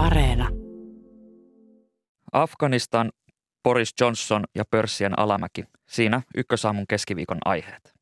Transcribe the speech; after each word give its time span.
Areena. 0.00 0.48
Afganistan, 2.32 3.10
Boris 3.62 3.94
Johnson 4.00 4.44
ja 4.54 4.64
pörssien 4.70 5.18
alamäki. 5.18 5.64
Siinä 5.88 6.22
ykkösaamun 6.36 6.86
keskiviikon 6.86 7.38
aiheet. 7.44 7.94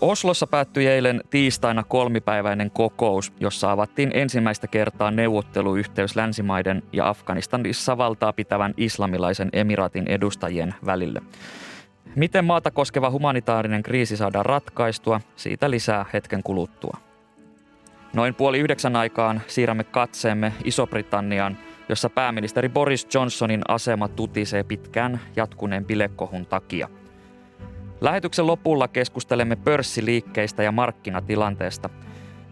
Oslossa 0.00 0.46
päättyi 0.46 0.86
eilen 0.86 1.20
tiistaina 1.30 1.82
kolmipäiväinen 1.82 2.70
kokous, 2.70 3.32
jossa 3.40 3.72
avattiin 3.72 4.10
ensimmäistä 4.14 4.66
kertaa 4.66 5.10
neuvotteluyhteys 5.10 6.16
länsimaiden 6.16 6.82
ja 6.92 7.08
Afganistanissa 7.08 7.98
valtaa 7.98 8.32
pitävän 8.32 8.74
islamilaisen 8.76 9.48
emiraatin 9.52 10.08
edustajien 10.08 10.74
välille. 10.86 11.22
Miten 12.16 12.44
maata 12.44 12.70
koskeva 12.70 13.10
humanitaarinen 13.10 13.82
kriisi 13.82 14.16
saadaan 14.16 14.46
ratkaistua, 14.46 15.20
siitä 15.36 15.70
lisää 15.70 16.06
hetken 16.12 16.42
kuluttua. 16.42 16.96
Noin 18.12 18.34
puoli 18.34 18.58
yhdeksän 18.58 18.96
aikaan 18.96 19.42
siirrämme 19.46 19.84
katseemme 19.84 20.52
Iso-Britanniaan, 20.64 21.58
jossa 21.88 22.10
pääministeri 22.10 22.68
Boris 22.68 23.06
Johnsonin 23.14 23.62
asema 23.68 24.08
tutisee 24.08 24.62
pitkään 24.62 25.20
jatkuneen 25.36 25.84
bilekohun 25.84 26.46
takia– 26.46 26.88
Lähetyksen 28.04 28.46
lopulla 28.46 28.88
keskustelemme 28.88 29.56
pörssiliikkeistä 29.56 30.62
ja 30.62 30.72
markkinatilanteesta. 30.72 31.90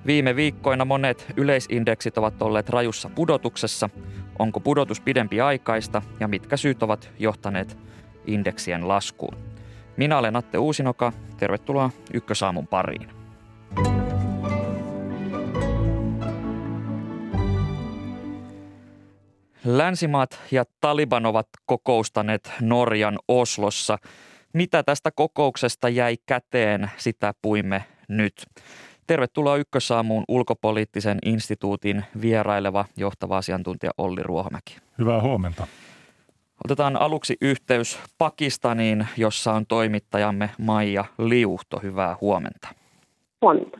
Viime 0.06 0.36
viikkoina 0.36 0.84
monet 0.84 1.26
yleisindeksit 1.36 2.18
ovat 2.18 2.42
olleet 2.42 2.68
rajussa 2.68 3.10
pudotuksessa. 3.14 3.90
Onko 4.38 4.60
pudotus 4.60 5.00
pidempi 5.00 5.40
aikaista 5.40 6.02
ja 6.20 6.28
mitkä 6.28 6.56
syyt 6.56 6.82
ovat 6.82 7.10
johtaneet 7.18 7.78
indeksien 8.26 8.88
laskuun? 8.88 9.51
Minä 9.96 10.18
olen 10.18 10.36
Atte 10.36 10.58
Uusinoka. 10.58 11.12
Tervetuloa 11.36 11.90
Ykkösaamun 12.14 12.66
pariin. 12.66 13.08
Länsimaat 19.64 20.40
ja 20.50 20.64
Taliban 20.80 21.26
ovat 21.26 21.48
kokoustaneet 21.66 22.52
Norjan 22.60 23.18
Oslossa– 23.28 23.98
mitä 24.52 24.82
tästä 24.82 25.10
kokouksesta 25.10 25.88
jäi 25.88 26.16
käteen, 26.26 26.90
sitä 26.96 27.34
puimme 27.42 27.84
nyt. 28.08 28.46
Tervetuloa 29.06 29.56
Ykkösaamuun 29.56 30.24
ulkopoliittisen 30.28 31.18
instituutin 31.24 32.04
vieraileva 32.20 32.84
johtava 32.96 33.36
asiantuntija 33.36 33.90
Olli 33.98 34.22
Ruohomäki. 34.22 34.76
Hyvää 34.98 35.20
huomenta. 35.20 35.66
Otetaan 36.64 36.96
aluksi 36.96 37.36
yhteys 37.40 37.98
Pakistaniin, 38.18 39.06
jossa 39.16 39.52
on 39.52 39.66
toimittajamme 39.66 40.50
Maija 40.58 41.04
Liuhto. 41.18 41.78
Hyvää 41.82 42.16
huomenta. 42.20 42.68
Huomenta. 43.42 43.78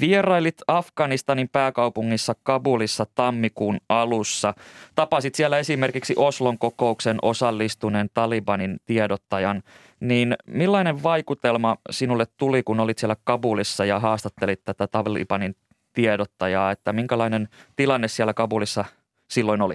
Vierailit 0.00 0.54
Afganistanin 0.68 1.48
pääkaupungissa 1.48 2.34
Kabulissa 2.42 3.06
tammikuun 3.14 3.78
alussa. 3.88 4.54
Tapasit 4.94 5.34
siellä 5.34 5.58
esimerkiksi 5.58 6.14
Oslon 6.16 6.58
kokouksen 6.58 7.18
osallistuneen 7.22 8.08
Talibanin 8.14 8.76
tiedottajan. 8.86 9.62
Niin 10.00 10.36
millainen 10.46 11.02
vaikutelma 11.02 11.76
sinulle 11.90 12.26
tuli, 12.36 12.62
kun 12.62 12.80
olit 12.80 12.98
siellä 12.98 13.16
Kabulissa 13.24 13.84
ja 13.84 14.00
haastattelit 14.00 14.64
tätä 14.64 14.86
Talibanin 14.86 15.56
tiedottajaa, 15.92 16.70
että 16.70 16.92
minkälainen 16.92 17.48
tilanne 17.76 18.08
siellä 18.08 18.34
Kabulissa 18.34 18.84
silloin 19.28 19.62
oli? 19.62 19.74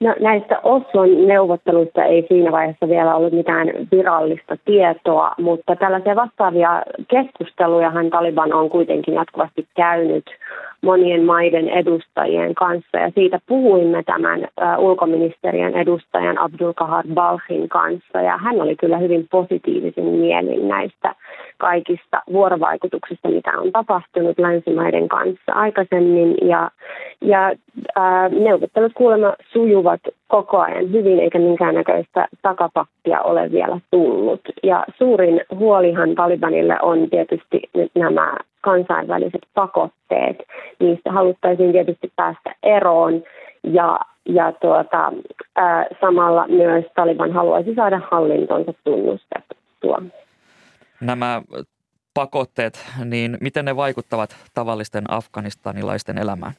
No, 0.00 0.14
näistä 0.20 0.60
Oslon 0.62 1.26
neuvotteluista 1.26 2.04
ei 2.04 2.26
siinä 2.28 2.52
vaiheessa 2.52 2.88
vielä 2.88 3.14
ollut 3.14 3.32
mitään 3.32 3.68
virallista 3.92 4.56
tietoa, 4.64 5.30
mutta 5.38 5.76
tällaisia 5.76 6.16
vastaavia 6.16 6.82
keskustelujahan 7.08 8.10
Taliban 8.10 8.52
on 8.52 8.70
kuitenkin 8.70 9.14
jatkuvasti 9.14 9.66
käynyt 9.76 10.24
monien 10.82 11.24
maiden 11.24 11.68
edustajien 11.68 12.54
kanssa. 12.54 12.98
Ja 12.98 13.10
siitä 13.14 13.38
puhuimme 13.46 14.02
tämän 14.02 14.48
ulkoministeriön 14.78 15.74
edustajan 15.74 16.38
Abdul 16.38 16.72
Kahar 16.72 17.04
Balhin 17.14 17.68
kanssa. 17.68 18.20
Ja 18.20 18.36
hän 18.36 18.60
oli 18.60 18.76
kyllä 18.76 18.98
hyvin 18.98 19.26
positiivisin 19.30 20.04
mielin 20.04 20.68
näistä 20.68 21.14
kaikista 21.56 22.22
vuorovaikutuksista, 22.32 23.28
mitä 23.28 23.50
on 23.58 23.72
tapahtunut 23.72 24.38
länsimaiden 24.38 25.08
kanssa 25.08 25.52
aikaisemmin. 25.52 26.34
Ja, 26.42 26.70
ja 27.20 27.52
uh, 27.98 28.44
neuvottelut 28.44 28.92
kuulemma 28.94 29.34
sujuvat 29.52 29.87
koko 30.28 30.58
ajan 30.58 30.92
hyvin 30.92 31.20
eikä 31.20 31.38
minkäännäköistä 31.38 32.28
takapakkia 32.42 33.22
ole 33.22 33.52
vielä 33.52 33.80
tullut 33.90 34.40
ja 34.62 34.84
suurin 34.98 35.40
huolihan 35.54 36.14
Talibanille 36.14 36.76
on 36.82 37.10
tietysti 37.10 37.60
nyt 37.74 37.90
nämä 37.94 38.36
kansainväliset 38.60 39.46
pakotteet. 39.54 40.36
Niistä 40.80 41.12
haluttaisiin 41.12 41.72
tietysti 41.72 42.12
päästä 42.16 42.54
eroon 42.62 43.22
ja, 43.62 44.00
ja 44.24 44.52
tuota, 44.52 45.12
ää, 45.56 45.86
samalla 46.00 46.48
myös 46.48 46.84
Taliban 46.94 47.32
haluaisi 47.32 47.74
saada 47.74 48.00
hallintonsa 48.10 48.72
tunnustettua. 48.84 50.02
Nämä 51.00 51.42
pakotteet, 52.14 52.86
niin 53.04 53.38
miten 53.40 53.64
ne 53.64 53.76
vaikuttavat 53.76 54.36
tavallisten 54.54 55.04
afganistanilaisten 55.08 56.18
elämään? 56.18 56.52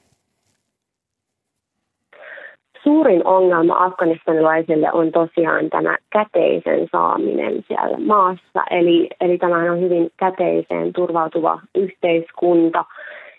Suurin 2.84 3.28
ongelma 3.28 3.86
afganistanilaisille 3.86 4.92
on 4.92 5.12
tosiaan 5.12 5.70
tämä 5.70 5.98
käteisen 6.10 6.88
saaminen 6.92 7.64
siellä 7.68 7.98
maassa. 7.98 8.64
Eli, 8.72 9.10
eli 9.22 9.38
tämähän 9.38 9.70
on 9.70 9.82
hyvin 9.82 10.10
käteiseen 10.18 10.94
turvautuva 10.94 11.60
yhteiskunta. 11.76 12.86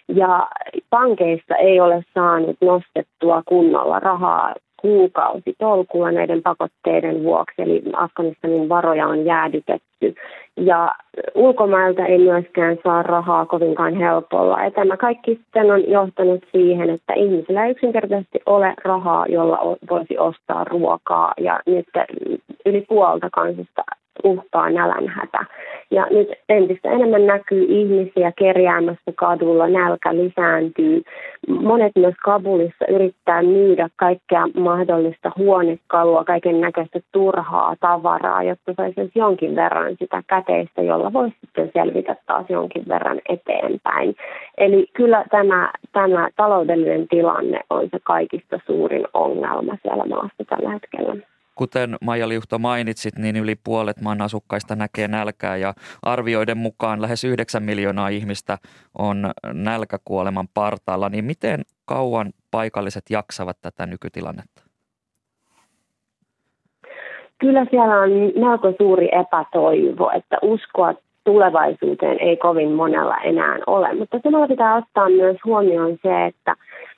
Ja 0.08 0.48
pankeista 0.90 1.56
ei 1.56 1.80
ole 1.80 2.04
saanut 2.14 2.56
nostettua 2.60 3.42
kunnolla 3.48 3.98
rahaa 3.98 4.54
kuukausi 4.80 5.54
tolkulla 5.58 6.12
näiden 6.12 6.42
pakotteiden 6.42 7.24
vuoksi, 7.24 7.62
eli 7.62 7.82
Afganistanin 7.92 8.68
varoja 8.68 9.06
on 9.06 9.24
jäädytetty. 9.24 10.14
Ja 10.56 10.94
ulkomailta 11.34 12.06
ei 12.06 12.18
myöskään 12.18 12.78
saa 12.84 13.02
rahaa 13.02 13.46
kovinkaan 13.46 13.94
helpolla. 13.94 14.64
Ja 14.64 14.70
tämä 14.70 14.96
kaikki 14.96 15.34
sitten 15.34 15.70
on 15.70 15.90
johtanut 15.90 16.44
siihen, 16.52 16.90
että 16.90 17.12
ihmisillä 17.14 17.64
ei 17.64 17.70
yksinkertaisesti 17.70 18.38
ole 18.46 18.74
rahaa, 18.84 19.26
jolla 19.26 19.58
voisi 19.90 20.18
ostaa 20.18 20.64
ruokaa. 20.64 21.32
Ja 21.40 21.60
nyt 21.66 21.86
yli 22.66 22.84
puolta 22.88 23.28
kansasta 23.32 23.82
uhkaa 24.24 24.70
nälänhätä. 24.70 25.44
Ja 25.90 26.06
nyt 26.10 26.28
entistä 26.48 26.90
enemmän 26.90 27.26
näkyy 27.26 27.64
ihmisiä 27.68 28.32
kerjäämässä 28.38 29.12
kadulla, 29.16 29.68
nälkä 29.68 30.14
lisääntyy. 30.14 31.02
Monet 31.48 31.92
myös 31.96 32.14
Kabulissa 32.24 32.84
yrittää 32.88 33.42
myydä 33.42 33.88
kaikkea 33.96 34.48
mahdollista 34.54 35.32
huonekalua, 35.38 36.24
kaiken 36.24 36.60
näköistä 36.60 37.00
turhaa 37.12 37.76
tavaraa, 37.80 38.42
jotta 38.42 38.74
saisi 38.76 39.12
jonkin 39.14 39.56
verran 39.56 39.96
sitä 39.98 40.22
käteistä, 40.26 40.82
jolla 40.82 41.12
voisi 41.12 41.36
sitten 41.40 41.70
selvitä 41.72 42.16
taas 42.26 42.46
jonkin 42.48 42.84
verran 42.88 43.20
eteenpäin. 43.28 44.14
Eli 44.58 44.86
kyllä 44.92 45.24
tämä, 45.30 45.72
tämä 45.92 46.28
taloudellinen 46.36 47.08
tilanne 47.08 47.60
on 47.70 47.82
se 47.82 47.98
kaikista 48.02 48.60
suurin 48.66 49.04
ongelma 49.14 49.76
siellä 49.82 50.04
maassa 50.04 50.44
tällä 50.48 50.70
hetkellä. 50.70 51.16
Kuten 51.60 51.96
Maija 52.04 52.28
Liuhto 52.28 52.58
mainitsit, 52.58 53.18
niin 53.18 53.36
yli 53.36 53.54
puolet 53.64 54.00
maan 54.00 54.22
asukkaista 54.22 54.76
näkee 54.76 55.08
nälkää 55.08 55.56
ja 55.56 55.74
arvioiden 56.02 56.58
mukaan 56.58 57.02
lähes 57.02 57.24
9 57.24 57.62
miljoonaa 57.62 58.08
ihmistä 58.08 58.58
on 58.98 59.30
nälkäkuoleman 59.52 60.48
partaalla. 60.54 61.08
Niin 61.08 61.24
miten 61.24 61.60
kauan 61.84 62.30
paikalliset 62.50 63.04
jaksavat 63.10 63.56
tätä 63.62 63.86
nykytilannetta? 63.86 64.62
Kyllä 67.38 67.66
siellä 67.70 68.00
on 68.00 68.10
melko 68.36 68.72
suuri 68.78 69.08
epätoivo, 69.12 70.10
että 70.16 70.36
uskoa 70.42 70.94
tulevaisuuteen 71.24 72.20
ei 72.20 72.36
kovin 72.36 72.72
monella 72.72 73.16
enää 73.16 73.58
ole. 73.66 73.94
Mutta 73.94 74.20
samalla 74.22 74.48
pitää 74.48 74.76
ottaa 74.76 75.08
myös 75.08 75.36
huomioon 75.44 75.98
se, 76.02 76.26
että 76.26 76.54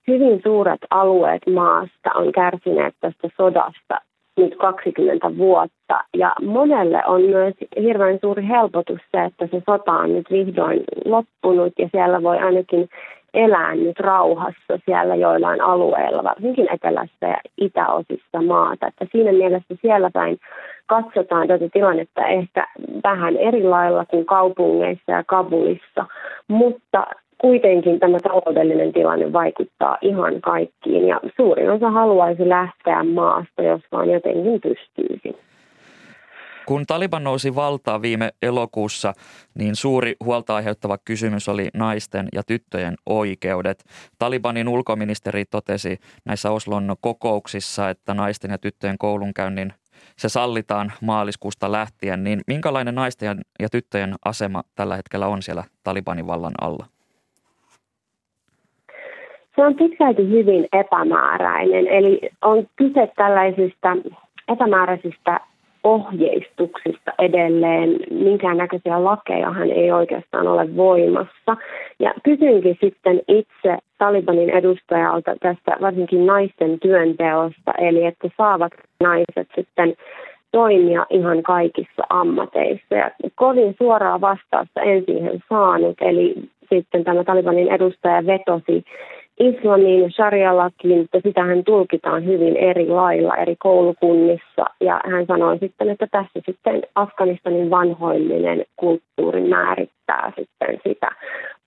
hyvin 0.09 0.41
suuret 0.43 0.81
alueet 0.91 1.43
maasta 1.55 2.11
on 2.14 2.32
kärsineet 2.32 2.94
tästä 3.00 3.29
sodasta 3.37 4.12
nyt 4.37 4.56
20 4.56 5.37
vuotta. 5.37 6.05
Ja 6.17 6.32
monelle 6.43 7.02
on 7.06 7.23
myös 7.23 7.55
hirveän 7.82 8.19
suuri 8.20 8.49
helpotus 8.49 9.00
se, 9.12 9.25
että 9.25 9.46
se 9.46 9.62
sota 9.70 9.93
on 9.93 10.14
nyt 10.14 10.31
vihdoin 10.31 10.81
loppunut 11.05 11.73
ja 11.79 11.88
siellä 11.93 12.23
voi 12.23 12.38
ainakin 12.38 12.88
elää 13.34 13.75
nyt 13.75 14.00
rauhassa 14.00 14.79
siellä 14.84 15.14
joillain 15.14 15.61
alueilla, 15.61 16.25
varsinkin 16.25 16.69
etelässä 16.73 17.26
ja 17.26 17.37
itäosissa 17.58 18.43
maata. 18.46 18.87
Että 18.87 19.06
siinä 19.12 19.32
mielessä 19.32 19.75
siellä 19.82 20.11
päin 20.11 20.38
katsotaan 20.87 21.49
tätä 21.49 21.69
tilannetta 21.73 22.26
ehkä 22.26 22.67
vähän 23.05 23.37
eri 23.37 23.64
lailla 23.64 24.05
kuin 24.05 24.26
kaupungeissa 24.26 25.12
ja 25.12 25.25
Kabulissa, 25.26 26.06
mutta 26.49 27.06
kuitenkin 27.43 28.00
tämä 28.00 28.19
taloudellinen 28.21 28.93
tilanne 28.93 29.33
vaikuttaa 29.33 29.99
ihan 30.00 30.41
kaikkiin 30.41 31.09
ja 31.09 31.21
suurin 31.37 31.71
osa 31.71 31.91
haluaisi 31.91 32.49
lähteä 32.49 33.05
maasta, 33.05 33.62
jos 33.62 33.81
vaan 33.93 34.11
jotenkin 34.11 34.61
pystyisi. 34.61 35.37
Kun 36.67 36.87
Taliban 36.87 37.25
nousi 37.25 37.55
valtaan 37.55 38.03
viime 38.03 38.31
elokuussa, 38.43 39.12
niin 39.59 39.77
suuri 39.77 40.17
huolta 40.25 40.56
aiheuttava 40.56 40.99
kysymys 41.05 41.49
oli 41.49 41.69
naisten 41.75 42.29
ja 42.35 42.43
tyttöjen 42.43 42.94
oikeudet. 43.06 43.85
Talibanin 44.19 44.69
ulkoministeri 44.69 45.45
totesi 45.45 45.99
näissä 46.25 46.50
Oslon 46.50 46.95
kokouksissa, 47.00 47.91
että 47.91 48.15
naisten 48.15 48.50
ja 48.50 48.59
tyttöjen 48.59 48.99
koulunkäynnin 48.99 49.73
se 50.19 50.29
sallitaan 50.29 50.93
maaliskuusta 51.00 51.73
lähtien, 51.73 52.25
niin 52.25 52.41
minkälainen 52.47 52.95
naisten 52.95 53.41
ja 53.61 53.69
tyttöjen 53.69 54.15
asema 54.25 54.62
tällä 54.75 54.97
hetkellä 54.97 55.27
on 55.27 55.43
siellä 55.43 55.65
Talibanin 55.83 56.27
vallan 56.27 56.55
alla? 56.61 56.92
Se 59.56 59.64
on 59.66 59.75
pitkälti 59.75 60.28
hyvin 60.28 60.69
epämääräinen, 60.72 61.88
eli 61.88 62.20
on 62.43 62.66
kyse 62.76 63.12
tällaisista 63.16 63.96
epämääräisistä 64.49 65.40
ohjeistuksista 65.84 67.12
edelleen. 67.19 67.96
Minkään 68.10 68.56
näköisiä 68.56 69.04
lakejahan 69.04 69.70
ei 69.70 69.93
oikeastaan 69.93 70.49
ole 70.49 70.76
voimassa. 70.76 71.56
Ja 71.99 72.14
kysynkin 72.22 72.78
sitten 72.81 73.20
itse 73.28 73.78
Talibanin 73.99 74.50
edustajalta 74.50 75.37
tästä 75.40 75.76
varsinkin 75.81 76.26
naisten 76.26 76.81
työnteosta, 76.81 77.72
eli 77.78 78.04
että 78.04 78.28
saavat 78.37 78.72
naiset 79.00 79.49
sitten 79.54 79.94
toimia 80.52 81.06
ihan 81.10 81.43
kaikissa 81.43 82.02
ammateissa. 82.08 82.94
Ja 82.94 83.10
kovin 83.34 83.75
suoraa 83.78 84.20
vastausta 84.20 84.81
en 84.81 85.04
siihen 85.04 85.43
saanut, 85.49 85.96
eli 86.00 86.34
sitten 86.69 87.04
tämä 87.04 87.25
Talibanin 87.25 87.69
edustaja 87.69 88.26
vetosi 88.26 88.84
islamin 89.40 90.12
sharia-lakiin, 90.12 90.99
mutta 90.99 91.20
sitähän 91.23 91.64
tulkitaan 91.64 92.25
hyvin 92.25 92.56
eri 92.56 92.88
lailla 92.88 93.37
eri 93.37 93.56
koulukunnissa. 93.58 94.64
Ja 94.81 95.00
hän 95.11 95.26
sanoi 95.26 95.58
sitten, 95.58 95.90
että 95.90 96.06
tässä 96.11 96.40
sitten 96.46 96.82
Afganistanin 96.94 97.70
vanhoillinen 97.70 98.64
kulttuuri 98.76 99.40
määrittää 99.40 100.32
sitten 100.37 100.81
sitä. 100.88 101.08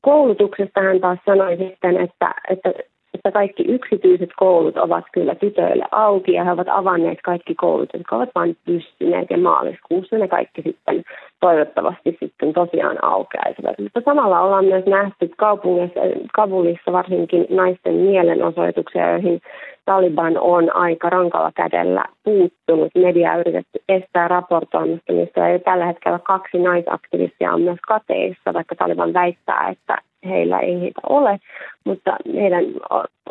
Koulutuksesta 0.01 0.81
hän 0.81 0.99
taas 0.99 1.19
sanoi 1.25 1.57
sitten, 1.57 1.97
että, 1.97 2.31
että 2.49 2.73
että 3.15 3.31
kaikki 3.31 3.63
yksityiset 3.63 4.29
koulut 4.35 4.77
ovat 4.77 5.05
kyllä 5.13 5.35
tytöille 5.35 5.85
auki 5.91 6.33
ja 6.33 6.43
he 6.43 6.51
ovat 6.51 6.67
avanneet 6.69 7.19
kaikki 7.23 7.55
koulut, 7.55 7.89
jotka 7.93 8.15
ovat 8.15 8.29
vain 8.35 8.57
pystyneet 8.65 9.29
ja 9.29 9.37
maaliskuussa 9.37 10.17
ne 10.17 10.27
kaikki 10.27 10.61
sitten 10.61 11.03
toivottavasti 11.45 12.17
sitten 12.19 12.53
tosiaan 12.53 12.97
aukeaisivat. 13.01 13.79
Mutta 13.79 14.01
samalla 14.05 14.41
ollaan 14.41 14.65
myös 14.65 14.85
nähty 14.85 15.29
kaupungissa, 15.37 15.99
Kabulissa 16.35 16.91
varsinkin 16.91 17.45
naisten 17.49 17.93
mielenosoituksia, 17.93 19.11
joihin 19.11 19.41
Taliban 19.85 20.37
on 20.37 20.75
aika 20.75 21.09
rankalla 21.09 21.51
kädellä 21.55 22.05
puuttunut. 22.23 22.91
Media 22.95 23.31
on 23.31 23.39
yritetty 23.39 23.79
estää 23.89 24.27
raportoimista, 24.27 25.13
mistä 25.13 25.49
ja 25.49 25.59
tällä 25.59 25.85
hetkellä 25.85 26.19
kaksi 26.19 26.57
naisaktivistia 26.57 27.51
on 27.51 27.61
myös 27.61 27.79
kateissa, 27.87 28.53
vaikka 28.53 28.75
Taliban 28.75 29.13
väittää, 29.13 29.69
että 29.69 29.97
heillä 30.29 30.59
ei 30.59 30.81
heitä 30.81 31.01
ole, 31.09 31.39
mutta 31.83 32.17
heidän, 32.35 32.65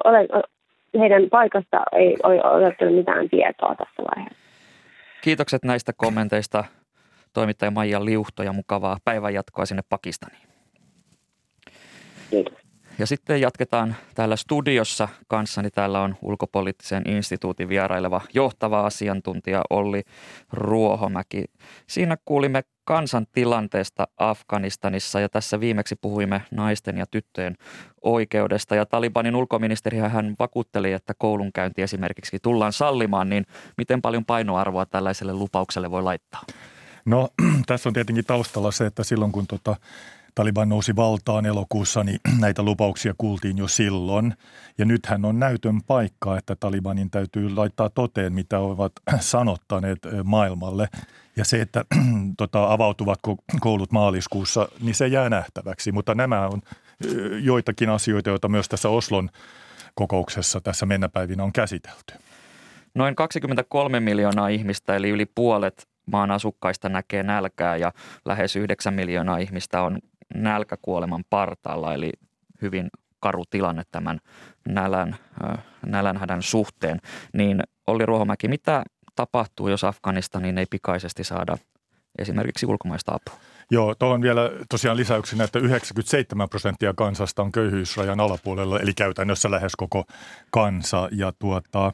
ole, 0.05 0.29
heidän 0.99 1.31
paikasta 1.31 1.83
ei 1.93 2.17
ole 2.23 2.45
otettu 2.45 2.85
mitään 2.85 3.29
tietoa 3.29 3.75
tässä 3.75 4.03
vaiheessa. 4.03 4.45
Kiitokset 5.23 5.65
näistä 5.65 5.93
kommenteista 5.97 6.65
toimittaja 7.35 7.71
Maija 7.71 8.05
Liuhto 8.05 8.43
ja 8.43 8.53
mukavaa 8.53 8.97
päivänjatkoa 9.05 9.67
sinne 9.67 9.83
Pakistaniin. 9.89 10.49
Kiitos. 12.31 12.65
Ja 12.99 13.07
sitten 13.07 13.41
jatketaan 13.41 13.97
täällä 14.15 14.37
studiossa 14.37 15.09
kanssani. 15.29 15.71
Täällä 15.71 16.01
on 16.01 16.17
ulkopoliittisen 16.23 17.03
instituutin 17.09 17.69
vieraileva 17.69 18.21
johtava 18.35 18.81
asiantuntija 18.81 19.63
Olli 19.71 20.03
Ruohomäki. 20.53 21.45
Siinä 21.87 22.17
kuulimme 22.25 22.63
kansan 22.85 23.27
tilanteesta 23.33 24.09
Afganistanissa 24.17 25.21
ja 25.21 25.29
tässä 25.29 25.61
viimeksi 25.61 25.97
puhuimme 25.97 26.43
naisten 26.51 26.99
ja 26.99 27.05
tyttöjen 27.11 27.57
oikeudesta. 28.03 28.75
Ja 28.75 28.87
Talibanin 28.87 29.37
ulkoministeri 29.37 29.99
hän 29.99 30.37
vakuutteli, 30.39 30.93
että 30.93 31.13
koulunkäynti 31.19 31.83
esimerkiksi 31.83 32.39
tullaan 32.43 32.73
sallimaan, 32.73 33.29
niin 33.29 33.47
miten 33.79 34.03
paljon 34.03 34.25
painoarvoa 34.25 34.87
tällaiselle 34.87 35.33
lupaukselle 35.33 35.91
voi 35.91 36.03
laittaa? 36.03 36.41
No 37.05 37.29
tässä 37.67 37.89
on 37.89 37.93
tietenkin 37.93 38.25
taustalla 38.25 38.71
se, 38.71 38.87
että 38.87 39.05
silloin 39.05 39.33
kun 39.33 39.47
tota 39.47 39.77
Taliban 40.35 40.69
nousi 40.69 40.97
valtaan 40.97 41.47
elokuussa, 41.47 42.05
niin 42.05 42.21
näitä 42.41 42.63
lupauksia 42.63 43.15
kuultiin 43.19 43.59
jo 43.59 43.69
silloin. 43.69 44.35
Ja 44.79 44.85
nythän 44.85 45.25
on 45.25 45.39
näytön 45.39 45.83
paikka, 45.83 46.39
että 46.39 46.57
Talibanin 46.57 47.11
täytyy 47.11 47.55
laittaa 47.55 47.91
toteen, 47.91 48.33
mitä 48.33 48.59
ovat 48.59 48.93
sanottaneet 49.21 49.99
maailmalle. 50.25 50.89
Ja 51.37 51.45
se, 51.45 51.61
että 51.61 51.85
tota, 52.39 52.73
avautuvatko 52.73 53.37
koulut 53.61 53.93
maaliskuussa, 53.93 54.69
niin 54.81 54.95
se 54.95 55.07
jää 55.07 55.31
nähtäväksi. 55.31 55.93
Mutta 55.93 56.15
nämä 56.15 56.49
on 56.49 56.63
joitakin 57.43 57.91
asioita, 57.91 58.31
joita 58.31 58.49
myös 58.49 58.69
tässä 58.69 58.89
Oslon 58.89 59.31
kokouksessa 59.95 60.61
tässä 60.61 60.87
mennäpäivinä 60.87 61.45
on 61.45 61.53
käsitelty. 61.53 62.15
Noin 62.95 63.15
23 63.15 64.01
miljoonaa 64.01 64.49
ihmistä, 64.49 64.97
eli 64.97 65.09
yli 65.09 65.27
puolet 65.27 65.89
maan 66.07 66.31
asukkaista 66.31 66.89
näkee 66.89 67.23
nälkää 67.23 67.77
ja 67.77 67.93
lähes 68.25 68.57
9 68.57 68.95
miljoonaa 68.95 69.39
ihmistä 69.39 69.83
on 69.83 69.99
nälkäkuoleman 70.35 71.25
partaalla, 71.31 71.95
eli 71.95 72.13
hyvin 72.63 72.91
karu 73.21 73.45
tilanne 73.51 73.83
tämän 73.91 74.21
nälän, 74.69 75.17
nälänhädän 75.87 76.43
suhteen. 76.43 77.01
Niin 77.33 77.63
Olli 77.87 78.07
Ruohomäki, 78.07 78.49
mitä 78.49 78.83
tapahtuu, 79.15 79.69
jos 79.69 79.85
Afganistanin 79.85 80.59
ei 80.59 80.67
pikaisesti 80.71 81.25
saada 81.25 81.59
esimerkiksi 82.19 82.67
ulkomaista 82.67 83.13
apua? 83.15 83.41
Joo, 83.71 83.95
tuohon 83.95 84.23
vielä 84.23 84.51
tosiaan 84.71 84.97
lisäyksenä, 84.97 85.45
että 85.45 85.59
97 85.59 86.49
prosenttia 86.49 86.95
kansasta 86.97 87.43
on 87.43 87.53
köyhyysrajan 87.53 88.21
alapuolella, 88.21 88.81
eli 88.81 88.95
käytännössä 88.95 89.51
lähes 89.51 89.77
koko 89.77 90.05
kansa. 90.51 91.09
Ja 91.13 91.33
tuota, 91.39 91.93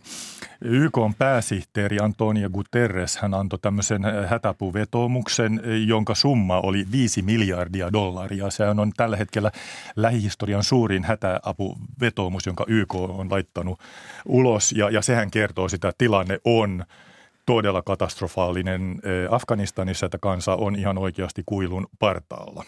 YK 0.61 0.99
on 0.99 1.15
pääsihteeri 1.15 1.99
Antonio 2.01 2.51
Guterres, 2.51 3.17
hän 3.17 3.35
antoi 3.35 3.59
tämmöisen 3.63 4.03
hätäpuvetomuksen, 4.29 5.61
jonka 5.87 6.15
summa 6.15 6.61
oli 6.61 6.87
5 6.93 7.23
miljardia 7.23 7.93
dollaria. 7.93 8.51
Se 8.51 8.65
on 8.69 8.93
tällä 8.97 9.17
hetkellä 9.17 9.51
lähihistorian 9.97 10.65
suurin 10.65 11.05
hätäapuvetomus, 11.05 12.47
jonka 12.47 12.65
YK 12.69 12.95
on 12.95 13.31
laittanut 13.31 13.81
ulos, 14.27 14.73
ja, 14.73 14.91
ja 14.91 15.03
sehän 15.03 15.31
kertoo 15.31 15.69
sitä, 15.69 15.89
että 15.89 15.99
tilanne 15.99 16.39
on– 16.45 16.85
todella 17.51 17.83
katastrofaalinen 17.83 19.01
eh, 19.03 19.35
Afganistanissa, 19.35 20.07
että 20.07 20.19
kansa 20.19 20.55
on 20.55 20.77
ihan 20.77 20.99
oikeasti 20.99 21.43
kuilun 21.47 21.87
partaalla. 21.99 22.65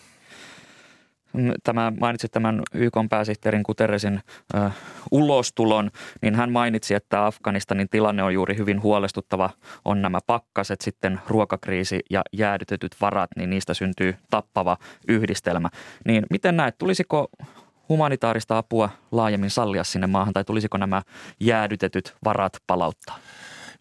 Mm, 1.33 1.53
tämä 1.65 1.93
mainitsit 2.01 2.33
tämän 2.33 2.63
YK 2.75 2.95
pääsihteerin 3.11 3.63
Guterresin 3.67 4.21
äh, 4.55 4.77
ulostulon, 5.11 5.91
niin 6.23 6.35
hän 6.35 6.53
mainitsi, 6.53 6.95
että 6.95 7.27
Afganistanin 7.27 7.89
tilanne 7.89 8.23
on 8.23 8.35
juuri 8.35 8.57
hyvin 8.57 8.83
huolestuttava. 8.83 9.51
On 9.85 10.03
nämä 10.03 10.19
pakkaset, 10.27 10.81
sitten 10.81 11.21
ruokakriisi 11.29 12.01
ja 12.11 12.23
jäädytetyt 12.33 12.97
varat, 13.01 13.31
niin 13.37 13.51
niistä 13.51 13.75
syntyy 13.75 14.15
tappava 14.31 14.77
yhdistelmä. 15.09 15.69
Niin 16.07 16.27
miten 16.31 16.57
näet, 16.57 16.79
tulisiko 16.79 17.29
humanitaarista 17.89 18.59
apua 18.59 18.89
laajemmin 19.13 19.51
sallia 19.51 19.85
sinne 19.85 20.07
maahan 20.07 20.35
tai 20.35 20.45
tulisiko 20.45 20.79
nämä 20.79 21.03
jäädytetyt 21.41 22.17
varat 22.25 22.53
palauttaa? 22.67 23.19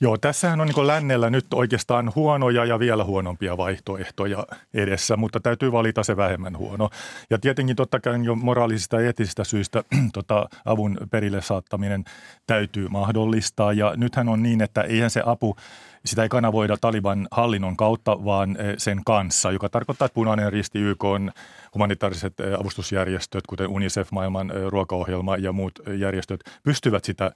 Joo, 0.03 0.17
tässähän 0.17 0.62
on 0.62 0.67
niin 0.67 0.88
lännellä 0.88 1.29
nyt 1.29 1.46
oikeastaan 1.53 2.12
huonoja 2.15 2.65
ja 2.65 2.79
vielä 2.79 3.03
huonompia 3.03 3.58
vaihtoehtoja 3.58 4.48
edessä, 4.74 5.17
mutta 5.17 5.39
täytyy 5.39 5.72
valita 5.72 6.03
se 6.03 6.17
vähemmän 6.17 6.58
huono. 6.58 6.89
Ja 7.29 7.38
tietenkin 7.38 7.75
totta 7.75 8.00
kai 8.00 8.24
jo 8.24 8.36
moraalisista 8.36 9.01
ja 9.01 9.05
eettisistä 9.05 9.43
syistä 9.43 9.84
tota, 10.13 10.50
avun 10.65 10.98
perille 11.12 11.41
saattaminen 11.41 12.03
täytyy 12.48 12.88
mahdollistaa. 12.88 13.74
Ja 13.74 13.93
nythän 13.98 14.29
on 14.29 14.43
niin, 14.43 14.62
että 14.62 14.81
eihän 14.81 15.10
se 15.10 15.22
apu– 15.25 15.55
sitä 16.05 16.24
ei 16.24 16.29
kanavoida 16.29 16.77
Taliban 16.77 17.27
hallinnon 17.31 17.77
kautta, 17.77 18.25
vaan 18.25 18.58
eh, 18.60 18.75
sen 18.77 19.01
kanssa, 19.05 19.51
joka 19.51 19.70
tarkoittaa, 19.70 20.05
että 20.05 20.13
Punainen 20.13 20.53
Risti, 20.53 20.79
YK 20.79 21.03
on 21.03 21.31
humanitaariset 21.74 22.39
eh, 22.39 22.60
avustusjärjestöt, 22.60 23.48
kuten 23.48 23.67
UNICEF, 23.67 24.12
maailman 24.12 24.51
eh, 24.51 24.67
ruokaohjelma 24.67 25.38
ja 25.38 25.51
muut 25.51 25.79
järjestöt, 26.00 26.39
pystyvät 26.63 27.03
sitä 27.03 27.31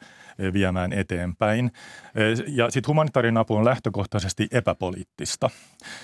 viemään 0.54 0.94
eteenpäin. 0.94 1.72
Ja 2.48 2.72
sitten 2.72 2.88
humanitaarinen 2.88 3.38
apu 3.38 3.56
on 3.56 3.66
lähtökohtaisesti 3.66 4.48
epäpoliittista. 4.52 5.50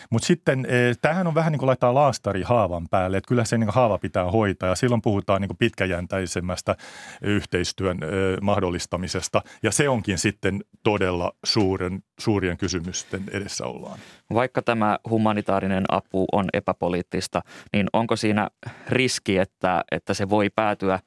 Mutta 0.09 0.25
sitten 0.25 0.67
tämähän 1.01 1.27
on 1.27 1.35
vähän 1.35 1.51
niin 1.51 1.59
kuin 1.59 1.67
laittaa 1.67 1.93
laastari 1.93 2.43
haavan 2.43 2.87
päälle, 2.91 3.17
että 3.17 3.27
kyllä 3.27 3.45
se 3.45 3.57
niin 3.57 3.69
haava 3.69 3.97
pitää 3.97 4.31
hoitaa 4.31 4.69
ja 4.69 4.75
silloin 4.75 5.01
puhutaan 5.01 5.41
niin 5.41 5.57
pitkäjäntäisemmästä 5.59 6.75
yhteistyön 7.21 7.97
mahdollistamisesta 8.41 9.41
ja 9.63 9.71
se 9.71 9.89
onkin 9.89 10.17
sitten 10.17 10.63
todella 10.83 11.31
suuren 11.43 12.03
suurien 12.21 12.50
kysymysten 12.57 13.23
edessä 13.31 13.65
ollaan. 13.65 13.99
Vaikka 14.33 14.61
tämä 14.61 14.99
humanitaarinen 15.09 15.83
apu 15.89 16.25
on 16.31 16.45
epäpoliittista, 16.53 17.41
niin 17.73 17.87
onko 17.93 18.15
siinä 18.15 18.49
riski, 18.89 19.37
että, 19.37 19.83
että 19.91 20.13
se 20.13 20.29
voi 20.29 20.49
päätyä 20.55 20.99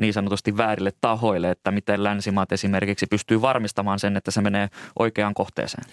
niin 0.00 0.12
sanotusti 0.12 0.56
väärille 0.56 0.92
tahoille, 1.00 1.50
että 1.50 1.70
miten 1.70 2.04
länsimaat 2.04 2.52
esimerkiksi 2.52 3.06
pystyy 3.06 3.42
varmistamaan 3.42 3.98
sen, 3.98 4.16
että 4.16 4.30
se 4.30 4.40
menee 4.40 4.68
oikeaan 4.98 5.34
kohteeseen? 5.34 5.84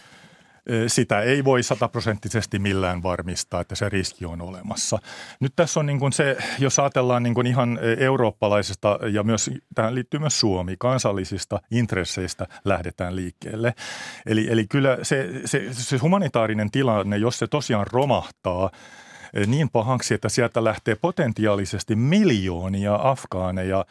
Sitä 0.88 1.22
ei 1.22 1.44
voi 1.44 1.63
sataprosenttisesti 1.63 2.60
millään 2.60 3.04
varmistaa, 3.04 3.62
että 3.62 3.75
se 3.75 3.89
riski 3.89 4.25
on 4.25 4.42
olemassa. 4.42 5.00
Nyt 5.39 5.54
tässä 5.56 5.80
on 5.80 5.86
niin 5.86 6.00
kuin 6.00 6.13
se, 6.13 6.38
jos 6.60 6.80
ajatellaan 6.80 7.24
niin 7.24 7.34
kuin 7.34 7.48
ihan 7.48 7.80
eurooppalaisesta 7.98 9.00
ja 9.12 9.24
myös 9.24 9.50
tähän 9.75 9.96
liittyy 9.96 10.20
myös 10.20 10.39
Suomi, 10.39 10.75
kansallisista 10.80 11.60
intresseistä 11.72 12.48
lähdetään 12.66 13.16
liikkeelle. 13.16 13.74
Eli, 14.25 14.48
eli 14.51 14.68
kyllä 14.68 14.98
se, 15.04 15.30
se, 15.46 15.68
se 15.72 15.98
humanitaarinen 15.98 16.72
tilanne, 16.72 17.18
jos 17.18 17.39
se 17.39 17.48
tosiaan 17.48 17.88
romahtaa, 17.92 18.72
niin 19.48 19.70
pahaksi, 19.70 20.13
että 20.13 20.30
sieltä 20.30 20.63
lähtee 20.63 20.96
potentiaalisesti 20.96 21.96
miljoonia 21.96 23.00
afgaaneja 23.01 23.86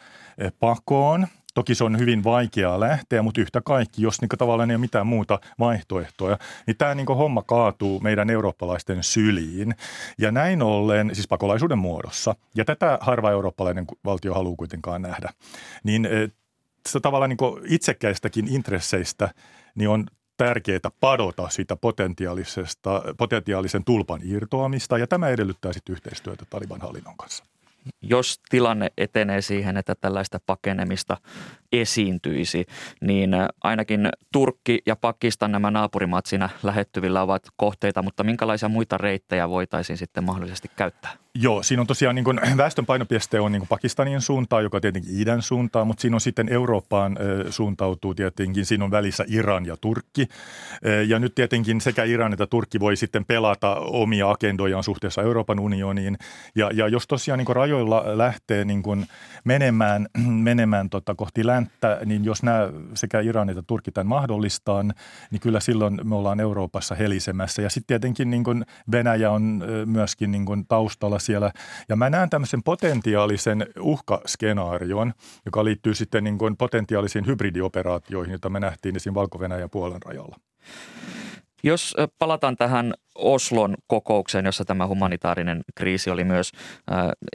pakoon– 0.59 1.27
Toki 1.53 1.75
se 1.75 1.83
on 1.83 1.99
hyvin 1.99 2.23
vaikeaa 2.23 2.79
lähteä, 2.79 3.21
mutta 3.21 3.41
yhtä 3.41 3.61
kaikki, 3.61 4.01
jos 4.01 4.21
niin 4.21 4.29
tavallaan 4.37 4.71
ei 4.71 4.75
ole 4.75 4.81
mitään 4.81 5.07
muuta 5.07 5.39
vaihtoehtoja, 5.59 6.37
niin 6.67 6.77
tämä 6.77 6.95
niin 6.95 7.07
homma 7.07 7.41
kaatuu 7.41 7.99
meidän 7.99 8.29
eurooppalaisten 8.29 9.03
syliin. 9.03 9.75
Ja 10.17 10.31
näin 10.31 10.61
ollen, 10.61 11.15
siis 11.15 11.27
pakolaisuuden 11.27 11.77
muodossa, 11.77 12.35
ja 12.55 12.65
tätä 12.65 12.97
harva 13.01 13.31
eurooppalainen 13.31 13.85
valtio 14.05 14.33
haluaa 14.33 14.55
kuitenkaan 14.55 15.01
nähdä, 15.01 15.29
niin 15.83 16.05
eh, 16.05 16.31
se 16.89 16.99
tavallaan 16.99 17.29
niin 17.29 17.63
itsekkäistäkin 17.67 18.47
intresseistä 18.47 19.29
niin 19.75 19.89
on 19.89 20.05
tärkeää 20.37 20.91
padota 20.99 21.49
sitä 21.49 21.75
potentiaalisesta, 21.75 23.01
potentiaalisen 23.17 23.83
tulpan 23.83 24.21
irtoamista, 24.23 24.97
ja 24.97 25.07
tämä 25.07 25.29
edellyttää 25.29 25.73
sitten 25.73 25.93
yhteistyötä 25.93 26.45
Taliban 26.49 26.81
hallinnon 26.81 27.17
kanssa 27.17 27.43
jos 28.01 28.39
tilanne 28.49 28.89
etenee 28.97 29.41
siihen, 29.41 29.77
että 29.77 29.95
tällaista 29.95 30.39
pakenemista 30.45 31.17
esiintyisi, 31.71 32.65
niin 33.01 33.31
ainakin 33.63 34.09
Turkki 34.31 34.79
ja 34.85 34.95
Pakistan 34.95 35.51
nämä 35.51 35.71
naapurimaat 35.71 36.25
siinä 36.25 36.49
lähettyvillä 36.63 37.21
ovat 37.21 37.43
kohteita, 37.55 38.01
mutta 38.01 38.23
minkälaisia 38.23 38.69
muita 38.69 38.97
reittejä 38.97 39.49
voitaisiin 39.49 39.97
sitten 39.97 40.23
mahdollisesti 40.23 40.71
käyttää? 40.75 41.11
Joo, 41.41 41.63
siinä 41.63 41.81
on 41.81 41.87
tosiaan 41.87 42.15
niin 42.15 42.25
kuin, 42.25 42.39
väestön 42.57 42.85
painopiste 42.85 43.39
on 43.39 43.51
niin 43.51 43.59
kuin 43.59 43.67
Pakistanin 43.67 44.21
suuntaan, 44.21 44.63
joka 44.63 44.81
tietenkin 44.81 45.21
idän 45.21 45.41
suuntaan, 45.41 45.87
mutta 45.87 46.01
siinä 46.01 46.15
on 46.15 46.21
sitten 46.21 46.49
Eurooppaan 46.49 47.17
e, 47.17 47.51
suuntautuu 47.51 48.15
tietenkin, 48.15 48.65
siinä 48.65 48.83
on 48.83 48.91
välissä 48.91 49.25
Iran 49.27 49.65
ja 49.65 49.77
Turkki. 49.81 50.27
E, 50.83 51.03
ja 51.03 51.19
nyt 51.19 51.35
tietenkin 51.35 51.81
sekä 51.81 52.03
Iran 52.03 52.33
että 52.33 52.47
Turkki 52.47 52.79
voi 52.79 52.95
sitten 52.95 53.25
pelata 53.25 53.75
omia 53.75 54.29
agendojaan 54.29 54.83
suhteessa 54.83 55.21
Euroopan 55.21 55.59
unioniin. 55.59 56.17
Ja, 56.55 56.71
ja 56.73 56.87
jos 56.87 57.07
tosiaan 57.07 57.37
niin 57.37 57.45
kuin 57.45 57.55
rajoilla 57.55 58.17
lähtee 58.17 58.65
niin 58.65 58.83
kuin 58.83 59.05
menemään, 59.43 60.07
menemään 60.49 60.89
tota 60.89 61.15
kohti 61.15 61.45
länttä, 61.45 61.99
niin 62.05 62.25
jos 62.25 62.43
nämä 62.43 62.69
sekä 62.93 63.19
Iran 63.19 63.49
että 63.49 63.63
Turkki 63.67 63.91
tämän 63.91 64.07
mahdollistaa, 64.07 64.83
niin 64.83 65.39
kyllä 65.41 65.59
silloin 65.59 65.99
me 66.03 66.15
ollaan 66.15 66.39
Euroopassa 66.39 66.95
helisemässä. 66.95 67.61
Ja 67.61 67.69
sitten 67.69 67.87
tietenkin 67.87 68.29
niin 68.29 68.43
kuin 68.43 68.65
Venäjä 68.91 69.31
on 69.31 69.63
myöskin 69.85 70.31
niin 70.31 70.45
kuin 70.45 70.65
taustalla 70.67 71.19
siellä. 71.29 71.51
Ja 71.89 71.95
mä 71.95 72.09
näen 72.09 72.29
tämmöisen 72.29 72.63
potentiaalisen 72.63 73.67
uhkaskenaarion, 73.79 75.13
joka 75.45 75.63
liittyy 75.63 75.95
sitten 75.95 76.23
niin 76.23 76.37
kuin 76.37 76.57
potentiaalisiin 76.57 77.25
hybridioperaatioihin, 77.25 78.31
joita 78.31 78.49
me 78.49 78.59
nähtiin 78.59 78.95
esim. 78.95 79.13
Valko-Venäjän 79.13 79.69
puolen 79.69 80.01
rajalla. 80.05 80.35
Jos 81.63 81.95
palataan 82.19 82.55
tähän 82.55 82.93
Oslon 83.15 83.75
kokoukseen, 83.87 84.45
jossa 84.45 84.65
tämä 84.65 84.87
humanitaarinen 84.87 85.61
kriisi 85.75 86.09
oli 86.09 86.23
myös 86.23 86.51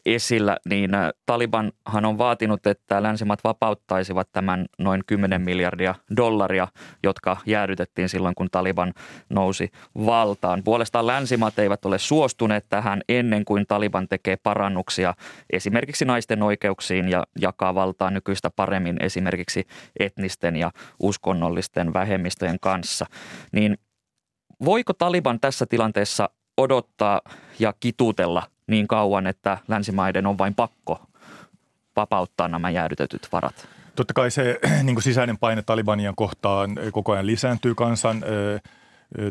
esillä, 0.07 0.57
niin 0.69 0.91
Talibanhan 1.27 2.05
on 2.05 2.19
vaatinut, 2.19 2.67
että 2.67 3.03
länsimat 3.03 3.45
vapauttaisivat 3.45 4.29
tämän 4.33 4.67
noin 4.79 5.03
10 5.07 5.43
miljardia 5.43 5.95
dollaria, 6.17 6.69
jotka 7.03 7.37
jäädytettiin 7.47 8.09
silloin, 8.09 8.35
kun 8.35 8.49
Taliban 8.51 8.93
nousi 9.29 9.71
valtaan. 10.07 10.63
Puolestaan 10.63 11.07
länsimat 11.07 11.59
eivät 11.59 11.85
ole 11.85 11.99
suostuneet 11.99 12.67
tähän 12.69 13.03
ennen 13.09 13.45
kuin 13.45 13.67
Taliban 13.67 14.09
tekee 14.09 14.37
parannuksia 14.43 15.15
esimerkiksi 15.53 16.05
naisten 16.05 16.43
oikeuksiin 16.43 17.09
ja 17.09 17.25
jakaa 17.41 17.75
valtaa 17.75 18.11
nykyistä 18.11 18.51
paremmin 18.57 18.97
esimerkiksi 19.01 19.67
etnisten 20.01 20.57
ja 20.57 20.71
uskonnollisten 21.01 21.93
vähemmistöjen 21.93 22.61
kanssa. 22.61 23.07
Niin 23.53 23.79
Voiko 24.65 24.93
Taliban 24.93 25.41
tässä 25.41 25.67
tilanteessa 25.67 26.31
odottaa 26.57 27.21
ja 27.59 27.75
kitutella 27.81 28.43
niin 28.67 28.89
kauan, 28.89 29.27
että 29.27 29.59
länsimaiden 29.69 30.27
on 30.27 30.39
vain 30.39 30.55
pakko 30.55 31.07
vapauttaa 31.97 32.49
nämä 32.49 32.71
jäädytetyt 32.71 33.29
varat? 33.33 33.69
Totta 33.97 34.15
kai 34.15 34.31
se 34.31 34.61
niin 34.83 35.03
sisäinen 35.03 35.39
paine 35.39 35.63
Talibanian 35.63 36.15
kohtaan 36.17 36.71
koko 36.93 37.13
ajan 37.13 37.27
lisääntyy 37.27 37.75
kansan 37.75 38.25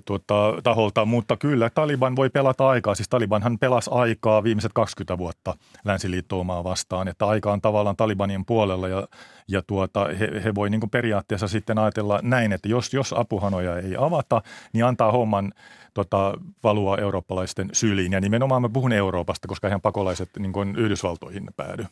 tuota, 0.06 0.54
taholta, 0.64 1.06
mutta 1.06 1.38
kyllä 1.38 1.70
Taliban 1.70 2.16
voi 2.16 2.30
pelata 2.30 2.70
aikaa. 2.70 2.96
Siis 2.96 3.10
Talibanhan 3.10 3.60
pelasi 3.60 3.90
aikaa 3.94 4.44
viimeiset 4.44 4.72
20 4.74 5.18
vuotta 5.18 5.54
länsiliittoumaa 5.86 6.64
vastaan, 6.64 7.08
että 7.08 7.28
aika 7.28 7.52
on 7.52 7.62
tavallaan 7.62 7.96
Talibanien 7.96 8.46
puolella 8.46 8.88
ja, 8.88 9.08
ja 9.48 9.62
tuota, 9.68 10.08
he, 10.20 10.42
he 10.44 10.56
voi 10.56 10.70
niin 10.70 10.90
periaatteessa 10.92 11.48
sitten 11.48 11.78
ajatella 11.78 12.20
näin, 12.22 12.54
että 12.54 12.68
jos, 12.68 12.94
jos 12.94 13.14
apuhanoja 13.18 13.78
ei 13.78 13.96
avata, 13.98 14.42
niin 14.74 14.86
antaa 14.86 15.12
homman 15.12 15.54
tota, 15.94 16.34
valua 16.64 16.98
eurooppalaisten 16.98 17.70
syliin. 17.74 18.12
Ja 18.12 18.22
nimenomaan 18.22 18.62
mä 18.62 18.70
puhun 18.70 18.94
Euroopasta, 18.94 19.48
koska 19.48 19.68
ihan 19.68 19.82
pakolaiset 19.82 20.30
niin 20.40 20.54
kuin 20.54 20.76
Yhdysvaltoihin 20.76 21.48
päädy. 21.56 21.86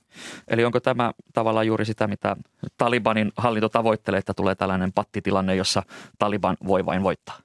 Eli 0.47 0.65
onko 0.65 0.79
tämä 0.79 1.11
tavallaan 1.33 1.67
juuri 1.67 1.85
sitä, 1.85 2.07
mitä 2.07 2.35
Talibanin 2.77 3.31
hallinto 3.37 3.69
tavoittelee, 3.69 4.17
että 4.17 4.33
tulee 4.33 4.55
tällainen 4.55 4.93
pattitilanne, 4.93 5.55
jossa 5.55 5.83
Taliban 6.19 6.57
voi 6.67 6.85
vain 6.85 7.03
voittaa? 7.03 7.37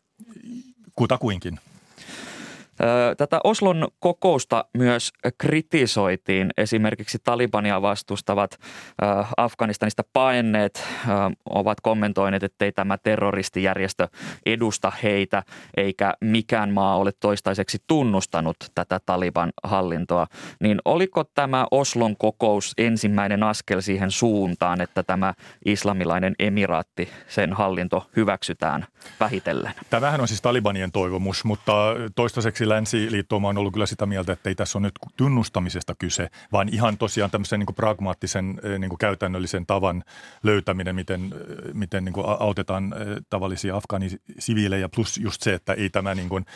Kutakuinkin. 0.97 1.59
Tätä 3.17 3.41
Oslon 3.45 3.89
kokousta 4.01 4.65
myös 4.79 5.13
kritisoitiin. 5.39 6.51
Esimerkiksi 6.57 7.19
Talibania 7.25 7.83
vastustavat 7.83 8.59
Afganistanista 9.37 10.03
paenneet 10.13 10.87
ovat 11.51 11.81
kommentoineet, 11.81 12.43
ettei 12.43 12.73
tämä 12.73 12.99
terroristijärjestö 12.99 14.09
edusta 14.47 14.93
heitä, 15.03 15.43
eikä 15.77 16.15
mikään 16.21 16.71
maa 16.71 16.97
ole 16.97 17.13
toistaiseksi 17.21 17.79
tunnustanut 17.87 18.57
tätä 18.75 19.01
Taliban 19.07 19.53
hallintoa. 19.63 20.27
Niin 20.61 20.79
oliko 20.85 21.25
tämä 21.25 21.67
Oslon 21.71 22.17
kokous 22.17 22.73
ensimmäinen 22.79 23.43
askel 23.43 23.81
siihen 23.81 24.11
suuntaan, 24.11 24.81
että 24.81 25.03
tämä 25.03 25.35
islamilainen 25.65 26.35
emiraatti, 26.39 27.09
sen 27.29 27.53
hallinto 27.53 28.11
hyväksytään 28.17 28.87
vähitellen? 29.21 29.73
Tämähän 29.91 30.21
on 30.21 30.29
siis 30.29 30.43
Talibanien 30.43 30.93
toivomus, 30.93 31.45
mutta 31.45 31.73
toistaiseksi 32.17 32.66
länsiliittouma 32.69 33.49
on 33.49 33.59
ollut 33.59 33.73
kyllä 33.73 33.87
sitä 33.87 34.07
mieltä, 34.07 34.33
että 34.33 34.49
ei 34.49 34.55
tässä 34.55 34.79
ole 34.79 34.87
nyt 34.87 34.95
tunnustamisesta 35.17 35.95
kyse, 35.95 36.31
vaan 36.53 36.69
ihan 36.69 36.99
tosiaan 36.99 37.31
tämmöisen 37.31 37.61
niin 37.61 37.75
pragmaattisen 37.75 38.61
niin 38.79 38.99
käytännöllisen 38.99 39.67
tavan 39.67 40.05
löytäminen, 40.43 40.95
miten, 40.95 41.25
eh, 41.25 41.75
miten 41.75 42.05
niin 42.05 42.15
autetaan 42.39 42.93
eh, 42.93 43.17
tavallisia 43.31 43.77
afgaanisiviilejä, 43.77 44.89
plus 44.89 45.19
just 45.19 45.43
se, 45.43 45.55
että 45.55 45.73
ei 45.73 45.91
tämä 45.91 46.15
niin 46.15 46.29
kuin 46.29 46.47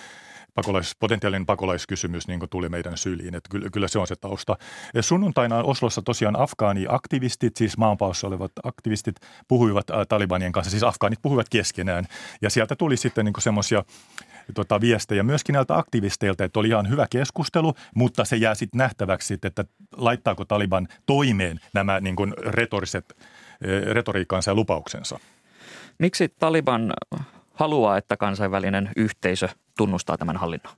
pakolais, 0.55 0.97
potentiaalinen 1.01 1.47
pakolaiskysymys 1.47 2.29
niin 2.29 2.41
tuli 2.51 2.69
meidän 2.69 2.97
syliin. 2.97 3.35
Että 3.35 3.49
kyllä, 3.51 3.71
kyllä 3.71 3.89
se 3.89 3.99
on 3.99 4.07
se 4.07 4.17
tausta. 4.17 4.57
Ja 4.95 5.03
sunnuntaina 5.03 5.63
Oslossa 5.63 6.03
tosiaan 6.03 6.37
afgaani-aktivistit, 6.37 7.57
siis 7.57 7.79
maanpaossa 7.79 8.27
olevat 8.27 8.53
aktivistit, 8.63 9.17
puhuivat 9.49 9.87
Talibanien 10.09 10.53
kanssa, 10.53 10.71
siis 10.71 10.83
afgaanit 10.83 11.19
puhuivat 11.23 11.49
keskenään. 11.49 12.05
Ja 12.43 12.51
sieltä 12.51 12.77
tuli 12.77 12.97
sitten 12.97 13.25
niin 13.25 13.35
semmoisia 13.39 13.85
tota, 14.55 14.81
viestejä 14.81 15.23
myöskin 15.23 15.53
näiltä 15.53 15.77
aktivisteilta, 15.77 16.45
että 16.45 16.61
oli 16.61 16.69
ihan 16.69 16.89
hyvä 16.89 17.07
keskustelu, 17.11 17.75
mutta 17.95 18.25
se 18.25 18.37
jää 18.37 18.55
sitten 18.55 18.79
nähtäväksi, 18.79 19.39
että 19.43 19.65
laittaako 19.97 20.45
Taliban 20.45 20.89
toimeen 21.07 21.61
nämä 21.75 22.01
niin 22.01 22.17
retoriset, 22.47 23.17
eh, 23.63 23.83
retoriikkaansa 23.83 24.51
ja 24.51 24.55
lupauksensa. 24.55 25.19
Miksi 25.99 26.29
Taliban 26.39 26.93
haluaa, 27.61 27.97
että 27.97 28.17
kansainvälinen 28.17 28.91
yhteisö 28.97 29.49
tunnustaa 29.77 30.17
tämän 30.17 30.37
hallinnon? 30.37 30.75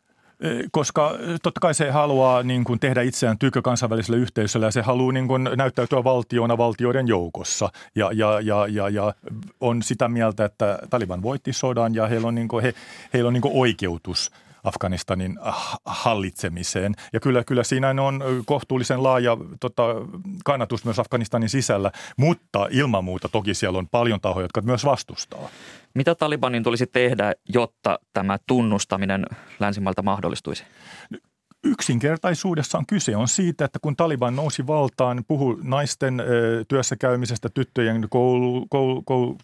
koska 0.70 1.14
totta 1.42 1.60
kai 1.60 1.74
se 1.74 1.90
haluaa 1.90 2.42
niin 2.42 2.64
kuin 2.64 2.80
tehdä 2.80 3.02
itseään 3.02 3.38
tykö 3.38 3.62
kansainväliselle 3.62 4.16
yhteisölle 4.16 4.66
ja 4.66 4.70
se 4.70 4.82
haluaa 4.82 5.12
niin 5.12 5.28
kuin 5.28 5.48
näyttäytyä 5.56 6.04
valtiona 6.04 6.58
valtioiden 6.58 7.08
joukossa 7.08 7.68
ja, 7.94 8.10
ja, 8.14 8.40
ja, 8.40 8.66
ja, 8.66 8.88
ja 8.88 9.14
on 9.60 9.82
sitä 9.82 10.08
mieltä, 10.08 10.44
että 10.44 10.78
Taliban 10.90 11.22
voitti 11.22 11.52
sodan 11.52 11.94
ja 11.94 12.06
heillä 12.06 12.28
on, 12.28 12.34
niin 12.34 12.48
kuin, 12.48 12.62
he, 12.62 12.74
heillä 13.14 13.28
on 13.28 13.34
niin 13.34 13.42
kuin 13.42 13.54
oikeutus– 13.56 14.30
Afganistanin 14.64 15.38
hallitsemiseen. 15.84 16.94
Ja 17.12 17.20
kyllä, 17.20 17.44
kyllä 17.44 17.64
siinä 17.64 17.90
on 17.90 18.24
kohtuullisen 18.46 19.02
laaja 19.02 19.36
tota, 19.60 19.82
kannatus 20.44 20.84
myös 20.84 20.98
Afganistanin 20.98 21.48
sisällä, 21.48 21.92
mutta 22.16 22.68
ilman 22.70 23.04
muuta 23.04 23.28
toki 23.28 23.54
siellä 23.54 23.78
on 23.78 23.88
paljon 23.88 24.20
tahoja, 24.20 24.44
jotka 24.44 24.60
myös 24.60 24.84
vastustaa. 24.84 25.48
Mitä 25.94 26.14
Talibanin 26.14 26.62
tulisi 26.62 26.86
tehdä, 26.86 27.34
jotta 27.48 27.98
tämä 28.12 28.38
tunnustaminen 28.46 29.26
länsimailta 29.60 30.02
mahdollistuisi? 30.02 30.64
Yksinkertaisuudessaan 31.64 32.86
kyse 32.86 33.16
on 33.16 33.28
siitä, 33.28 33.64
että 33.64 33.78
kun 33.82 33.96
Taliban 33.96 34.36
nousi 34.36 34.66
valtaan, 34.66 35.24
puhu 35.28 35.58
naisten 35.62 36.20
ö, 36.20 36.64
työssäkäymisestä, 36.68 37.48
tyttöjen 37.54 38.06
koulu, 38.10 38.66
koulu, 38.70 39.02
koulu, 39.02 39.38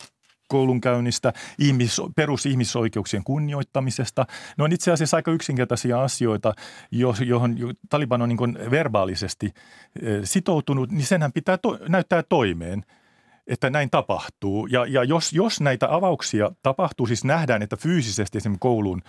koulunkäynnistä, 0.49 1.33
ihmis, 1.59 2.01
perusihmisoikeuksien 2.17 3.25
kunnioittamisesta. 3.25 4.27
Ne 4.59 4.65
on 4.65 4.73
itse 4.73 4.93
asiassa 4.93 5.17
aika 5.17 5.31
yksinkertaisia 5.31 6.03
asioita, 6.03 6.55
johon 7.27 7.57
Taliban 7.89 8.23
on 8.23 8.29
niin 8.29 8.71
verbaalisesti 8.71 9.51
sitoutunut, 10.25 10.91
niin 10.91 11.07
senhän 11.07 11.33
pitää 11.33 11.59
to, 11.59 11.79
näyttää 11.89 12.23
toimeen– 12.23 12.85
että 13.49 13.71
näin 13.71 13.91
tapahtuu. 13.91 14.67
Ja, 14.67 14.87
ja 14.87 15.05
jos, 15.05 15.33
jos 15.33 15.61
näitä 15.61 15.95
avauksia 15.95 16.51
tapahtuu, 16.63 17.07
siis 17.07 17.25
nähdään, 17.25 17.63
että 17.63 17.77
fyysisesti 17.77 18.39
esimerkiksi 18.39 18.61
kouluun 18.61 19.03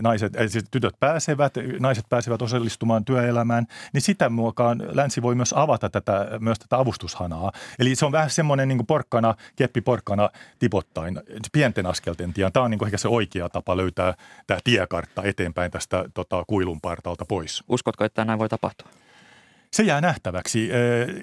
naiset, 0.00 0.32
siis 0.46 0.64
tytöt 0.70 0.94
pääsevät, 1.00 1.54
naiset 1.80 2.04
pääsevät 2.08 2.42
osallistumaan 2.42 3.04
työelämään, 3.04 3.66
niin 3.92 4.02
sitä 4.02 4.28
muokaan 4.28 4.82
länsi 4.92 5.22
voi 5.22 5.34
myös 5.34 5.54
avata 5.56 5.90
tätä, 5.90 6.26
myös 6.40 6.58
tätä 6.58 6.78
avustushanaa. 6.78 7.52
Eli 7.78 7.94
se 7.94 8.06
on 8.06 8.12
vähän 8.12 8.30
semmoinen 8.30 8.68
niin 8.68 8.86
porkkana, 8.86 9.34
keppi 9.56 9.80
porkkana 9.80 10.30
tipottain, 10.58 11.20
pienten 11.52 11.86
askelten 11.86 12.32
tien. 12.32 12.52
Tämä 12.52 12.64
on 12.64 12.70
niin 12.70 12.84
ehkä 12.84 12.98
se 12.98 13.08
oikea 13.08 13.48
tapa 13.48 13.76
löytää 13.76 14.14
tämä 14.46 14.60
tiekartta 14.64 15.22
eteenpäin 15.22 15.70
tästä 15.70 16.04
tota, 16.14 16.44
kuilun 16.46 16.80
partalta 16.80 17.24
pois. 17.24 17.64
Uskotko, 17.68 18.04
että 18.04 18.24
näin 18.24 18.38
voi 18.38 18.48
tapahtua? 18.48 18.88
Se 19.74 19.82
jää 19.82 20.00
nähtäväksi. 20.00 20.70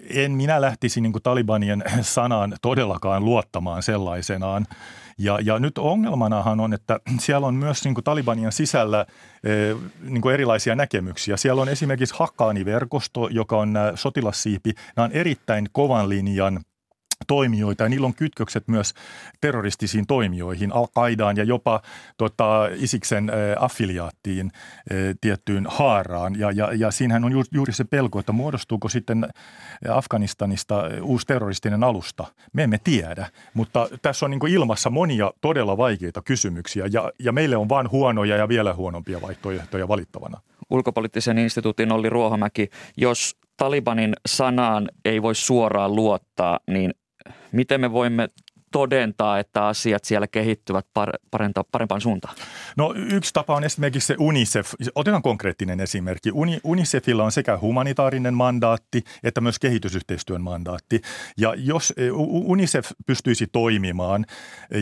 En 0.10 0.32
minä 0.32 0.62
lähtisi 0.62 1.02
niin 1.02 1.12
kuin 1.12 1.24
Talibanien 1.24 1.84
sanaan 2.02 2.54
todellakaan 2.62 3.26
luottamaan 3.26 3.84
sellaisenaan. 3.84 4.66
Ja, 5.18 5.40
ja 5.44 5.60
nyt 5.60 5.78
ongelmanahan 5.78 6.60
on, 6.60 6.74
että 6.74 7.00
siellä 7.20 7.48
on 7.48 7.56
myös 7.56 7.84
niin 7.84 7.94
kuin 7.94 8.04
Talibanien 8.04 8.52
sisällä 8.52 9.06
niin 10.02 10.22
kuin 10.22 10.34
erilaisia 10.34 10.76
näkemyksiä. 10.76 11.38
Siellä 11.38 11.62
on 11.62 11.70
esimerkiksi 11.70 12.16
Hakkaani-verkosto, 12.18 13.28
joka 13.28 13.58
on 13.58 13.74
sotilassiipi. 13.96 14.74
Nämä 14.96 15.06
on 15.06 15.12
erittäin 15.12 15.68
kovan 15.72 16.10
linjan 16.10 16.60
toimijoita 17.32 17.84
ja 17.84 17.90
niillä 17.90 18.08
on 18.08 18.14
kytkökset 18.14 18.68
myös 18.68 18.94
terroristisiin 19.42 20.08
toimijoihin, 20.08 20.72
Al-Qaidaan 20.74 21.38
ja 21.38 21.44
jopa 21.44 21.82
tota, 22.18 22.70
Isiksen 22.76 23.30
ä, 23.30 23.34
affiliaattiin 23.60 24.52
ä, 24.52 24.96
tiettyyn 25.22 25.68
haaraan. 25.70 26.40
Ja, 26.40 26.52
ja, 26.52 26.74
ja 26.74 26.92
siinähän 26.92 27.24
on 27.24 27.32
juuri 27.52 27.74
se 27.74 27.84
pelko, 27.84 28.20
että 28.20 28.32
muodostuuko 28.32 28.90
sitten 28.90 29.28
Afganistanista 29.90 30.84
uusi 31.02 31.28
terroristinen 31.28 31.84
alusta. 31.84 32.26
Me 32.54 32.64
emme 32.64 32.78
tiedä, 32.84 33.30
mutta 33.54 33.90
tässä 34.02 34.26
on 34.26 34.32
niin 34.32 34.48
ilmassa 34.48 34.90
monia 34.90 35.32
todella 35.42 35.78
vaikeita 35.78 36.22
kysymyksiä 36.22 36.86
ja, 36.92 37.12
ja 37.20 37.32
meille 37.32 37.58
on 37.58 37.70
vain 37.70 37.92
huonoja 37.92 38.38
ja 38.38 38.48
vielä 38.48 38.74
huonompia 38.74 39.22
vaihtoehtoja 39.22 39.88
valittavana. 39.88 40.42
Ulkopoliittisen 40.70 41.38
instituutin 41.38 41.92
Olli 41.92 42.10
Ruohomäki, 42.10 42.70
jos 42.98 43.38
Talibanin 43.58 44.14
sanaan 44.26 44.90
ei 45.06 45.22
voi 45.22 45.36
suoraan 45.36 45.96
luottaa, 45.96 46.60
niin 46.68 46.94
miten 47.52 47.82
me 47.82 47.92
voimme 47.92 48.30
todentaa, 48.72 49.40
että 49.40 49.66
asiat 49.66 50.04
siellä 50.04 50.28
kehittyvät 50.28 50.86
parempaan 51.72 52.02
suuntaan? 52.02 52.36
No 52.78 52.94
yksi 52.98 53.34
tapa 53.34 53.56
on 53.56 53.64
esimerkiksi 53.64 54.08
se 54.08 54.16
UNICEF. 54.20 54.74
Otetaan 54.96 55.22
konkreettinen 55.22 55.80
esimerkki. 55.80 56.32
Uni, 56.34 56.60
UNICEFilla 56.64 57.24
on 57.24 57.32
sekä 57.32 57.58
humanitaarinen 57.58 58.34
mandaatti 58.34 59.04
että 59.24 59.42
myös 59.42 59.60
kehitysyhteistyön 59.60 60.42
mandaatti. 60.42 61.02
Ja 61.38 61.54
jos 61.58 61.94
e, 61.98 62.12
UNICEF 62.12 62.92
pystyisi 63.06 63.48
toimimaan 63.52 64.26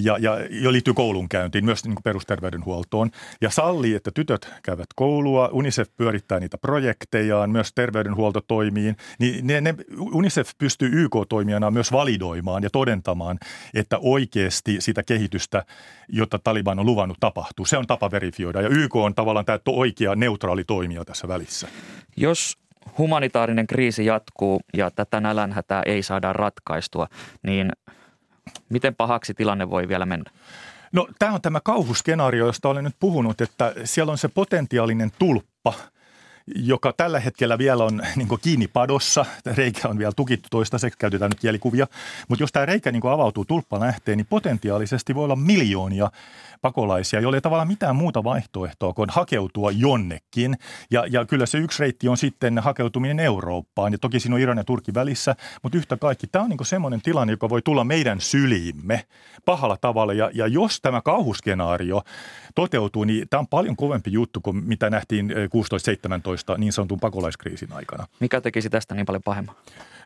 ja, 0.01 0.17
ja, 0.19 0.37
ja 0.49 0.71
liittyy 0.71 0.93
koulunkäyntiin, 0.93 1.65
myös 1.65 1.85
niin 1.85 1.95
perusterveydenhuoltoon, 2.03 3.11
ja 3.41 3.49
sallii, 3.49 3.95
että 3.95 4.11
tytöt 4.13 4.49
käyvät 4.63 4.87
koulua, 4.95 5.49
UNICEF 5.53 5.89
pyörittää 5.97 6.39
niitä 6.39 6.57
projektejaan, 6.57 7.49
myös 7.49 7.73
terveydenhuolto 7.73 8.41
toimii, 8.41 8.93
niin 9.19 9.47
ne, 9.47 9.61
ne, 9.61 9.75
UNICEF 9.99 10.51
pystyy 10.57 10.89
YK-toimijana 10.93 11.71
myös 11.71 11.91
validoimaan 11.91 12.63
ja 12.63 12.69
todentamaan, 12.69 13.39
että 13.79 13.97
oikeasti 14.01 14.81
sitä 14.81 15.03
kehitystä, 15.03 15.65
jota 16.09 16.39
Taliban 16.39 16.79
on 16.79 16.85
luvannut, 16.85 17.17
tapahtuu. 17.19 17.65
Se 17.65 17.77
on 17.77 17.87
tapa 17.87 18.11
verifioida 18.11 18.61
ja 18.61 18.69
YK 18.69 18.95
on 18.95 19.15
tavallaan 19.15 19.45
tämä 19.45 19.59
oikea 19.67 20.15
neutraali 20.15 20.63
toimija 20.63 21.05
tässä 21.05 21.27
välissä. 21.27 21.67
Jos 22.17 22.57
humanitaarinen 22.97 23.67
kriisi 23.67 24.05
jatkuu 24.05 24.61
ja 24.73 24.91
tätä 24.91 25.19
nälänhätää 25.19 25.83
ei 25.85 26.03
saada 26.03 26.33
ratkaistua, 26.33 27.07
niin 27.43 27.71
miten 28.69 28.95
pahaksi 28.95 29.33
tilanne 29.33 29.69
voi 29.69 29.87
vielä 29.87 30.05
mennä? 30.05 30.31
No 30.91 31.07
tämä 31.19 31.33
on 31.33 31.41
tämä 31.41 31.59
kauhuskenaario, 31.63 32.45
josta 32.45 32.69
olen 32.69 32.83
nyt 32.83 32.95
puhunut, 32.99 33.41
että 33.41 33.73
siellä 33.83 34.11
on 34.11 34.17
se 34.17 34.27
potentiaalinen 34.27 35.11
tulppa– 35.19 35.73
joka 36.55 36.93
tällä 36.93 37.19
hetkellä 37.19 37.57
vielä 37.57 37.83
on 37.83 38.01
niin 38.15 38.27
kiinni 38.41 38.67
padossa. 38.67 39.25
Reikä 39.45 39.87
on 39.87 39.97
vielä 39.97 40.11
tukittu 40.15 40.47
toistaiseksi, 40.51 40.97
käytetään 40.99 41.29
nyt 41.29 41.39
kielikuvia. 41.39 41.87
Mutta 42.27 42.43
jos 42.43 42.51
tämä 42.51 42.65
reikä 42.65 42.91
niin 42.91 43.07
avautuu, 43.11 43.45
tulppa 43.45 43.79
lähtee, 43.79 44.15
niin 44.15 44.27
potentiaalisesti 44.29 45.15
voi 45.15 45.23
olla 45.23 45.35
miljoonia 45.35 46.11
pakolaisia, 46.61 47.19
joille 47.19 47.37
ei 47.37 47.41
tavallaan 47.41 47.67
mitään 47.67 47.95
muuta 47.95 48.23
vaihtoehtoa 48.23 48.93
kuin 48.93 49.09
hakeutua 49.09 49.71
jonnekin. 49.71 50.57
Ja, 50.91 51.05
ja 51.09 51.25
kyllä 51.25 51.45
se 51.45 51.57
yksi 51.57 51.79
reitti 51.79 52.07
on 52.07 52.17
sitten 52.17 52.59
hakeutuminen 52.59 53.19
Eurooppaan. 53.19 53.91
Ja 53.91 53.97
toki 53.97 54.19
siinä 54.19 54.35
on 54.35 54.41
Iran 54.41 54.57
ja 54.57 54.63
Turkin 54.63 54.93
välissä, 54.93 55.35
mutta 55.63 55.77
yhtä 55.77 55.97
kaikki 55.97 56.27
tämä 56.27 56.43
on 56.43 56.49
niin 56.49 56.65
semmoinen 56.65 57.01
tilanne, 57.01 57.33
joka 57.33 57.49
voi 57.49 57.61
tulla 57.61 57.83
meidän 57.83 58.21
syliimme 58.21 59.03
pahalla 59.45 59.77
tavalla. 59.81 60.13
Ja, 60.13 60.31
ja 60.33 60.47
jos 60.47 60.81
tämä 60.81 61.01
kauhuskenaario 61.01 62.01
toteutuu, 62.55 63.03
niin 63.03 63.29
tämä 63.29 63.39
on 63.39 63.47
paljon 63.47 63.75
kovempi 63.75 64.11
juttu 64.11 64.41
kuin 64.41 64.55
mitä 64.55 64.89
nähtiin 64.89 65.29
16-17 65.29 65.33
niin 66.57 66.73
sanotun 66.73 66.99
pakolaiskriisin 66.99 67.73
aikana. 67.73 68.05
Mikä 68.19 68.41
tekisi 68.41 68.69
tästä 68.69 68.95
niin 68.95 69.05
paljon 69.05 69.23
pahemman? 69.23 69.55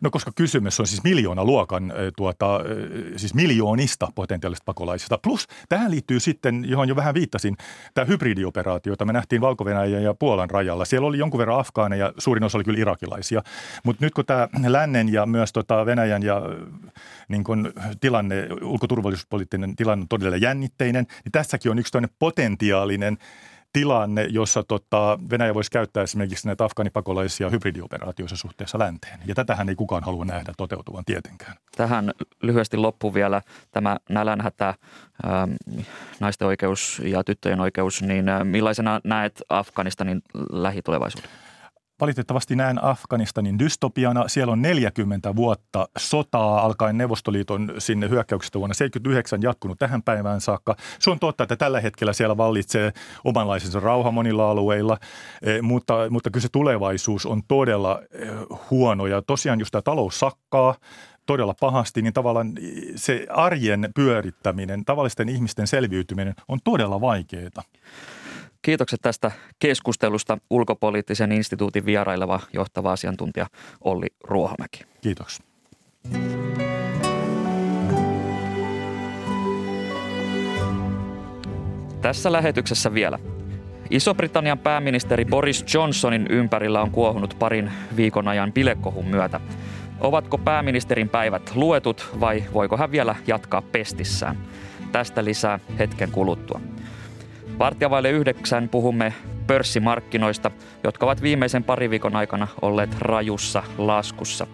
No 0.02 0.10
koska 0.12 0.32
kysymys 0.36 0.80
on 0.80 0.88
siis 0.88 1.04
miljoona 1.04 1.46
luokan, 1.46 1.94
tuota, 2.18 2.60
siis 3.16 3.34
miljoonista 3.34 4.08
potentiaalisista 4.16 4.66
pakolaisista. 4.66 5.18
Plus 5.18 5.48
tähän 5.70 5.92
liittyy 5.92 6.20
sitten, 6.20 6.70
johon 6.70 6.88
jo 6.88 6.96
vähän 6.96 7.14
viittasin, 7.14 7.58
tämä 7.94 8.06
hybridioperaatio, 8.06 8.92
jota 8.92 9.06
me 9.06 9.14
nähtiin 9.14 9.42
valko 9.42 9.70
ja 10.04 10.14
Puolan 10.14 10.50
rajalla. 10.50 10.86
Siellä 10.86 11.08
oli 11.08 11.18
jonkun 11.18 11.38
verran 11.38 11.60
afgaaneja, 11.60 12.14
suurin 12.18 12.44
osa 12.44 12.58
oli 12.58 12.64
kyllä 12.64 12.80
irakilaisia. 12.80 13.42
Mutta 13.84 14.06
nyt 14.06 14.14
kun 14.14 14.26
tämä 14.26 14.48
lännen 14.68 15.14
ja 15.14 15.26
myös 15.26 15.54
tota 15.54 15.86
Venäjän 15.86 16.24
ja 16.24 16.42
niin 17.28 17.44
kun 17.44 17.74
tilanne, 18.02 18.48
ulkoturvallisuuspoliittinen 18.62 19.76
tilanne 19.76 20.02
on 20.02 20.08
todella 20.08 20.38
jännitteinen, 20.38 21.06
niin 21.24 21.32
tässäkin 21.32 21.72
on 21.72 21.80
yksi 21.80 21.92
toinen 21.92 22.10
potentiaalinen 22.20 23.18
tilanne, 23.74 24.28
jossa 24.30 24.64
tota, 24.64 25.20
Venäjä 25.30 25.54
voisi 25.54 25.72
käyttää 25.72 26.04
esimerkiksi 26.04 26.48
näitä 26.48 26.66
afgaanipakolaisia 26.66 27.50
hybridioperaatioissa 27.50 28.38
suhteessa 28.38 28.80
länteen. 28.80 29.20
Ja 29.26 29.36
tätähän 29.36 29.70
ei 29.70 29.76
kukaan 29.76 30.04
halua 30.04 30.26
nähdä 30.26 30.54
toteutuvan 30.58 31.06
tietenkään. 31.06 31.56
Tähän 31.78 32.12
lyhyesti 32.42 32.78
loppu 32.78 33.14
vielä 33.14 33.42
tämä 33.72 33.98
nälänhätä, 34.10 34.74
ähm, 35.26 35.52
naisten 36.20 36.48
oikeus 36.48 37.02
ja 37.06 37.24
tyttöjen 37.24 37.60
oikeus, 37.60 38.02
niin 38.02 38.30
äh, 38.30 38.44
millaisena 38.44 39.02
näet 39.04 39.42
Afganistanin 39.50 40.22
lähitulevaisuuden? 40.52 41.30
Valitettavasti 42.02 42.56
näen 42.56 42.84
Afganistanin 42.84 43.60
dystopiana. 43.60 44.28
Siellä 44.28 44.54
on 44.54 44.62
40 44.62 45.36
vuotta 45.36 45.88
sotaa 45.98 46.66
alkaen 46.66 46.98
Neuvostoliiton 46.98 47.74
sinne 47.78 48.10
hyökkäyksestä 48.10 48.60
vuonna 48.60 48.74
79 48.74 49.42
jatkunut 49.42 49.80
tähän 49.80 50.04
päivään 50.04 50.42
saakka. 50.42 50.76
Se 51.00 51.10
on 51.12 51.20
totta, 51.20 51.44
että 51.44 51.56
tällä 51.56 51.82
hetkellä 51.82 52.14
siellä 52.14 52.38
vallitsee 52.38 52.92
omanlaisensa 53.24 53.80
rauha 53.80 54.12
monilla 54.12 54.52
alueilla, 54.52 54.98
e, 55.42 55.62
mutta, 55.62 55.94
mutta 56.10 56.30
kyllä 56.30 56.42
se 56.42 56.50
tulevaisuus 56.52 57.26
on 57.26 57.42
todella 57.48 58.02
e, 58.12 58.28
huono 58.72 59.08
ja 59.08 59.22
tosiaan 59.22 59.60
just 59.60 59.72
tämä 59.72 59.82
talous 59.82 60.20
sakkaa 60.20 60.76
todella 61.26 61.56
pahasti, 61.60 62.02
niin 62.02 62.14
tavallaan 62.14 62.52
se 62.96 63.26
arjen 63.30 63.90
pyörittäminen, 63.96 64.86
tavallisten 64.86 65.30
ihmisten 65.30 65.68
selviytyminen 65.68 66.36
on 66.48 66.60
todella 66.64 67.02
vaikeaa. 67.02 67.64
Kiitokset 68.64 69.02
tästä 69.02 69.32
keskustelusta 69.60 70.38
ulkopoliittisen 70.50 71.32
instituutin 71.32 71.86
vieraileva 71.86 72.40
johtava 72.54 72.92
asiantuntija 72.92 73.48
Olli 73.82 74.08
Ruohomäki. 74.24 74.84
Kiitos. 75.02 75.44
Tässä 82.02 82.32
lähetyksessä 82.32 82.94
vielä. 82.94 83.20
Iso-Britannian 83.90 84.60
pääministeri 84.60 85.26
Boris 85.26 85.74
Johnsonin 85.74 86.28
ympärillä 86.30 86.82
on 86.82 86.92
kuohunut 86.92 87.36
parin 87.40 87.72
viikon 87.96 88.28
ajan 88.28 88.54
bilekohun 88.54 89.08
myötä. 89.08 89.40
Ovatko 90.00 90.38
pääministerin 90.38 91.10
päivät 91.10 91.52
luetut 91.56 92.10
vai 92.20 92.44
voiko 92.54 92.78
hän 92.78 92.92
vielä 92.92 93.16
jatkaa 93.28 93.62
pestissään? 93.62 94.38
Tästä 94.92 95.26
lisää 95.26 95.60
hetken 95.80 96.12
kuluttua. 96.12 96.62
Vartija 97.64 97.90
vaille 97.90 98.10
yhdeksän 98.10 98.70
puhumme 98.70 99.14
pörssimarkkinoista, 99.48 100.52
jotka 100.84 101.06
ovat 101.06 101.22
viimeisen 101.22 101.64
pari 101.64 101.90
viikon 101.90 102.16
aikana 102.16 102.48
olleet 102.62 103.00
rajussa 103.00 103.64
laskussa. 103.78 104.48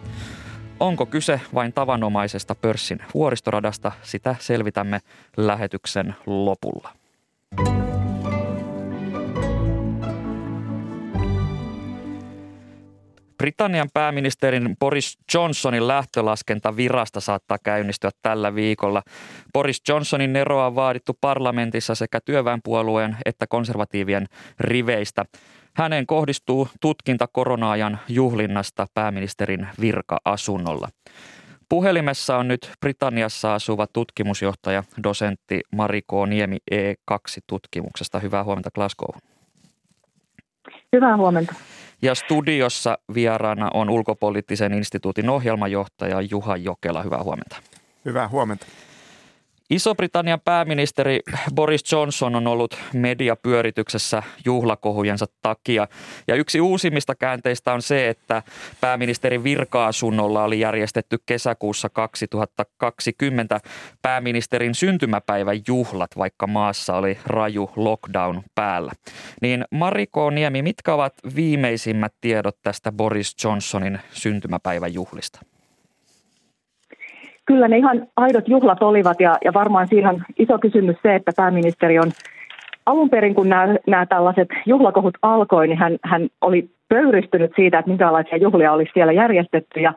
onko 0.79 1.05
kyse 1.05 1.41
vain 1.53 1.73
tavanomaisesta 1.73 2.55
pörssin 2.55 2.99
vuoristoradasta, 3.13 3.91
sitä 4.01 4.35
selvitämme 4.39 4.99
lähetyksen 5.37 6.15
lopulla. 6.25 6.89
Britannian 13.39 13.89
pääministerin 13.93 14.75
Boris 14.79 15.17
Johnsonin 15.33 15.87
lähtölaskenta 15.87 16.75
virasta 16.77 17.19
saattaa 17.19 17.57
käynnistyä 17.63 18.09
tällä 18.21 18.55
viikolla. 18.55 19.01
Boris 19.53 19.81
Johnsonin 19.87 20.35
eroa 20.35 20.65
on 20.65 20.75
vaadittu 20.75 21.17
parlamentissa 21.21 21.95
sekä 21.95 22.19
työväenpuolueen 22.25 23.17
että 23.25 23.47
konservatiivien 23.47 24.25
riveistä. 24.59 25.25
Häneen 25.75 26.05
kohdistuu 26.05 26.67
tutkinta 26.81 27.27
koronaajan 27.31 27.99
juhlinnasta 28.07 28.87
pääministerin 28.93 29.67
virka-asunnolla. 29.81 30.87
Puhelimessa 31.69 32.37
on 32.37 32.47
nyt 32.47 32.71
Britanniassa 32.79 33.53
asuva 33.53 33.87
tutkimusjohtaja, 33.87 34.83
dosentti 35.03 35.61
Mariko 35.75 36.25
Niemi 36.25 36.57
E2-tutkimuksesta. 36.71 38.19
Hyvää 38.19 38.43
huomenta 38.43 38.69
Glasgow. 38.75 39.15
Hyvää 40.93 41.17
huomenta. 41.17 41.55
Ja 42.01 42.15
studiossa 42.15 42.97
vieraana 43.13 43.69
on 43.73 43.89
ulkopoliittisen 43.89 44.73
instituutin 44.73 45.29
ohjelmajohtaja 45.29 46.21
Juha 46.21 46.57
Jokela. 46.57 47.01
Hyvää 47.01 47.23
huomenta. 47.23 47.55
Hyvää 48.05 48.27
huomenta. 48.27 48.65
Iso-Britannian 49.69 50.39
pääministeri 50.45 51.19
Boris 51.55 51.91
Johnson 51.91 52.35
on 52.35 52.47
ollut 52.47 52.77
mediapyörityksessä 52.93 54.23
juhlakohujensa 54.45 55.25
takia. 55.41 55.87
Ja 56.27 56.35
yksi 56.35 56.61
uusimmista 56.61 57.15
käänteistä 57.15 57.73
on 57.73 57.81
se, 57.81 58.09
että 58.09 58.43
pääministerin 58.81 59.43
virka-asunnolla 59.43 60.43
oli 60.43 60.59
järjestetty 60.59 61.17
kesäkuussa 61.25 61.89
2020 61.89 63.59
pääministerin 64.01 64.75
syntymäpäivän 64.75 65.59
juhlat, 65.67 66.11
vaikka 66.17 66.47
maassa 66.47 66.95
oli 66.95 67.17
raju 67.25 67.71
lockdown 67.75 68.41
päällä. 68.55 68.91
Niin 69.41 69.65
Mariko 69.71 70.29
Niemi, 70.29 70.61
mitkä 70.61 70.93
ovat 70.93 71.13
viimeisimmät 71.35 72.13
tiedot 72.21 72.57
tästä 72.61 72.91
Boris 72.91 73.35
Johnsonin 73.43 73.99
syntymäpäivän 74.11 74.93
juhlista? 74.93 75.39
Kyllä 77.49 77.67
ne 77.67 77.77
ihan 77.77 78.07
aidot 78.15 78.47
juhlat 78.47 78.83
olivat 78.83 79.19
ja, 79.19 79.37
ja 79.45 79.53
varmaan 79.53 79.87
siinä 79.87 80.09
on 80.09 80.23
iso 80.39 80.59
kysymys 80.59 80.95
se, 81.03 81.15
että 81.15 81.31
pääministeri 81.35 81.99
on 81.99 82.11
alun 82.85 83.09
perin, 83.09 83.35
kun 83.35 83.49
nämä, 83.49 83.75
nämä 83.87 84.05
tällaiset 84.05 84.47
juhlakohut 84.65 85.17
alkoi, 85.21 85.67
niin 85.67 85.77
hän, 85.77 85.97
hän 86.03 86.27
oli 86.41 86.69
pöyristynyt 86.89 87.51
siitä, 87.55 87.79
että 87.79 87.89
minkälaisia 87.89 88.37
juhlia 88.37 88.73
olisi 88.73 88.91
siellä 88.93 89.13
järjestetty 89.13 89.79
ja 89.79 89.93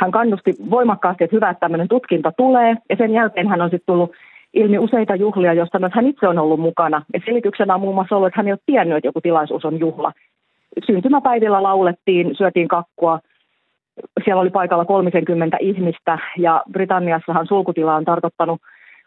hän 0.00 0.10
kannusti 0.10 0.54
voimakkaasti, 0.70 1.24
että 1.24 1.36
hyvä, 1.36 1.50
että 1.50 1.60
tämmöinen 1.60 1.88
tutkinta 1.88 2.32
tulee 2.36 2.76
ja 2.90 2.96
sen 2.96 3.12
jälkeen 3.12 3.48
hän 3.48 3.62
on 3.62 3.70
sitten 3.70 3.86
tullut 3.86 4.12
ilmi 4.54 4.78
useita 4.78 5.14
juhlia, 5.14 5.52
joista 5.52 5.78
myös 5.78 5.92
hän 5.94 6.06
itse 6.06 6.28
on 6.28 6.38
ollut 6.38 6.60
mukana. 6.60 7.02
Ja 7.14 7.20
selityksenä 7.24 7.74
on 7.74 7.80
muun 7.80 7.94
muassa 7.94 8.16
ollut, 8.16 8.26
että 8.26 8.38
hän 8.38 8.46
ei 8.46 8.52
ole 8.52 8.58
tiennyt, 8.66 8.96
että 8.96 9.08
joku 9.08 9.20
tilaisuus 9.20 9.64
on 9.64 9.80
juhla. 9.80 10.12
Syntymäpäivillä 10.86 11.62
laulettiin, 11.62 12.34
syötiin 12.36 12.68
kakkua– 12.68 13.18
siellä 14.24 14.40
oli 14.40 14.50
paikalla 14.50 14.84
30 14.84 15.56
ihmistä 15.60 16.18
ja 16.38 16.62
Britanniassahan 16.72 17.46
sulkutila 17.46 17.94
on 17.94 18.04
tarkoittanut 18.04 18.60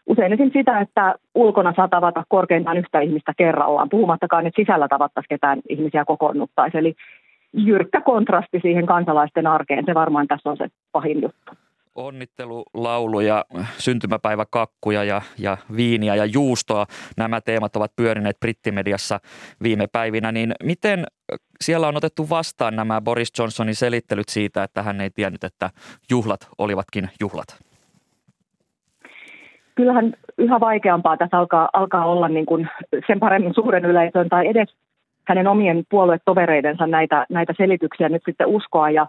usein 0.06 0.32
esim. 0.32 0.50
sitä, 0.52 0.80
että 0.80 1.14
ulkona 1.34 1.72
saa 1.76 1.88
tavata 1.88 2.24
korkeintaan 2.28 2.78
yhtä 2.78 3.00
ihmistä 3.00 3.32
kerrallaan, 3.36 3.88
puhumattakaan, 3.88 4.46
että 4.46 4.62
sisällä 4.62 4.88
tavattaisiin 4.88 5.28
ketään 5.28 5.60
ihmisiä 5.68 6.04
kokoonnuttaisi. 6.04 6.78
Eli 6.78 6.94
jyrkkä 7.52 8.00
kontrasti 8.00 8.58
siihen 8.62 8.86
kansalaisten 8.86 9.46
arkeen, 9.46 9.84
se 9.86 9.94
varmaan 9.94 10.26
tässä 10.26 10.50
on 10.50 10.56
se 10.56 10.68
pahin 10.92 11.22
juttu 11.22 11.67
onnittelulauluja, 11.98 13.44
syntymäpäiväkakkuja 13.78 15.04
ja, 15.04 15.22
ja 15.38 15.56
viiniä 15.76 16.14
ja 16.14 16.24
juustoa. 16.24 16.86
Nämä 17.16 17.40
teemat 17.40 17.76
ovat 17.76 17.92
pyörineet 17.96 18.40
brittimediassa 18.40 19.20
viime 19.62 19.86
päivinä. 19.92 20.32
Niin 20.32 20.54
miten 20.62 21.04
siellä 21.60 21.88
on 21.88 21.96
otettu 21.96 22.30
vastaan 22.30 22.76
nämä 22.76 23.00
Boris 23.00 23.32
Johnsonin 23.38 23.74
selittelyt 23.74 24.28
siitä, 24.28 24.62
että 24.62 24.82
hän 24.82 25.00
ei 25.00 25.10
tiennyt, 25.10 25.44
että 25.44 25.70
juhlat 26.10 26.40
olivatkin 26.58 27.08
juhlat? 27.20 27.48
Kyllähän 29.74 30.14
yhä 30.38 30.60
vaikeampaa 30.60 31.16
tässä 31.16 31.38
alkaa, 31.38 31.68
alkaa 31.72 32.04
olla 32.04 32.28
niin 32.28 32.46
kuin 32.46 32.68
sen 33.06 33.20
paremmin 33.20 33.54
suuren 33.54 33.84
yleisön 33.84 34.28
tai 34.28 34.48
edes 34.48 34.74
hänen 35.28 35.46
omien 35.46 35.84
puoluetovereidensa 35.90 36.86
näitä, 36.86 37.26
näitä 37.30 37.54
selityksiä 37.56 38.08
nyt 38.08 38.22
sitten 38.26 38.46
uskoa. 38.46 38.90
Ja 38.90 39.06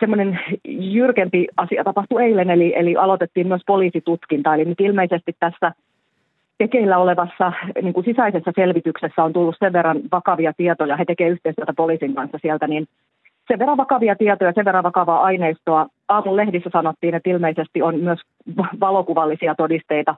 semmoinen 0.00 0.40
jyrkempi 0.68 1.46
asia 1.56 1.84
tapahtui 1.84 2.22
eilen, 2.22 2.50
eli, 2.50 2.72
eli 2.76 2.96
aloitettiin 2.96 3.48
myös 3.48 3.62
poliisitutkinta. 3.66 4.54
Eli 4.54 4.64
nyt 4.64 4.80
ilmeisesti 4.80 5.36
tässä 5.40 5.72
tekeillä 6.58 6.98
olevassa 6.98 7.52
niin 7.82 7.94
kuin 7.94 8.04
sisäisessä 8.04 8.52
selvityksessä 8.56 9.24
on 9.24 9.32
tullut 9.32 9.56
sen 9.58 9.72
verran 9.72 10.00
vakavia 10.12 10.52
tietoja, 10.56 10.96
he 10.96 11.04
tekevät 11.04 11.32
yhteistyötä 11.32 11.72
poliisin 11.76 12.14
kanssa 12.14 12.38
sieltä, 12.42 12.66
niin 12.66 12.86
sen 13.48 13.58
verran 13.58 13.76
vakavia 13.76 14.16
tietoja, 14.16 14.52
sen 14.52 14.64
verran 14.64 14.84
vakavaa 14.84 15.22
aineistoa. 15.22 15.86
Aamun 16.08 16.36
lehdissä 16.36 16.70
sanottiin, 16.72 17.14
että 17.14 17.30
ilmeisesti 17.30 17.82
on 17.82 18.00
myös 18.00 18.18
valokuvallisia 18.80 19.54
todisteita 19.54 20.14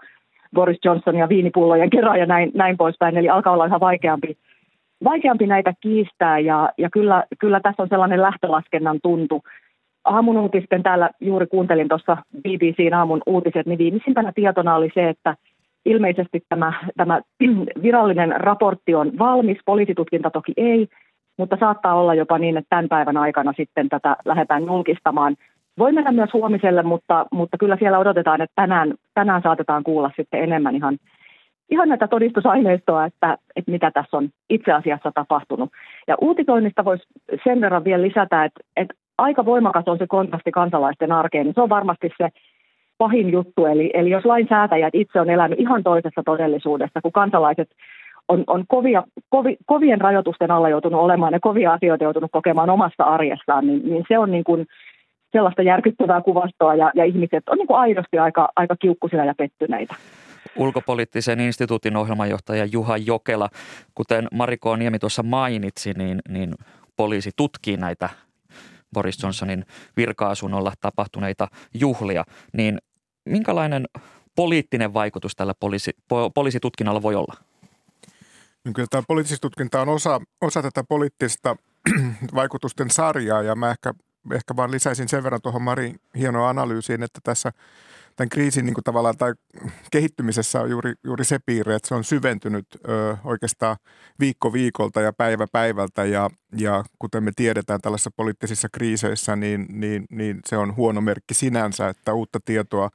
Boris 0.55 0.79
Johnson 0.85 1.17
ja 1.17 1.29
viinipullojen 1.29 1.91
kerran 1.91 2.19
ja 2.19 2.27
näin, 2.27 2.51
näin 2.55 2.77
poispäin. 2.77 3.17
Eli 3.17 3.29
alkaa 3.29 3.53
olla 3.53 3.67
ihan 3.67 3.81
vaikeampi, 3.81 4.37
vaikeampi 5.05 5.47
näitä 5.47 5.73
kiistää 5.81 6.39
ja, 6.39 6.71
ja 6.79 6.91
kyllä, 6.91 7.25
kyllä 7.39 7.61
tässä 7.61 7.83
on 7.83 7.89
sellainen 7.89 8.23
lähtölaskennan 8.23 8.99
tuntu 9.03 9.43
aamun 10.05 10.37
uutisten 10.37 10.83
täällä 10.83 11.11
juuri 11.21 11.47
kuuntelin 11.47 11.89
tuossa 11.89 12.17
BBCn 12.41 12.95
aamun 12.95 13.23
uutiset, 13.27 13.67
niin 13.67 13.79
viimeisimpänä 13.79 14.33
tietona 14.35 14.77
oli 14.77 14.91
se, 14.95 15.09
että 15.09 15.37
ilmeisesti 15.85 16.43
tämä, 16.49 16.73
tämä 16.97 17.21
virallinen 17.83 18.41
raportti 18.41 18.95
on 18.95 19.19
valmis, 19.19 19.59
poliisitutkinta 19.65 20.31
toki 20.31 20.53
ei, 20.57 20.89
mutta 21.37 21.57
saattaa 21.61 21.95
olla 21.95 22.15
jopa 22.15 22.39
niin, 22.39 22.57
että 22.57 22.69
tämän 22.71 22.89
päivän 22.89 23.17
aikana 23.17 23.53
sitten 23.57 23.89
tätä 23.89 24.17
lähdetään 24.25 24.65
julkistamaan. 24.65 25.37
Voi 25.79 25.93
mennä 25.93 26.13
myös 26.13 26.33
huomiselle, 26.33 26.83
mutta, 26.83 27.27
mutta 27.33 27.59
kyllä 27.59 27.77
siellä 27.77 27.99
odotetaan, 27.99 28.41
että 28.41 28.53
tänään, 28.55 28.95
tänään 29.15 29.43
saatetaan 29.43 29.85
kuulla 29.85 30.11
sitten 30.17 30.43
enemmän 30.43 30.77
ihan, 30.77 30.99
ihan 31.71 31.89
näitä 31.89 32.09
todistusaineistoa, 32.09 33.07
että, 33.07 33.39
että 33.57 33.71
mitä 33.71 33.91
tässä 33.91 34.17
on 34.17 34.29
itse 34.51 34.73
asiassa 34.73 35.13
tapahtunut. 35.15 35.71
Ja 36.07 36.17
uutitoinnista 36.21 36.85
voisi 36.85 37.05
sen 37.45 37.61
verran 37.61 37.85
vielä 37.85 38.03
lisätä, 38.03 38.45
että, 38.45 38.61
että 38.77 38.95
aika 39.19 39.45
voimakas 39.45 39.85
on 39.87 39.99
se 39.99 40.07
kontrasti 40.07 40.51
kansalaisten 40.51 41.13
arkeen, 41.13 41.47
niin 41.47 41.55
se 41.55 41.61
on 41.61 41.69
varmasti 41.69 42.11
se 42.19 42.29
pahin 42.99 43.33
juttu. 43.33 43.67
Eli, 43.67 43.91
eli 43.95 44.11
jos 44.11 44.25
lainsäätäjät 44.25 44.95
itse 44.95 45.21
on 45.21 45.31
elänyt 45.31 45.61
ihan 45.61 45.83
toisessa 45.83 46.23
todellisuudessa, 46.25 47.01
kun 47.01 47.13
kansalaiset 47.13 47.69
on, 48.29 48.45
on 48.47 48.65
kovia, 48.69 49.03
kovi, 49.29 49.57
kovien 49.67 50.01
rajoitusten 50.01 50.51
alla 50.51 50.69
joutunut 50.69 51.01
olemaan 51.01 51.33
ja 51.33 51.41
kovia 51.41 51.73
asioita 51.73 52.05
joutunut 52.05 52.31
kokemaan 52.33 52.71
omassa 52.71 53.05
arjessaan, 53.05 53.67
niin, 53.67 53.89
niin 53.89 54.05
se 54.09 54.19
on 54.19 54.31
niin 54.31 54.45
kuin 54.45 54.67
sellaista 55.33 55.63
järkyttävää 55.63 56.21
kuvastoa 56.21 56.75
ja, 56.75 56.93
ja 56.95 57.05
ihmiset 57.05 57.49
on 57.49 57.59
niin 57.59 57.67
kuin 57.67 57.79
aidosti 57.79 58.19
aika, 58.19 58.49
aika 58.57 58.77
kiukkusilla 58.77 59.25
ja 59.25 59.35
pettyneitä. 59.39 59.95
Ulkopoliittisen 60.57 61.41
instituutin 61.41 61.97
ohjelmanjohtaja 61.97 62.65
Juha 62.73 62.97
Jokela, 62.97 63.49
kuten 63.95 64.29
Mariko 64.33 64.77
Niemi 64.77 64.99
tuossa 64.99 65.23
mainitsi, 65.23 65.93
niin, 65.93 66.19
niin 66.29 66.55
poliisi 66.97 67.31
tutkii 67.37 67.77
näitä 67.77 68.09
Boris 68.95 69.23
Johnsonin 69.23 69.67
virka-asunnolla 69.97 70.73
tapahtuneita 70.81 71.49
juhlia, 71.75 72.25
niin 72.53 72.79
minkälainen 73.25 73.85
poliittinen 74.37 74.95
vaikutus 74.95 75.37
tällä 75.37 75.55
poliisi, 75.61 75.91
po, 76.09 76.31
poliisitutkinnalla 76.31 77.03
voi 77.03 77.15
olla? 77.15 77.35
No 78.65 78.73
kyllä 78.75 78.89
tämä 78.91 79.03
poliisitutkinta 79.09 79.81
on 79.81 79.89
osa, 79.89 80.21
osa 80.41 80.63
tätä 80.63 80.85
poliittista 80.89 81.57
vaikutusten 82.35 82.91
sarjaa 82.91 83.43
ja 83.43 83.55
mä 83.55 83.71
ehkä, 83.71 83.95
ehkä 84.33 84.57
vaan 84.57 84.71
lisäisin 84.71 85.09
sen 85.09 85.23
verran 85.23 85.43
tuohon 85.43 85.63
Marin 85.63 86.01
hienoa 86.19 86.49
analyysiin, 86.49 87.03
että 87.03 87.21
tässä– 87.25 87.53
tämän 88.17 88.29
kriisin 88.29 88.67
niin 88.67 88.75
kuin 88.75 88.85
tavallaan 88.85 89.17
tai 89.17 89.33
kehittymisessä 89.91 90.61
on 90.61 90.71
juuri, 90.71 90.93
juuri 91.05 91.25
se 91.25 91.39
piirre, 91.47 91.75
että 91.75 91.89
se 91.89 91.95
on 91.95 92.05
syventynyt 92.05 92.67
ö, 92.89 93.17
oikeastaan 93.25 93.77
viikko 94.21 94.53
viikolta 94.53 95.01
ja 95.01 95.13
päivä 95.13 95.47
päivältä 95.53 96.05
ja, 96.05 96.31
ja 96.59 96.85
kuten 96.99 97.25
me 97.25 97.31
tiedetään 97.37 97.81
tällaisissa 97.81 98.11
poliittisissa 98.17 98.69
kriiseissä, 98.73 99.37
niin, 99.37 99.67
niin, 99.69 100.05
niin 100.11 100.41
se 100.47 100.57
on 100.57 100.77
huono 100.77 101.01
merkki 101.01 101.35
sinänsä, 101.35 101.89
että 101.89 102.15
uutta 102.15 102.39
tietoa 102.45 102.91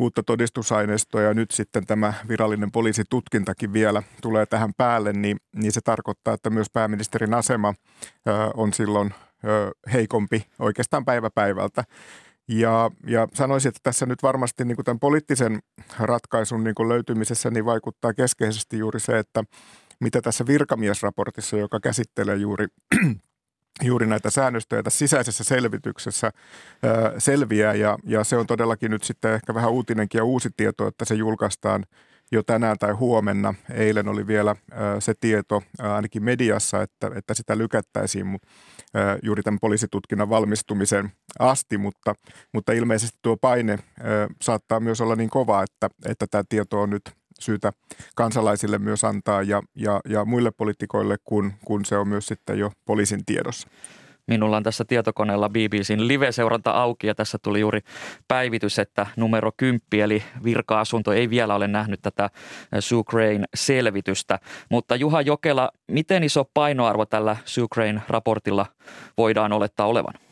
uutta 0.00 0.22
todistusaineistoa 0.22 1.22
ja 1.22 1.34
nyt 1.34 1.50
sitten 1.50 1.86
tämä 1.86 2.14
virallinen 2.28 2.72
poliisitutkintakin 2.72 3.72
vielä 3.72 4.02
tulee 4.22 4.46
tähän 4.46 4.74
päälle, 4.76 5.12
niin, 5.12 5.36
niin 5.56 5.72
se 5.72 5.80
tarkoittaa, 5.80 6.34
että 6.34 6.50
myös 6.50 6.70
pääministerin 6.72 7.34
asema 7.34 7.74
ö, 8.28 8.32
on 8.54 8.72
silloin 8.72 9.14
ö, 9.44 9.70
heikompi 9.92 10.46
oikeastaan 10.58 11.04
päivä 11.04 11.30
päivältä. 11.30 11.84
Ja, 12.50 12.90
ja 13.06 13.28
sanoisin, 13.34 13.68
että 13.68 13.80
tässä 13.82 14.06
nyt 14.06 14.22
varmasti 14.22 14.64
niin 14.64 14.76
kuin 14.76 14.84
tämän 14.84 15.00
poliittisen 15.00 15.58
ratkaisun 15.98 16.64
niin 16.64 16.74
kuin 16.74 16.88
löytymisessä 16.88 17.50
niin 17.50 17.64
vaikuttaa 17.64 18.14
keskeisesti 18.14 18.78
juuri 18.78 19.00
se, 19.00 19.18
että 19.18 19.44
mitä 20.00 20.20
tässä 20.22 20.46
virkamiesraportissa, 20.46 21.56
joka 21.56 21.80
käsittelee 21.80 22.36
juuri 22.36 22.66
juuri 23.82 24.06
näitä 24.06 24.30
säännöstöjä 24.30 24.82
tässä 24.82 24.98
sisäisessä 24.98 25.44
selvityksessä 25.44 26.30
selviää. 27.18 27.74
Ja, 27.74 27.98
ja 28.04 28.24
se 28.24 28.36
on 28.36 28.46
todellakin 28.46 28.90
nyt 28.90 29.02
sitten 29.02 29.34
ehkä 29.34 29.54
vähän 29.54 29.70
uutinenkin 29.70 30.18
ja 30.18 30.24
uusi 30.24 30.48
tieto, 30.56 30.86
että 30.86 31.04
se 31.04 31.14
julkaistaan 31.14 31.84
jo 32.32 32.42
tänään 32.42 32.78
tai 32.78 32.92
huomenna. 32.92 33.54
Eilen 33.74 34.08
oli 34.08 34.26
vielä 34.26 34.56
se 34.98 35.14
tieto 35.20 35.62
ainakin 35.78 36.24
mediassa, 36.24 36.82
että, 36.82 37.10
että 37.14 37.34
sitä 37.34 37.58
lykättäisiin 37.58 38.38
juuri 39.22 39.42
tämän 39.42 39.58
poliisitutkinnan 39.60 40.30
valmistumisen 40.30 41.12
asti, 41.38 41.78
mutta, 41.78 42.14
mutta 42.54 42.72
ilmeisesti 42.72 43.18
tuo 43.22 43.36
paine 43.36 43.78
saattaa 44.42 44.80
myös 44.80 45.00
olla 45.00 45.16
niin 45.16 45.30
kova, 45.30 45.62
että, 45.62 45.88
että 46.06 46.26
tämä 46.30 46.44
tieto 46.48 46.80
on 46.80 46.90
nyt 46.90 47.02
syytä 47.40 47.72
kansalaisille 48.14 48.78
myös 48.78 49.04
antaa 49.04 49.42
ja, 49.42 49.62
ja, 49.76 50.00
ja 50.08 50.24
muille 50.24 50.50
poliitikoille, 50.50 51.16
kun, 51.24 51.52
kun 51.64 51.84
se 51.84 51.96
on 51.96 52.08
myös 52.08 52.26
sitten 52.26 52.58
jo 52.58 52.72
poliisin 52.84 53.24
tiedossa. 53.24 53.68
Minulla 54.30 54.56
on 54.56 54.62
tässä 54.62 54.84
tietokoneella 54.84 55.48
BBCn 55.48 56.08
live-seuranta 56.08 56.70
auki 56.70 57.06
ja 57.06 57.14
tässä 57.14 57.38
tuli 57.42 57.60
juuri 57.60 57.80
päivitys, 58.28 58.78
että 58.78 59.06
numero 59.16 59.52
10 59.56 59.80
eli 59.92 60.22
virka-asunto 60.44 61.12
ei 61.12 61.30
vielä 61.30 61.54
ole 61.54 61.68
nähnyt 61.68 62.00
tätä 62.02 62.30
Sucrane-selvitystä. 62.80 64.38
Mutta 64.68 64.96
Juha 64.96 65.20
Jokela, 65.20 65.70
miten 65.88 66.24
iso 66.24 66.44
painoarvo 66.54 67.06
tällä 67.06 67.36
Sucrane-raportilla 67.44 68.66
voidaan 69.18 69.52
olettaa 69.52 69.86
olevan? 69.86 70.29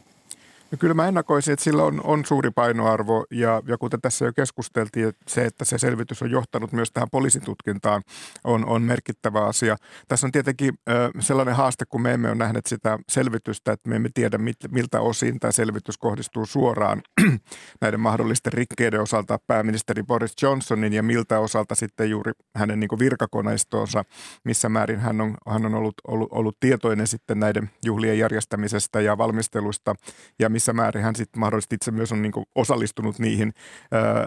No 0.71 0.79
kyllä 0.79 0.95
mä 0.95 1.09
ennakoisin, 1.09 1.53
että 1.53 1.65
sillä 1.65 1.85
on, 1.85 2.01
on 2.05 2.25
suuri 2.25 2.51
painoarvo 2.51 3.25
ja, 3.31 3.63
ja 3.67 3.79
kuten 3.79 4.01
tässä 4.01 4.25
jo 4.25 4.33
keskusteltiin, 4.33 5.09
että 5.09 5.25
se, 5.29 5.45
että 5.45 5.65
se 5.65 5.79
selvitys 5.79 6.23
on 6.23 6.31
johtanut 6.31 6.73
myös 6.73 6.93
tähän 6.93 7.09
poliisitutkintaan 7.11 8.03
on, 8.45 8.67
on 8.67 8.83
merkittävä 8.83 9.45
asia. 9.45 9.77
Tässä 10.09 10.27
on 10.27 10.33
tietenkin 10.33 10.75
ö, 10.89 11.11
sellainen 11.21 11.55
haaste, 11.55 11.85
kun 11.89 12.03
me 12.03 12.13
emme 12.13 12.29
ole 12.29 12.37
nähneet 12.37 12.67
sitä 12.67 12.99
selvitystä, 13.09 13.73
että 13.73 13.89
me 13.89 13.97
emme 13.97 14.09
tiedä 14.15 14.39
mit, 14.39 14.57
miltä 14.71 15.01
osin 15.01 15.41
tämä 15.41 15.53
selvitys 15.53 15.99
kohdistuu 15.99 16.47
suoraan 16.47 17.03
näiden 17.81 18.01
mahdollisten 18.01 18.53
rikkeiden 18.53 19.01
osalta 19.01 19.39
pääministeri 19.47 20.03
Boris 20.03 20.35
Johnsonin 20.43 20.93
ja 20.93 21.03
miltä 21.03 21.41
osalta 21.41 21.75
sitten 21.75 22.11
juuri 22.11 22.33
hänen 22.57 22.81
niin 22.81 22.99
virkakoneistonsa, 22.99 24.05
missä 24.45 24.69
määrin 24.69 25.01
hän 25.01 25.21
on, 25.21 25.37
hän 25.49 25.67
on 25.67 25.75
ollut, 25.75 25.95
ollut, 26.09 26.29
ollut 26.33 26.57
tietoinen 26.61 27.07
sitten 27.07 27.41
näiden 27.41 27.71
juhlien 27.85 28.19
järjestämisestä 28.19 29.01
ja 29.01 29.19
valmistelusta 29.19 29.95
ja 30.39 30.51
missä 30.59 30.73
määrin 30.73 31.03
hän 31.03 31.17
sitten 31.17 31.41
mahdollisesti 31.41 31.75
itse 31.75 31.91
myös 31.91 32.13
on 32.13 32.23
niin 32.23 32.33
osallistunut 32.55 33.19
niihin, 33.19 33.53
ää, 33.93 34.27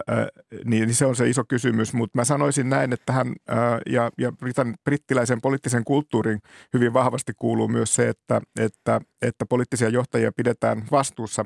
niin, 0.64 0.86
niin 0.86 0.94
se 0.94 1.06
on 1.06 1.16
se 1.16 1.28
iso 1.28 1.44
kysymys. 1.48 1.92
Mutta 1.94 2.18
mä 2.18 2.24
sanoisin 2.24 2.70
näin, 2.70 2.92
että 2.92 3.12
hän 3.12 3.32
ää, 3.48 3.78
ja, 3.86 4.10
ja 4.18 4.32
Britan, 4.32 4.74
brittiläisen 4.84 5.40
poliittisen 5.40 5.84
kulttuurin 5.84 6.38
hyvin 6.74 6.92
vahvasti 6.92 7.32
kuuluu 7.38 7.68
myös 7.68 7.94
se, 7.94 8.08
että, 8.08 8.40
että, 8.60 9.00
että 9.22 9.46
poliittisia 9.46 9.88
johtajia 9.88 10.32
pidetään 10.36 10.84
vastuussa 10.90 11.44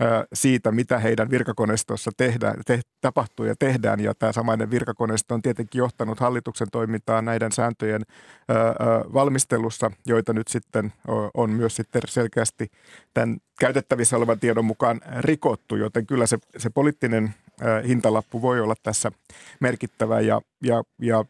ää, 0.00 0.24
siitä, 0.32 0.72
mitä 0.72 0.98
heidän 0.98 1.30
virkakoneistossa 1.30 2.10
tehdään, 2.16 2.54
te, 2.66 2.80
tapahtuu 3.00 3.46
ja 3.46 3.54
tehdään. 3.58 4.00
Ja 4.00 4.14
tämä 4.14 4.32
samainen 4.32 4.70
virkakoneisto 4.70 5.34
on 5.34 5.42
tietenkin 5.42 5.78
johtanut 5.78 6.20
hallituksen 6.20 6.68
toimintaa 6.72 7.22
näiden 7.22 7.52
sääntöjen 7.52 8.02
ää, 8.48 8.58
ää, 8.58 8.74
valmistelussa, 9.12 9.90
joita 10.06 10.32
nyt 10.32 10.48
sitten 10.48 10.92
on 11.34 11.50
myös 11.50 11.76
sitten 11.76 12.02
selkeästi 12.06 12.66
tämän 13.14 13.36
käytettävissä 13.60 14.20
olevan 14.22 14.40
tiedon 14.40 14.64
mukaan 14.64 15.00
rikottu, 15.18 15.76
joten 15.76 16.06
kyllä 16.06 16.26
se, 16.26 16.38
se 16.58 16.70
poliittinen 16.70 17.34
hintalappu 17.88 18.42
voi 18.42 18.60
olla 18.60 18.74
tässä 18.82 19.12
merkittävä. 19.60 20.20
Ja, 20.20 20.40
ja, 20.62 20.82
ja 20.98 21.24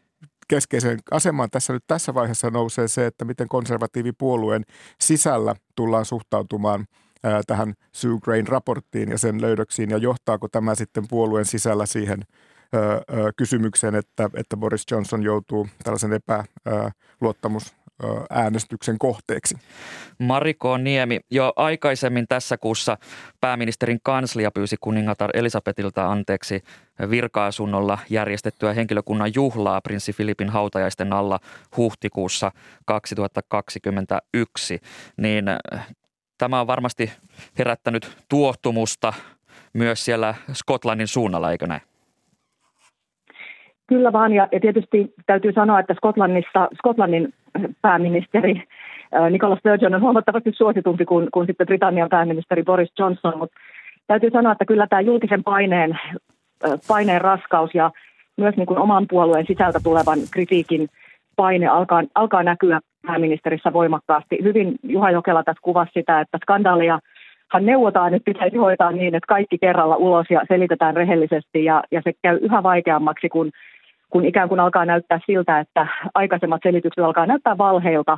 keskeisen 0.47 0.99
asemaan 1.11 1.49
tässä 1.49 1.73
nyt 1.73 1.83
tässä 1.87 2.13
vaiheessa 2.13 2.49
nousee 2.49 2.87
se, 2.87 3.05
että 3.05 3.25
miten 3.25 3.47
konservatiivipuolueen 3.47 4.63
sisällä 5.01 5.55
tullaan 5.75 6.05
suhtautumaan 6.05 6.85
tähän 7.47 7.73
Sue 7.91 8.19
Grain 8.23 8.47
raporttiin 8.47 9.09
ja 9.09 9.17
sen 9.17 9.41
löydöksiin 9.41 9.89
ja 9.89 9.97
johtaako 9.97 10.47
tämä 10.47 10.75
sitten 10.75 11.07
puolueen 11.07 11.45
sisällä 11.45 11.85
siihen 11.85 12.21
kysymykseen, 13.35 13.95
että, 13.95 14.29
että 14.33 14.57
Boris 14.57 14.85
Johnson 14.91 15.23
joutuu 15.23 15.67
tällaisen 15.83 16.11
epäluottamus 16.13 17.75
äänestyksen 18.29 18.99
kohteeksi. 18.99 19.55
Mariko 20.19 20.77
Niemi, 20.77 21.19
jo 21.31 21.53
aikaisemmin 21.55 22.25
tässä 22.29 22.57
kuussa 22.57 22.97
pääministerin 23.41 23.99
kanslia 24.03 24.51
pyysi 24.51 24.75
kuningatar 24.81 25.29
Elisabetilta 25.33 26.11
anteeksi 26.11 26.63
virka-asunnolla 27.09 27.97
järjestettyä 28.09 28.73
henkilökunnan 28.73 29.31
juhlaa 29.35 29.81
prinssi 29.81 30.13
Filipin 30.13 30.49
hautajaisten 30.49 31.13
alla 31.13 31.39
huhtikuussa 31.77 32.51
2021. 32.85 34.79
Niin 35.17 35.45
tämä 36.37 36.61
on 36.61 36.67
varmasti 36.67 37.11
herättänyt 37.57 38.17
tuottumusta 38.29 39.13
myös 39.73 40.05
siellä 40.05 40.35
Skotlannin 40.53 41.07
suunnalla, 41.07 41.51
eikö 41.51 41.67
näin? 41.67 41.81
Kyllä 43.87 44.13
vaan, 44.13 44.33
ja, 44.33 44.47
ja 44.51 44.59
tietysti 44.59 45.13
täytyy 45.25 45.53
sanoa, 45.53 45.79
että 45.79 45.93
Skotlannissa, 45.93 46.67
Skotlannin 46.77 47.33
pääministeri 47.81 48.63
Nicola 49.29 49.55
Sturgeon 49.55 49.95
on 49.95 50.01
huomattavasti 50.01 50.51
suositumpi 50.55 51.05
kuin, 51.05 51.27
kuin 51.33 51.47
sitten 51.47 51.67
Britannian 51.67 52.09
pääministeri 52.09 52.63
Boris 52.63 52.93
Johnson, 52.99 53.37
mutta 53.37 53.59
täytyy 54.07 54.29
sanoa, 54.31 54.51
että 54.51 54.65
kyllä 54.65 54.87
tämä 54.87 55.01
julkisen 55.01 55.43
paineen, 55.43 55.99
paineen 56.87 57.21
raskaus 57.21 57.75
ja 57.75 57.91
myös 58.37 58.55
niin 58.55 58.65
kuin 58.65 58.79
oman 58.79 59.05
puolueen 59.09 59.45
sisältä 59.47 59.79
tulevan 59.83 60.19
kritiikin 60.31 60.87
paine 61.35 61.67
alkaa, 61.67 62.03
alkaa 62.15 62.43
näkyä 62.43 62.79
pääministerissä 63.07 63.73
voimakkaasti. 63.73 64.37
Hyvin 64.43 64.75
Juha 64.83 65.11
Jokela 65.11 65.43
tässä 65.43 65.61
kuvasi 65.61 65.91
sitä, 65.93 66.19
että 66.19 66.37
skandaalia 66.41 66.99
hän 67.51 67.65
neuvotaan, 67.65 68.13
että 68.13 68.31
pitäisi 68.33 68.57
hoitaa 68.57 68.91
niin, 68.91 69.15
että 69.15 69.27
kaikki 69.27 69.57
kerralla 69.57 69.95
ulos 69.95 70.25
ja 70.29 70.41
selitetään 70.47 70.95
rehellisesti 70.95 71.65
ja, 71.65 71.83
ja 71.91 72.01
se 72.03 72.11
käy 72.21 72.39
yhä 72.41 72.63
vaikeammaksi, 72.63 73.29
kun 73.29 73.51
kun 74.13 74.25
ikään 74.25 74.49
kuin 74.49 74.59
alkaa 74.59 74.85
näyttää 74.85 75.19
siltä, 75.25 75.59
että 75.59 75.87
aikaisemmat 76.15 76.61
selitykset 76.63 77.03
alkaa 77.03 77.25
näyttää 77.25 77.57
valheilta, 77.57 78.17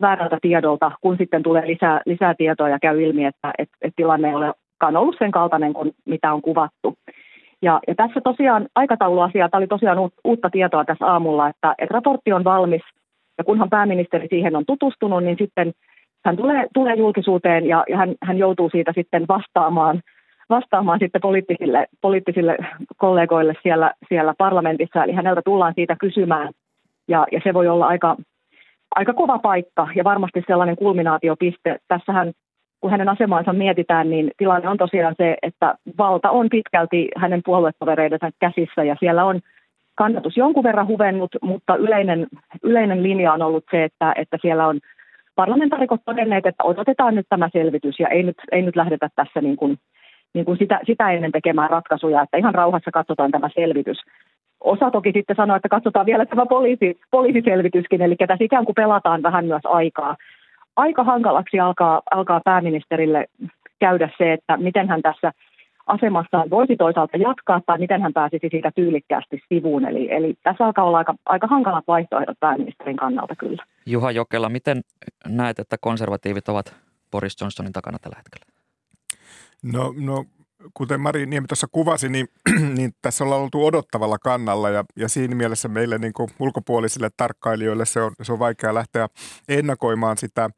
väärältä 0.00 0.38
tiedolta, 0.42 0.92
kun 1.00 1.16
sitten 1.16 1.42
tulee 1.42 1.66
lisää, 1.66 2.00
lisää 2.06 2.34
tietoa 2.34 2.68
ja 2.68 2.78
käy 2.82 3.02
ilmi, 3.02 3.24
että, 3.24 3.52
että, 3.58 3.76
että 3.82 3.96
tilanne 3.96 4.28
ei 4.28 4.34
olekaan 4.34 4.96
ollut 4.96 5.16
sen 5.18 5.30
kaltainen 5.30 5.72
kuin 5.72 5.92
mitä 6.04 6.32
on 6.32 6.42
kuvattu. 6.42 6.94
Ja, 7.62 7.80
ja 7.88 7.94
tässä 7.94 8.20
tosiaan 8.24 8.66
aikatauluasia, 8.74 9.48
tämä 9.48 9.58
oli 9.58 9.66
tosiaan 9.66 10.10
uutta 10.24 10.50
tietoa 10.50 10.84
tässä 10.84 11.06
aamulla, 11.06 11.48
että, 11.48 11.74
että 11.78 11.94
raportti 11.94 12.32
on 12.32 12.44
valmis 12.44 12.82
ja 13.38 13.44
kunhan 13.44 13.70
pääministeri 13.70 14.26
siihen 14.30 14.56
on 14.56 14.64
tutustunut, 14.66 15.24
niin 15.24 15.36
sitten 15.38 15.72
hän 16.24 16.36
tulee, 16.36 16.66
tulee 16.74 16.94
julkisuuteen 16.94 17.66
ja, 17.66 17.84
ja 17.88 17.96
hän, 17.96 18.14
hän 18.22 18.38
joutuu 18.38 18.70
siitä 18.70 18.92
sitten 18.96 19.24
vastaamaan– 19.28 20.00
vastaamaan 20.50 20.98
sitten 20.98 21.20
poliittisille, 21.20 21.86
poliittisille 22.00 22.56
kollegoille 22.96 23.54
siellä, 23.62 23.92
siellä 24.08 24.34
parlamentissa. 24.38 25.04
Eli 25.04 25.12
häneltä 25.12 25.42
tullaan 25.44 25.74
siitä 25.74 25.96
kysymään 26.00 26.52
ja, 27.08 27.26
ja 27.32 27.40
se 27.44 27.54
voi 27.54 27.68
olla 27.68 27.86
aika, 27.86 28.16
aika 28.94 29.14
kova 29.14 29.38
paikka 29.38 29.88
ja 29.94 30.04
varmasti 30.04 30.44
sellainen 30.46 30.76
kulminaatiopiste. 30.76 31.78
Tässähän 31.88 32.32
kun 32.80 32.90
hänen 32.90 33.08
asemansa 33.08 33.52
mietitään, 33.52 34.10
niin 34.10 34.30
tilanne 34.36 34.68
on 34.68 34.78
tosiaan 34.78 35.14
se, 35.16 35.36
että 35.42 35.74
valta 35.98 36.30
on 36.30 36.48
pitkälti 36.48 37.08
hänen 37.16 37.40
puoluetovereidensa 37.44 38.30
käsissä 38.38 38.84
ja 38.84 38.96
siellä 39.00 39.24
on 39.24 39.40
kannatus 39.94 40.36
jonkun 40.36 40.64
verran 40.64 40.86
huvennut, 40.86 41.30
mutta 41.42 41.76
yleinen, 41.76 42.26
yleinen 42.62 43.02
linja 43.02 43.32
on 43.32 43.42
ollut 43.42 43.64
se, 43.70 43.84
että, 43.84 44.12
että 44.16 44.38
siellä 44.42 44.66
on 44.66 44.80
parlamentaarikot 45.34 46.00
todenneet, 46.04 46.46
että 46.46 46.64
odotetaan 46.64 47.14
nyt 47.14 47.26
tämä 47.28 47.48
selvitys 47.52 48.00
ja 48.00 48.08
ei 48.08 48.22
nyt, 48.22 48.36
ei 48.52 48.62
nyt 48.62 48.76
lähdetä 48.76 49.08
tässä 49.16 49.40
niin 49.40 49.56
kuin 49.56 49.78
niin 50.34 50.44
kuin 50.44 50.58
sitä, 50.58 50.80
sitä 50.86 51.10
ennen 51.10 51.32
tekemään 51.32 51.70
ratkaisuja, 51.70 52.22
että 52.22 52.36
ihan 52.36 52.54
rauhassa 52.54 52.90
katsotaan 52.90 53.30
tämä 53.30 53.48
selvitys. 53.54 53.98
Osa 54.60 54.90
toki 54.90 55.12
sitten 55.12 55.36
sanoo, 55.36 55.56
että 55.56 55.68
katsotaan 55.68 56.06
vielä 56.06 56.26
tämä 56.26 56.46
poliisi, 56.46 57.00
poliisiselvityskin, 57.10 58.02
eli 58.02 58.16
tässä 58.16 58.44
ikään 58.44 58.64
kuin 58.64 58.74
pelataan 58.74 59.22
vähän 59.22 59.44
myös 59.44 59.62
aikaa. 59.64 60.16
Aika 60.76 61.04
hankalaksi 61.04 61.60
alkaa, 61.60 62.02
alkaa 62.10 62.40
pääministerille 62.44 63.26
käydä 63.78 64.10
se, 64.18 64.32
että 64.32 64.56
miten 64.56 64.88
hän 64.88 65.02
tässä 65.02 65.32
asemassaan 65.86 66.50
voisi 66.50 66.76
toisaalta 66.76 67.16
jatkaa 67.16 67.60
tai 67.66 67.78
miten 67.78 68.02
hän 68.02 68.12
pääsisi 68.12 68.48
siitä 68.50 68.70
tyylikkäästi 68.74 69.40
sivuun. 69.48 69.84
Eli, 69.84 70.12
eli 70.14 70.34
tässä 70.42 70.66
alkaa 70.66 70.84
olla 70.84 70.98
aika, 70.98 71.14
aika 71.26 71.46
hankalat 71.46 71.84
vaihtoehdot 71.88 72.40
pääministerin 72.40 72.96
kannalta 72.96 73.36
kyllä. 73.36 73.64
Juha 73.86 74.10
Jokela, 74.10 74.48
miten 74.48 74.80
näet, 75.28 75.58
että 75.58 75.76
konservatiivit 75.80 76.48
ovat 76.48 76.76
Boris 77.10 77.40
Johnsonin 77.40 77.72
takana 77.72 77.98
tällä 77.98 78.16
hetkellä? 78.16 78.57
No, 79.62 79.94
no 79.96 80.24
kuten 80.74 81.00
Mari 81.00 81.26
Niemi 81.26 81.46
tuossa 81.46 81.66
kuvasi, 81.72 82.08
niin, 82.08 82.28
niin 82.76 82.92
tässä 83.02 83.24
ollaan 83.24 83.42
oltu 83.42 83.66
odottavalla 83.66 84.18
kannalla 84.18 84.70
ja, 84.70 84.84
ja 84.96 85.08
siinä 85.08 85.34
mielessä 85.34 85.68
meille 85.68 85.98
niin 85.98 86.12
kuin 86.12 86.30
ulkopuolisille 86.38 87.10
tarkkailijoille 87.16 87.86
se 87.86 88.00
on, 88.00 88.12
se 88.22 88.32
on 88.32 88.38
vaikea 88.38 88.74
lähteä 88.74 89.08
ennakoimaan 89.48 90.18
sitä. 90.18 90.50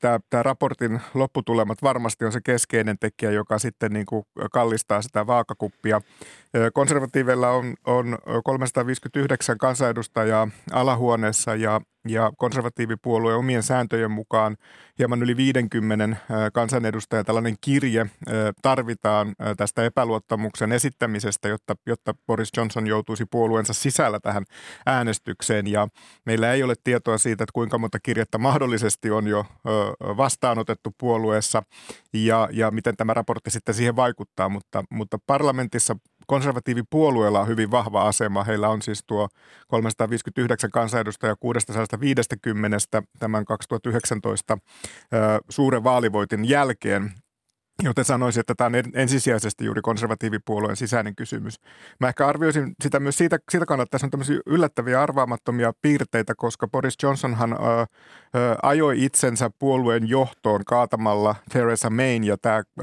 Tämä, 0.00 0.42
raportin 0.42 1.00
lopputulemat 1.14 1.82
varmasti 1.82 2.24
on 2.24 2.32
se 2.32 2.40
keskeinen 2.44 2.98
tekijä, 2.98 3.30
joka 3.30 3.58
sitten 3.58 3.92
niin 3.92 4.06
kuin 4.06 4.24
kallistaa 4.52 5.02
sitä 5.02 5.26
vaakakuppia 5.26 6.00
Konservatiiveilla 6.74 7.50
on, 7.50 7.74
on 7.86 8.18
359 8.44 9.58
kansanedustajaa 9.58 10.48
alahuoneessa 10.72 11.54
ja 11.54 11.80
ja 12.08 12.32
konservatiivipuolueen 12.36 13.38
omien 13.38 13.62
sääntöjen 13.62 14.10
mukaan 14.10 14.56
hieman 14.98 15.22
yli 15.22 15.36
50 15.36 16.16
kansanedustajan 16.52 17.24
tällainen 17.24 17.56
kirje 17.60 18.06
tarvitaan 18.62 19.34
tästä 19.56 19.84
epäluottamuksen 19.84 20.72
esittämisestä, 20.72 21.48
jotta, 21.48 21.74
jotta 21.86 22.14
Boris 22.26 22.48
Johnson 22.56 22.86
joutuisi 22.86 23.24
puolueensa 23.30 23.72
sisällä 23.72 24.20
tähän 24.20 24.44
äänestykseen. 24.86 25.66
Ja 25.66 25.88
meillä 26.26 26.52
ei 26.52 26.62
ole 26.62 26.74
tietoa 26.84 27.18
siitä, 27.18 27.44
että 27.44 27.52
kuinka 27.52 27.78
monta 27.78 27.98
kirjettä 28.00 28.38
mahdollisesti 28.38 29.10
on 29.10 29.26
jo 29.26 29.46
vastaanotettu 30.00 30.94
puolueessa 30.98 31.62
ja, 32.12 32.48
ja 32.52 32.70
miten 32.70 32.96
tämä 32.96 33.14
raportti 33.14 33.50
sitten 33.50 33.74
siihen 33.74 33.96
vaikuttaa, 33.96 34.48
mutta, 34.48 34.84
mutta 34.90 35.18
parlamentissa 35.26 35.96
konservatiivipuolueella 36.28 37.40
on 37.40 37.48
hyvin 37.48 37.70
vahva 37.70 38.08
asema. 38.08 38.44
Heillä 38.44 38.68
on 38.68 38.82
siis 38.82 39.04
tuo 39.06 39.28
359 39.68 40.70
kansanedustajaa 40.70 41.36
650 41.40 42.78
tämän 43.18 43.44
2019 43.44 44.58
suuren 45.48 45.84
vaalivoitin 45.84 46.48
jälkeen. 46.48 47.12
Joten 47.82 48.04
sanoisin, 48.04 48.40
että 48.40 48.54
tämä 48.54 48.66
on 48.66 48.92
ensisijaisesti 48.94 49.64
juuri 49.64 49.80
konservatiivipuolueen 49.80 50.76
sisäinen 50.76 51.16
kysymys. 51.16 51.60
Mä 52.00 52.08
ehkä 52.08 52.26
arvioisin 52.26 52.74
sitä 52.82 53.00
myös 53.00 53.18
siitä, 53.18 53.38
siitä 53.50 53.66
kannalta, 53.66 53.96
että 53.96 54.08
tässä 54.08 54.34
on 54.34 54.42
yllättäviä 54.46 55.02
arvaamattomia 55.02 55.72
piirteitä, 55.82 56.34
koska 56.36 56.68
Boris 56.68 56.94
Johnsonhan 57.02 57.52
ö, 57.52 57.56
ö, 57.56 57.86
ajoi 58.62 59.04
itsensä 59.04 59.50
puolueen 59.58 60.08
johtoon 60.08 60.64
kaatamalla 60.64 61.34
Theresa 61.50 61.90
Mayn 61.90 62.24
ja 62.24 62.36
tämä 62.38 62.56
ö, 62.56 62.82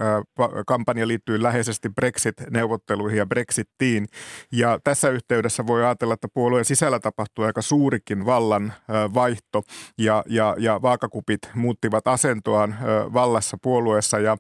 kampanja 0.68 1.08
liittyy 1.08 1.44
läheisesti 1.44 1.90
Brexit-neuvotteluihin 1.90 3.18
ja 3.18 3.26
Brexittiin. 3.26 4.08
Ja 4.52 4.80
tässä 4.84 5.10
yhteydessä 5.10 5.68
voi 5.68 5.86
ajatella, 5.86 6.14
että 6.14 6.28
puolueen 6.34 6.66
sisällä 6.66 7.00
tapahtui 7.00 7.46
aika 7.46 7.62
suurikin 7.62 8.26
vallan 8.26 8.74
ö, 8.90 9.14
vaihto 9.14 9.62
ja, 9.98 10.24
ja, 10.28 10.56
ja 10.60 10.82
vaakakupit 10.82 11.40
muuttivat 11.54 12.08
asentoaan 12.08 12.76
ö, 12.82 13.14
vallassa 13.14 13.58
puolueessa 13.62 14.20
ja 14.20 14.38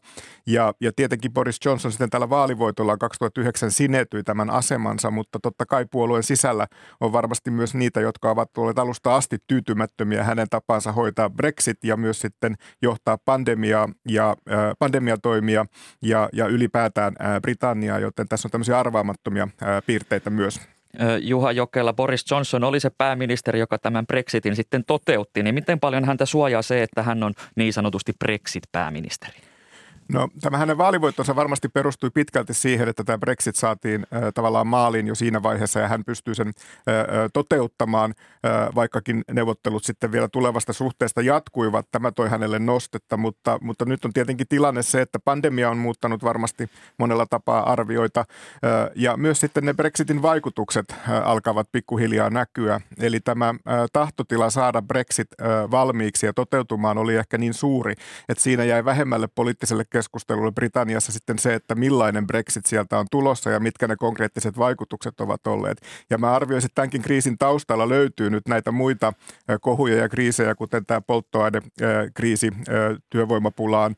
ja, 0.48 0.74
ja 0.82 0.92
tietenkin 0.96 1.34
Boris 1.34 1.58
Johnson 1.66 1.92
sitten 1.92 2.10
tällä 2.10 2.30
vaalivoitolla 2.30 2.98
2009 2.98 3.72
sinetyi 3.72 4.24
tämän 4.24 4.50
asemansa, 4.50 5.12
mutta 5.12 5.40
totta 5.40 5.66
kai 5.66 5.86
puolueen 5.92 6.24
sisällä 6.24 6.68
on 7.00 7.12
varmasti 7.14 7.52
myös 7.52 7.74
niitä, 7.74 8.02
jotka 8.02 8.32
ovat 8.32 8.58
olleet 8.58 8.80
alusta 8.80 9.16
asti 9.16 9.38
tyytymättömiä 9.48 10.24
hänen 10.24 10.48
tapansa 10.50 10.92
hoitaa 10.92 11.30
Brexit 11.30 11.84
ja 11.84 11.98
myös 11.98 12.20
sitten 12.20 12.56
johtaa 12.82 13.18
pandemiaa 13.26 13.90
ja 14.10 14.30
äh, 14.30 14.58
pandemiatoimia 14.80 15.66
ja, 16.02 16.30
ja 16.34 16.48
ylipäätään 16.48 17.16
äh, 17.22 17.42
Britanniaa, 17.42 18.00
joten 18.00 18.28
tässä 18.28 18.48
on 18.48 18.52
tämmöisiä 18.52 18.80
arvaamattomia 18.80 19.44
äh, 19.44 19.84
piirteitä 19.86 20.30
myös. 20.30 20.62
Juha 21.22 21.52
Jokela, 21.52 21.94
Boris 21.94 22.32
Johnson 22.32 22.64
oli 22.64 22.80
se 22.80 22.90
pääministeri, 22.90 23.60
joka 23.60 23.78
tämän 23.78 24.08
Brexitin 24.08 24.56
sitten 24.56 24.84
toteutti, 24.86 25.44
niin 25.44 25.56
miten 25.56 25.80
paljon 25.80 26.06
häntä 26.06 26.26
suojaa 26.26 26.62
se, 26.62 26.84
että 26.84 27.04
hän 27.04 27.24
on 27.24 27.34
niin 27.56 27.74
sanotusti 27.74 28.14
Brexit-pääministeri? 28.20 29.55
No 30.10 30.28
tämä 30.41 30.58
hänen 30.58 30.78
vaalivoittonsa 30.78 31.36
varmasti 31.36 31.70
perustui 31.70 32.10
pitkälti 32.10 32.54
siihen, 32.54 32.88
että 32.88 33.04
tämä 33.04 33.18
Brexit 33.18 33.56
saatiin 33.56 34.08
äh, 34.13 34.22
tavallaan 34.34 34.68
maaliin 34.68 35.08
jo 35.08 35.15
siinä 35.15 35.44
vaiheessa 35.44 35.80
ja 35.80 35.88
hän 35.88 36.04
pystyy 36.06 36.36
sen 36.36 36.48
äh, 36.48 36.54
toteuttamaan, 37.34 38.13
äh, 38.46 38.76
vaikkakin 38.76 39.24
neuvottelut 39.32 39.84
sitten 39.84 40.12
vielä 40.12 40.28
tulevasta 40.28 40.74
suhteesta 40.74 41.22
jatkuivat. 41.22 41.88
Tämä 41.91 42.12
toi 42.12 42.30
hänelle 42.30 42.60
nostetta, 42.60 43.18
mutta, 43.18 43.60
mutta 43.62 43.86
nyt 43.86 44.06
on 44.06 44.13
tietenkin 44.13 44.48
tilanne 44.48 44.84
se, 44.84 45.02
että 45.02 45.20
pandemia 45.20 45.70
on 45.70 45.78
muuttanut 45.78 46.24
varmasti 46.24 46.70
monella 46.98 47.26
tapaa 47.26 47.72
arvioita 47.72 48.20
äh, 48.20 48.26
ja 48.96 49.18
myös 49.18 49.39
sitten 49.39 49.65
ne 49.65 49.74
Brexitin 49.74 50.22
vaikutukset 50.22 50.86
äh, 50.91 51.28
alkavat 51.28 51.68
pikkuhiljaa 51.72 52.30
näkyä. 52.30 52.82
Eli 53.00 53.20
tämä 53.20 53.50
äh, 53.50 53.56
tahtotila 53.94 54.50
saada 54.50 54.82
Brexit 54.82 55.28
äh, 55.41 55.72
valmiiksi 55.72 56.26
ja 56.26 56.34
toteutumaan 56.34 56.98
oli 56.98 57.15
ehkä 57.15 57.38
niin 57.38 57.54
suuri, 57.54 57.94
että 58.30 58.44
siinä 58.44 58.63
jäi 58.63 58.86
vähemmälle 58.86 59.28
poliittiselle 59.36 59.86
keskustelulle 59.96 60.52
Britanniassa 60.52 61.12
sitten 61.12 61.40
se, 61.40 61.54
että 61.54 61.76
millainen 61.76 62.28
Brexit 62.28 62.66
sieltä 62.66 63.00
on 63.00 63.06
tulossa 63.12 63.50
ja 63.50 63.60
mitkä 63.60 63.88
ne 63.88 63.96
konkreettiset 63.96 64.58
vaikutukset 64.58 65.22
ovat 65.22 65.48
olleet. 65.48 65.82
Ja 66.10 66.18
mä 66.18 66.34
arvioisin, 66.36 66.68
että 66.68 66.76
tämänkin 66.76 67.02
kriisin 67.02 67.38
taustalla 67.38 67.90
löytyy 67.90 68.30
nyt 68.30 68.48
näitä 68.48 68.72
muita 68.72 69.14
kohuja 69.62 69.98
ja 69.98 70.10
kriisejä, 70.10 70.56
kuten 70.56 70.86
tämä 70.86 71.02
polttoainekriisi, 71.02 72.52
työvoimapulaan 73.10 73.96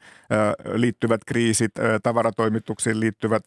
liittyvät 0.74 1.22
kriisit, 1.26 1.72
tavaratoimituksiin 2.04 3.00
liittyvät 3.00 3.44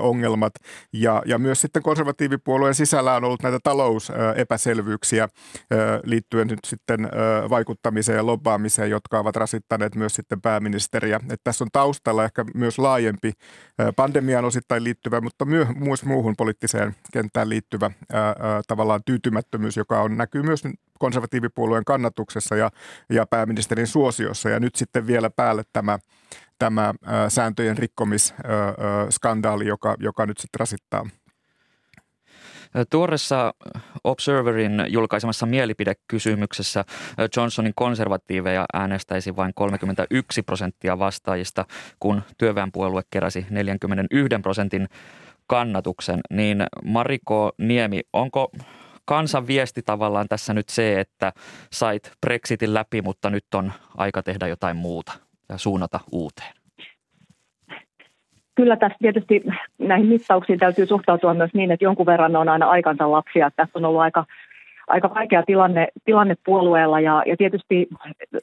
ongelmat 0.00 0.52
ja, 0.92 1.22
ja 1.26 1.38
myös 1.38 1.60
sitten 1.60 1.82
konservatiivipuolueen 1.82 2.74
sisällä 2.74 3.14
on 3.14 3.24
ollut 3.24 3.42
näitä 3.42 3.58
talousepäselvyyksiä 3.62 5.28
liittyen 6.04 6.46
nyt 6.46 6.58
sitten 6.66 7.08
vaikuttamiseen 7.50 8.16
ja 8.16 8.26
lobbaamiseen, 8.26 8.90
jotka 8.90 9.18
ovat 9.18 9.36
rasittaneet 9.36 9.94
myös 9.94 10.14
sitten 10.14 10.40
pääministeriä. 10.40 11.20
Et 11.40 11.42
että 11.42 11.48
tässä 11.50 11.64
on 11.64 11.70
taustalla 11.72 12.24
ehkä 12.24 12.44
myös 12.54 12.78
laajempi 12.78 13.32
pandemiaan 13.96 14.44
osittain 14.44 14.84
liittyvä, 14.84 15.20
mutta 15.20 15.44
myös 15.44 16.04
muuhun 16.04 16.34
poliittiseen 16.36 16.94
kenttään 17.12 17.48
liittyvä 17.48 17.90
ää, 18.12 18.34
tavallaan 18.68 19.00
tyytymättömyys, 19.04 19.76
joka 19.76 20.02
on, 20.02 20.16
näkyy 20.16 20.42
myös 20.42 20.62
konservatiivipuolueen 20.98 21.84
kannatuksessa 21.84 22.56
ja, 22.56 22.70
ja 23.10 23.26
pääministerin 23.26 23.86
suosiossa. 23.86 24.50
Ja 24.50 24.60
nyt 24.60 24.74
sitten 24.74 25.06
vielä 25.06 25.30
päälle 25.30 25.62
tämä, 25.72 25.98
tämä 26.58 26.94
ää, 27.04 27.30
sääntöjen 27.30 27.78
rikkomisskandaali, 27.78 29.66
joka, 29.66 29.94
joka 29.98 30.26
nyt 30.26 30.38
sitten 30.38 30.60
rasittaa 30.60 31.06
Tuoreessa 32.90 33.54
Observerin 34.04 34.84
julkaisemassa 34.88 35.46
mielipidekysymyksessä 35.46 36.84
Johnsonin 37.36 37.72
konservatiiveja 37.76 38.66
äänestäisi 38.72 39.36
vain 39.36 39.52
31 39.54 40.42
prosenttia 40.42 40.98
vastaajista, 40.98 41.64
kun 42.00 42.22
työväenpuolue 42.38 43.02
keräsi 43.10 43.46
41 43.50 44.38
prosentin 44.42 44.88
kannatuksen. 45.46 46.20
Niin 46.30 46.66
Mariko 46.84 47.52
Niemi, 47.58 48.00
onko 48.12 48.52
kansan 49.04 49.46
viesti 49.46 49.82
tavallaan 49.82 50.28
tässä 50.28 50.54
nyt 50.54 50.68
se, 50.68 51.00
että 51.00 51.32
sait 51.72 52.12
Brexitin 52.20 52.74
läpi, 52.74 53.02
mutta 53.02 53.30
nyt 53.30 53.54
on 53.54 53.72
aika 53.96 54.22
tehdä 54.22 54.48
jotain 54.48 54.76
muuta 54.76 55.12
ja 55.48 55.58
suunnata 55.58 56.00
uuteen? 56.12 56.59
Kyllä 58.60 58.76
tässä 58.76 58.98
tietysti 59.00 59.42
näihin 59.78 60.06
mittauksiin 60.06 60.58
täytyy 60.58 60.86
suhtautua 60.86 61.34
myös 61.34 61.50
niin, 61.54 61.70
että 61.70 61.84
jonkun 61.84 62.06
verran 62.06 62.36
on 62.36 62.48
aina 62.48 62.66
aikansa 62.66 63.10
lapsia. 63.10 63.50
Tässä 63.56 63.78
on 63.78 63.84
ollut 63.84 64.00
aika, 64.00 64.24
aika 64.88 65.14
vaikea 65.14 65.42
tilanne, 65.42 65.88
tilanne 66.04 66.34
puolueella 66.44 67.00
ja, 67.00 67.22
ja 67.26 67.36
tietysti 67.36 67.88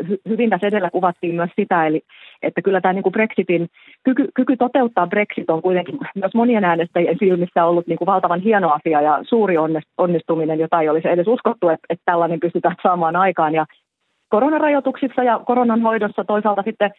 hy, 0.10 0.18
hyvin 0.30 0.50
tässä 0.50 0.68
edellä 0.68 0.90
kuvattiin 0.90 1.36
myös 1.36 1.50
sitä, 1.56 1.88
eli 1.88 2.02
että 2.42 2.62
kyllä 2.62 2.82
tämä 2.82 2.94
niin 2.94 3.04
kuin 3.04 3.14
Brexitin, 3.14 3.68
kyky, 4.04 4.28
kyky 4.34 4.58
toteuttaa 4.58 5.08
Brexit 5.08 5.50
on 5.50 5.62
kuitenkin 5.62 5.98
myös 6.16 6.36
monien 6.36 6.64
äänestäjien 6.64 7.18
silmissä 7.20 7.66
ollut 7.66 7.88
niin 7.88 7.98
kuin 7.98 8.06
valtavan 8.06 8.42
hieno 8.42 8.70
asia 8.70 9.02
ja 9.02 9.20
suuri 9.22 9.56
onnistuminen, 9.98 10.60
jota 10.60 10.82
ei 10.82 10.90
olisi 10.90 11.08
edes 11.08 11.28
uskottu, 11.28 11.70
että, 11.70 11.86
että 11.90 12.04
tällainen 12.06 12.40
pystytään 12.40 12.76
saamaan 12.84 13.16
aikaan. 13.16 13.54
Ja 13.54 13.66
koronarajoituksissa 14.30 15.24
ja 15.24 15.40
koronan 15.46 15.82
hoidossa 15.82 16.24
toisaalta 16.24 16.64
sitten 16.66 16.92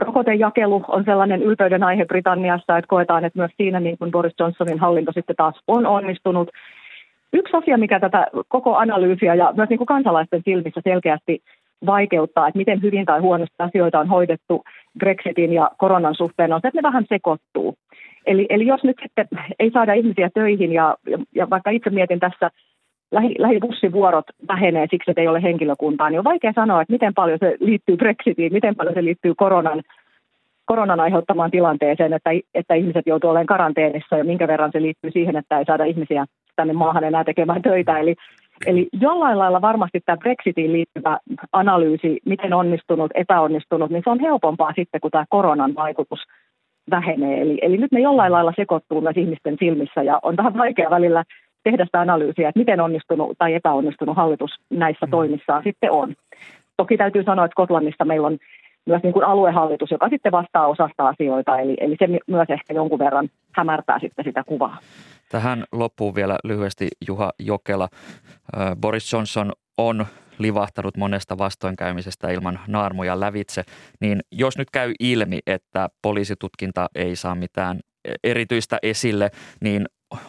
rokotejakelu 0.00 0.84
on 0.88 1.04
sellainen 1.04 1.42
ylpeyden 1.42 1.82
aihe 1.82 2.04
Britanniassa, 2.04 2.78
että 2.78 2.88
koetaan, 2.88 3.24
että 3.24 3.38
myös 3.38 3.50
siinä 3.56 3.80
niin 3.80 3.98
kuin 3.98 4.10
Boris 4.10 4.34
Johnsonin 4.40 4.78
hallinto 4.78 5.12
sitten 5.12 5.36
taas 5.36 5.54
on 5.66 5.86
onnistunut. 5.86 6.48
Yksi 7.32 7.56
asia, 7.56 7.78
mikä 7.78 8.00
tätä 8.00 8.26
koko 8.48 8.76
analyysiä 8.76 9.34
ja 9.34 9.52
myös 9.56 9.68
niin 9.68 9.78
kuin 9.78 9.86
kansalaisten 9.86 10.42
silmissä 10.44 10.80
selkeästi 10.84 11.42
vaikeuttaa, 11.86 12.48
että 12.48 12.58
miten 12.58 12.82
hyvin 12.82 13.06
tai 13.06 13.20
huonosti 13.20 13.54
asioita 13.58 14.00
on 14.00 14.08
hoidettu 14.08 14.64
Brexitin 14.98 15.52
ja 15.52 15.70
koronan 15.78 16.14
suhteen, 16.14 16.52
on 16.52 16.60
se, 16.60 16.68
että 16.68 16.78
ne 16.78 16.82
vähän 16.82 17.04
sekoittuu. 17.08 17.74
Eli, 18.26 18.46
eli 18.50 18.66
jos 18.66 18.84
nyt 18.84 18.96
sitten 19.02 19.28
ei 19.58 19.70
saada 19.70 19.92
ihmisiä 19.92 20.30
töihin 20.34 20.72
ja, 20.72 20.96
ja, 21.06 21.18
ja 21.34 21.50
vaikka 21.50 21.70
itse 21.70 21.90
mietin 21.90 22.20
tässä 22.20 22.50
lähi, 23.10 23.34
lähibussivuorot 23.38 24.24
vähenee 24.48 24.86
siksi, 24.90 25.10
että 25.10 25.20
ei 25.20 25.28
ole 25.28 25.42
henkilökuntaa, 25.42 26.10
niin 26.10 26.18
on 26.18 26.24
vaikea 26.24 26.52
sanoa, 26.52 26.82
että 26.82 26.92
miten 26.92 27.14
paljon 27.14 27.38
se 27.40 27.56
liittyy 27.60 27.96
Brexitiin, 27.96 28.52
miten 28.52 28.76
paljon 28.76 28.94
se 28.94 29.04
liittyy 29.04 29.34
koronan, 29.34 29.82
koronan 30.64 31.00
aiheuttamaan 31.00 31.50
tilanteeseen, 31.50 32.12
että, 32.12 32.30
että 32.54 32.74
ihmiset 32.74 33.06
joutuu 33.06 33.30
olemaan 33.30 33.46
karanteenissa 33.46 34.16
ja 34.16 34.24
minkä 34.24 34.48
verran 34.48 34.72
se 34.72 34.82
liittyy 34.82 35.10
siihen, 35.10 35.36
että 35.36 35.58
ei 35.58 35.64
saada 35.64 35.84
ihmisiä 35.84 36.26
tänne 36.56 36.72
maahan 36.72 37.04
enää 37.04 37.24
tekemään 37.24 37.62
töitä. 37.62 37.98
Eli, 37.98 38.14
eli 38.66 38.88
jollain 38.92 39.38
lailla 39.38 39.60
varmasti 39.60 40.00
tämä 40.06 40.16
Brexitiin 40.16 40.72
liittyvä 40.72 41.18
analyysi, 41.52 42.18
miten 42.24 42.54
onnistunut, 42.54 43.10
epäonnistunut, 43.14 43.90
niin 43.90 44.02
se 44.04 44.10
on 44.10 44.20
helpompaa 44.20 44.72
sitten, 44.76 45.00
kun 45.00 45.10
tämä 45.10 45.24
koronan 45.28 45.74
vaikutus 45.74 46.20
vähenee. 46.90 47.40
Eli, 47.40 47.58
eli 47.62 47.76
nyt 47.76 47.92
ne 47.92 48.00
jollain 48.00 48.32
lailla 48.32 48.52
sekoittuu 48.56 49.00
myös 49.00 49.16
ihmisten 49.16 49.56
silmissä 49.58 50.02
ja 50.02 50.18
on 50.22 50.36
vähän 50.36 50.58
vaikea 50.58 50.90
välillä 50.90 51.24
tehdä 51.62 51.84
sitä 51.84 52.00
analyysiä, 52.00 52.48
että 52.48 52.58
miten 52.58 52.80
onnistunut 52.80 53.38
tai 53.38 53.54
epäonnistunut 53.54 54.16
hallitus 54.16 54.50
näissä 54.70 55.06
mm. 55.06 55.10
toimissaan 55.10 55.62
sitten 55.62 55.92
on. 55.92 56.14
Toki 56.76 56.96
täytyy 56.96 57.24
sanoa, 57.24 57.44
että 57.44 57.54
Skotlannissa 57.54 58.04
meillä 58.04 58.26
on 58.26 58.38
myös 58.86 59.02
niin 59.02 59.12
kuin 59.12 59.24
aluehallitus, 59.24 59.90
joka 59.90 60.08
sitten 60.08 60.32
vastaa 60.32 60.66
osasta 60.66 61.08
asioita, 61.08 61.58
eli, 61.58 61.76
eli 61.80 61.96
se 61.98 62.08
myös 62.26 62.46
ehkä 62.50 62.74
jonkun 62.74 62.98
verran 62.98 63.28
hämärtää 63.52 63.98
sitten 63.98 64.24
sitä 64.24 64.44
kuvaa. 64.44 64.78
Tähän 65.30 65.64
loppuun 65.72 66.14
vielä 66.14 66.38
lyhyesti 66.44 66.88
Juha 67.06 67.30
Jokela. 67.38 67.88
Boris 68.80 69.12
Johnson 69.12 69.52
on 69.78 70.06
livahtanut 70.38 70.96
monesta 70.96 71.38
vastoinkäymisestä 71.38 72.30
ilman 72.30 72.60
naarmuja 72.68 73.20
lävitse, 73.20 73.62
niin 74.00 74.20
jos 74.32 74.58
nyt 74.58 74.70
käy 74.70 74.92
ilmi, 75.00 75.38
että 75.46 75.88
poliisitutkinta 76.02 76.86
ei 76.94 77.16
saa 77.16 77.34
mitään 77.34 77.80
erityistä 78.24 78.78
esille, 78.82 79.30
niin 79.60 79.86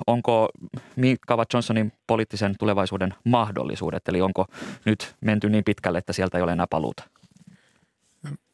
onko, 0.08 0.50
mitkä 0.96 1.34
ovat 1.34 1.54
Johnsonin 1.54 1.94
poliittisen 2.08 2.56
tulevaisuuden 2.60 3.14
mahdollisuudet, 3.24 4.08
eli 4.08 4.22
onko 4.22 4.46
nyt 4.86 5.16
menty 5.22 5.50
niin 5.50 5.64
pitkälle, 5.64 5.98
että 5.98 6.14
sieltä 6.14 6.38
ei 6.38 6.44
ole 6.44 6.52
enää 6.52 6.68
paluuta? 6.70 7.04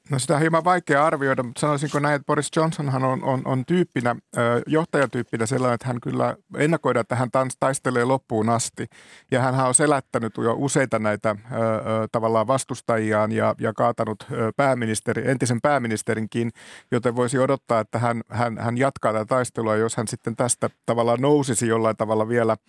No 0.09 0.19
sitä 0.19 0.33
on 0.33 0.39
hieman 0.41 0.63
vaikea 0.63 1.05
arvioida, 1.05 1.43
mutta 1.43 1.59
sanoisinko 1.59 1.99
näin, 1.99 2.15
että 2.15 2.25
Boris 2.25 2.49
Johnsonhan 2.55 3.03
on, 3.03 3.23
on, 3.23 3.41
on 3.45 3.65
tyyppinä, 3.65 4.15
johtajatyyppinä 4.67 5.45
sellainen, 5.45 5.75
että 5.75 5.87
hän 5.87 6.01
kyllä 6.01 6.37
ennakoida, 6.57 6.99
että 6.99 7.15
hän 7.15 7.29
taistelee 7.59 8.05
loppuun 8.05 8.49
asti. 8.49 8.85
Ja 9.31 9.41
hän 9.41 9.67
on 9.67 9.75
selättänyt 9.75 10.33
jo 10.37 10.53
useita 10.57 10.99
näitä 10.99 11.35
tavallaan 12.11 12.47
vastustajiaan 12.47 13.31
ja, 13.31 13.55
ja 13.59 13.73
kaatanut 13.73 14.27
pääministeri, 14.55 15.29
entisen 15.29 15.61
pääministerinkin, 15.61 16.51
joten 16.91 17.15
voisi 17.15 17.39
odottaa, 17.39 17.79
että 17.79 17.99
hän, 17.99 18.21
hän, 18.29 18.57
hän 18.57 18.77
jatkaa 18.77 19.13
tätä 19.13 19.25
taistelua, 19.25 19.75
jos 19.75 19.97
hän 19.97 20.07
sitten 20.07 20.35
tästä 20.35 20.69
tavallaan 20.85 21.21
nousisi 21.21 21.67
jollain 21.67 21.97
tavalla 21.97 22.27
vielä– 22.27 22.57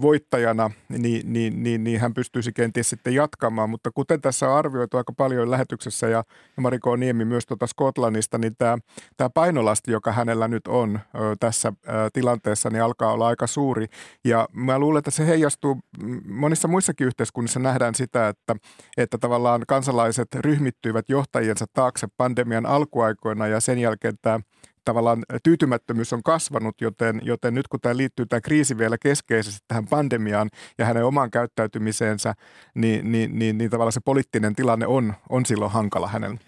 voittajana, 0.00 0.70
niin, 0.88 1.32
niin, 1.32 1.62
niin, 1.62 1.84
niin 1.84 2.00
hän 2.00 2.14
pystyisi 2.14 2.52
kenties 2.52 2.90
sitten 2.90 3.14
jatkamaan. 3.14 3.70
Mutta 3.70 3.90
kuten 3.94 4.20
tässä 4.20 4.48
on 4.50 4.56
arvioitu 4.56 4.96
aika 4.96 5.12
paljon 5.12 5.50
lähetyksessä 5.50 6.08
ja, 6.08 6.24
Mariko 6.56 6.96
Niemi 6.96 7.24
myös 7.24 7.46
tuota 7.46 7.66
Skotlannista, 7.66 8.38
niin 8.38 8.56
tämä, 8.58 8.78
tämä 9.16 9.30
painolasti, 9.30 9.92
joka 9.92 10.12
hänellä 10.12 10.48
nyt 10.48 10.66
on 10.68 11.00
tässä 11.40 11.72
tilanteessa, 12.12 12.70
niin 12.70 12.82
alkaa 12.82 13.12
olla 13.12 13.26
aika 13.26 13.46
suuri. 13.46 13.86
Ja 14.24 14.48
mä 14.52 14.78
luulen, 14.78 14.98
että 14.98 15.10
se 15.10 15.26
heijastuu 15.26 15.80
monissa 16.28 16.68
muissakin 16.68 17.06
yhteiskunnissa 17.06 17.60
nähdään 17.60 17.94
sitä, 17.94 18.28
että, 18.28 18.56
että 18.96 19.18
tavallaan 19.18 19.62
kansalaiset 19.68 20.34
ryhmittyivät 20.34 21.08
johtajiensa 21.08 21.66
taakse 21.72 22.06
pandemian 22.16 22.66
alkuaikoina 22.66 23.46
ja 23.46 23.60
sen 23.60 23.78
jälkeen 23.78 24.14
tämä 24.22 24.40
tavallaan 24.84 25.24
tyytymättömyys 25.42 26.12
on 26.12 26.22
kasvanut, 26.22 26.80
joten, 26.80 27.20
joten 27.24 27.54
nyt 27.54 27.68
kun 27.68 27.80
tämä 27.80 27.96
liittyy 27.96 28.26
tämä 28.26 28.40
kriisi 28.40 28.78
vielä 28.78 28.98
keskeisesti 28.98 29.60
tähän 29.68 29.86
pandemiaan 29.86 30.50
ja 30.78 30.84
hänen 30.84 31.04
omaan 31.04 31.30
käyttäytymiseensä, 31.30 32.34
niin, 32.74 33.12
niin, 33.12 33.38
niin, 33.38 33.58
niin 33.58 33.70
tavallaan 33.70 33.92
se 33.92 34.00
poliittinen 34.04 34.54
tilanne 34.54 34.86
on, 34.86 35.14
on 35.28 35.46
silloin 35.46 35.72
hankala 35.72 36.08
hänellä. 36.08 36.38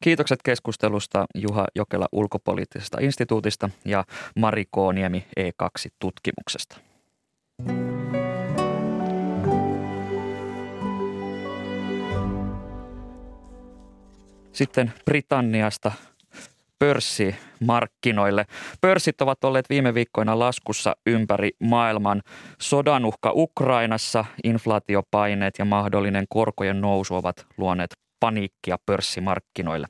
Kiitokset 0.00 0.42
keskustelusta 0.44 1.26
Juha 1.34 1.66
Jokela 1.74 2.08
ulkopoliittisesta 2.12 2.98
instituutista 3.00 3.70
ja 3.84 4.04
Mari 4.36 4.64
Kooniemi 4.70 5.26
E2-tutkimuksesta. 5.40 6.78
Sitten 14.52 14.92
Britanniasta 15.04 15.92
pörssimarkkinoille. 16.82 18.44
Pörssit 18.80 19.20
ovat 19.20 19.44
olleet 19.44 19.70
viime 19.70 19.94
viikkoina 19.94 20.38
laskussa 20.38 20.96
ympäri 21.06 21.50
maailman. 21.58 22.22
Sodanuhka 22.60 23.32
Ukrainassa, 23.34 24.24
inflaatiopaineet 24.44 25.54
ja 25.58 25.64
mahdollinen 25.64 26.24
korkojen 26.28 26.80
nousu 26.80 27.14
ovat 27.14 27.46
luoneet 27.56 27.90
paniikkia 28.20 28.76
pörssimarkkinoille. 28.86 29.86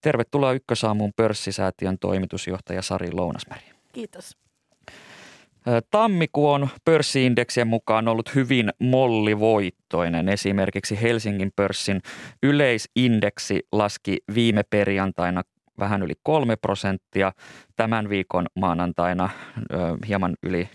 Tervetuloa 0.00 0.52
Ykkösaamuun 0.52 1.12
pörssisäätiön 1.16 1.98
toimitusjohtaja 1.98 2.82
Sari 2.82 3.12
Lounasmeri. 3.12 3.64
Kiitos. 3.92 4.36
Tammikuu 5.90 6.50
on 6.50 6.68
pörssiindeksien 6.84 7.66
mukaan 7.66 8.08
ollut 8.08 8.34
hyvin 8.34 8.70
mollivoittoinen. 8.78 10.28
Esimerkiksi 10.28 11.02
Helsingin 11.02 11.52
pörssin 11.56 12.00
yleisindeksi 12.42 13.60
laski 13.72 14.18
viime 14.34 14.62
perjantaina 14.70 15.42
vähän 15.80 16.02
yli 16.02 16.14
3 16.22 16.56
prosenttia. 16.56 17.32
Tämän 17.76 18.08
viikon 18.08 18.46
maanantaina 18.54 19.30
ö, 19.72 19.76
hieman 20.08 20.36
yli 20.42 20.70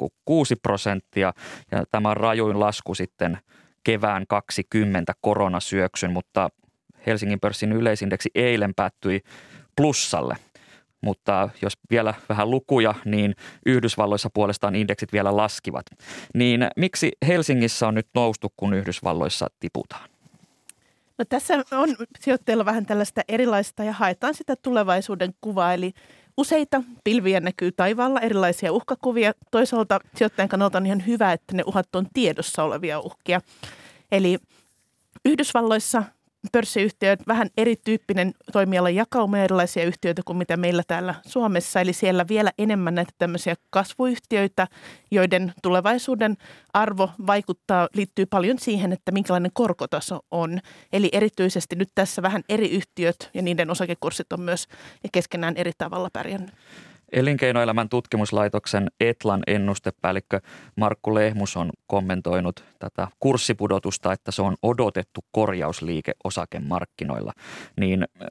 4,6 0.00 0.06
prosenttia 0.62 1.32
ja 1.70 1.84
tämä 1.90 2.14
rajuin 2.14 2.60
lasku 2.60 2.94
sitten 2.94 3.38
kevään 3.84 4.24
20 4.28 5.12
koronasyöksyn, 5.20 6.12
mutta 6.12 6.48
Helsingin 7.06 7.40
pörssin 7.40 7.72
yleisindeksi 7.72 8.30
eilen 8.34 8.74
päättyi 8.74 9.20
plussalle. 9.76 10.36
Mutta 11.00 11.48
jos 11.62 11.72
vielä 11.90 12.14
vähän 12.28 12.50
lukuja, 12.50 12.94
niin 13.04 13.34
Yhdysvalloissa 13.66 14.30
puolestaan 14.34 14.74
indeksit 14.74 15.12
vielä 15.12 15.36
laskivat. 15.36 15.86
Niin 16.34 16.68
miksi 16.76 17.12
Helsingissä 17.26 17.88
on 17.88 17.94
nyt 17.94 18.08
noustu, 18.14 18.52
kun 18.56 18.74
Yhdysvalloissa 18.74 19.46
tiputaan? 19.60 20.08
No 21.18 21.24
tässä 21.28 21.54
on 21.72 21.96
sijoittajilla 22.20 22.64
vähän 22.64 22.86
tällaista 22.86 23.20
erilaista 23.28 23.84
ja 23.84 23.92
haetaan 23.92 24.34
sitä 24.34 24.56
tulevaisuuden 24.56 25.34
kuvaa, 25.40 25.74
eli 25.74 25.92
useita 26.36 26.82
pilviä 27.04 27.40
näkyy 27.40 27.72
taivaalla, 27.72 28.20
erilaisia 28.20 28.72
uhkakuvia. 28.72 29.32
Toisaalta 29.50 30.00
sijoittajan 30.14 30.48
kannalta 30.48 30.78
on 30.78 30.86
ihan 30.86 31.06
hyvä, 31.06 31.32
että 31.32 31.54
ne 31.54 31.62
uhat 31.66 31.96
on 31.96 32.06
tiedossa 32.14 32.62
olevia 32.62 33.00
uhkia. 33.00 33.40
Eli 34.12 34.38
Yhdysvalloissa 35.24 36.02
pörssiyhtiöt 36.52 37.20
vähän 37.28 37.48
erityyppinen 37.56 38.34
toimialan 38.52 38.94
jakauma 38.94 39.38
erilaisia 39.38 39.84
yhtiöitä 39.84 40.22
kuin 40.24 40.36
mitä 40.36 40.56
meillä 40.56 40.82
täällä 40.86 41.14
Suomessa. 41.26 41.80
Eli 41.80 41.92
siellä 41.92 42.28
vielä 42.28 42.50
enemmän 42.58 42.94
näitä 42.94 43.12
tämmöisiä 43.18 43.54
kasvuyhtiöitä, 43.70 44.66
joiden 45.10 45.52
tulevaisuuden 45.62 46.36
arvo 46.74 47.10
vaikuttaa, 47.26 47.88
liittyy 47.94 48.26
paljon 48.26 48.58
siihen, 48.58 48.92
että 48.92 49.12
minkälainen 49.12 49.50
korkotaso 49.54 50.20
on. 50.30 50.60
Eli 50.92 51.08
erityisesti 51.12 51.76
nyt 51.76 51.88
tässä 51.94 52.22
vähän 52.22 52.42
eri 52.48 52.70
yhtiöt 52.70 53.30
ja 53.34 53.42
niiden 53.42 53.70
osakekurssit 53.70 54.32
on 54.32 54.40
myös 54.40 54.66
keskenään 55.12 55.56
eri 55.56 55.72
tavalla 55.78 56.10
pärjännyt. 56.12 56.54
Elinkeinoelämän 57.12 57.88
tutkimuslaitoksen 57.88 58.90
Etlan 59.00 59.42
ennustepäällikkö 59.46 60.40
Markku 60.76 61.14
Lehmus 61.14 61.56
on 61.56 61.70
kommentoinut 61.86 62.64
tätä 62.78 63.08
kurssipudotusta, 63.20 64.12
että 64.12 64.30
se 64.30 64.42
on 64.42 64.56
odotettu 64.62 65.20
korjausliike 65.32 66.12
osakemarkkinoilla. 66.24 67.32
Niin 67.80 68.02
äh, 68.02 68.28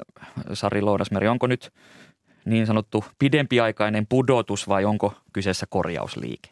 Sari 0.53 0.81
Loudasmeri, 0.81 1.27
onko 1.27 1.47
nyt 1.47 1.73
niin 2.45 2.67
sanottu 2.67 3.05
pidempiaikainen 3.19 4.07
pudotus 4.07 4.67
vai 4.67 4.85
onko 4.85 5.13
kyseessä 5.33 5.65
korjausliike? 5.69 6.49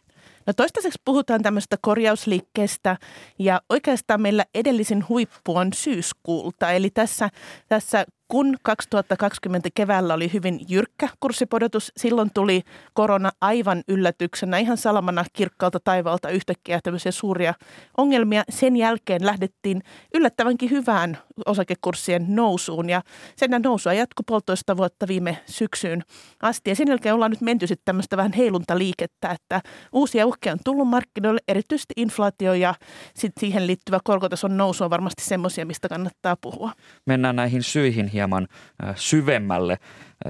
No 0.47 0.53
toistaiseksi 0.53 1.01
puhutaan 1.05 1.41
tämmöistä 1.41 1.77
korjausliikkeestä 1.81 2.97
ja 3.39 3.61
oikeastaan 3.69 4.21
meillä 4.21 4.45
edellisin 4.55 5.05
huippu 5.09 5.57
on 5.57 5.73
syyskuulta. 5.73 6.71
Eli 6.71 6.89
tässä, 6.89 7.29
tässä 7.67 8.05
kun 8.27 8.57
2020 8.63 9.69
keväällä 9.75 10.13
oli 10.13 10.33
hyvin 10.33 10.59
jyrkkä 10.69 11.09
kurssipodotus, 11.19 11.91
silloin 11.97 12.29
tuli 12.33 12.61
korona 12.93 13.31
aivan 13.41 13.83
yllätyksenä, 13.87 14.57
ihan 14.57 14.77
salamana 14.77 15.25
kirkkaalta 15.33 15.79
taivaalta 15.79 16.29
yhtäkkiä 16.29 16.79
tämmöisiä 16.83 17.11
suuria 17.11 17.53
ongelmia. 17.97 18.43
Sen 18.49 18.75
jälkeen 18.75 19.25
lähdettiin 19.25 19.83
yllättävänkin 20.13 20.69
hyvään 20.69 21.17
osakekurssien 21.45 22.25
nousuun 22.29 22.89
ja 22.89 23.01
sen 23.35 23.61
nousua 23.63 23.93
jatkui 23.93 24.23
puolitoista 24.27 24.77
vuotta 24.77 25.07
viime 25.07 25.37
syksyyn 25.45 26.03
asti. 26.41 26.69
Ja 26.69 26.75
sen 26.75 26.87
jälkeen 26.87 27.15
ollaan 27.15 27.31
nyt 27.31 27.41
menty 27.41 27.67
sitten 27.67 27.85
tämmöistä 27.85 28.17
vähän 28.17 28.33
heiluntaliikettä, 28.33 29.31
että 29.31 29.61
uusia 29.91 30.25
uhkia 30.25 30.51
on 30.51 30.59
tullut 30.65 30.87
markkinoille, 30.87 31.41
erityisesti 31.47 31.93
inflaatio 31.97 32.53
ja 32.53 32.75
sitten 33.15 33.39
siihen 33.39 33.67
liittyvä 33.67 33.99
korkotason 34.03 34.57
nousu 34.57 34.83
on 34.83 34.89
varmasti 34.89 35.23
semmoisia, 35.23 35.65
mistä 35.65 35.89
kannattaa 35.89 36.35
puhua. 36.41 36.71
Mennään 37.05 37.35
näihin 37.35 37.63
syihin 37.63 38.07
hieman 38.07 38.47
syvemmälle. 38.95 39.77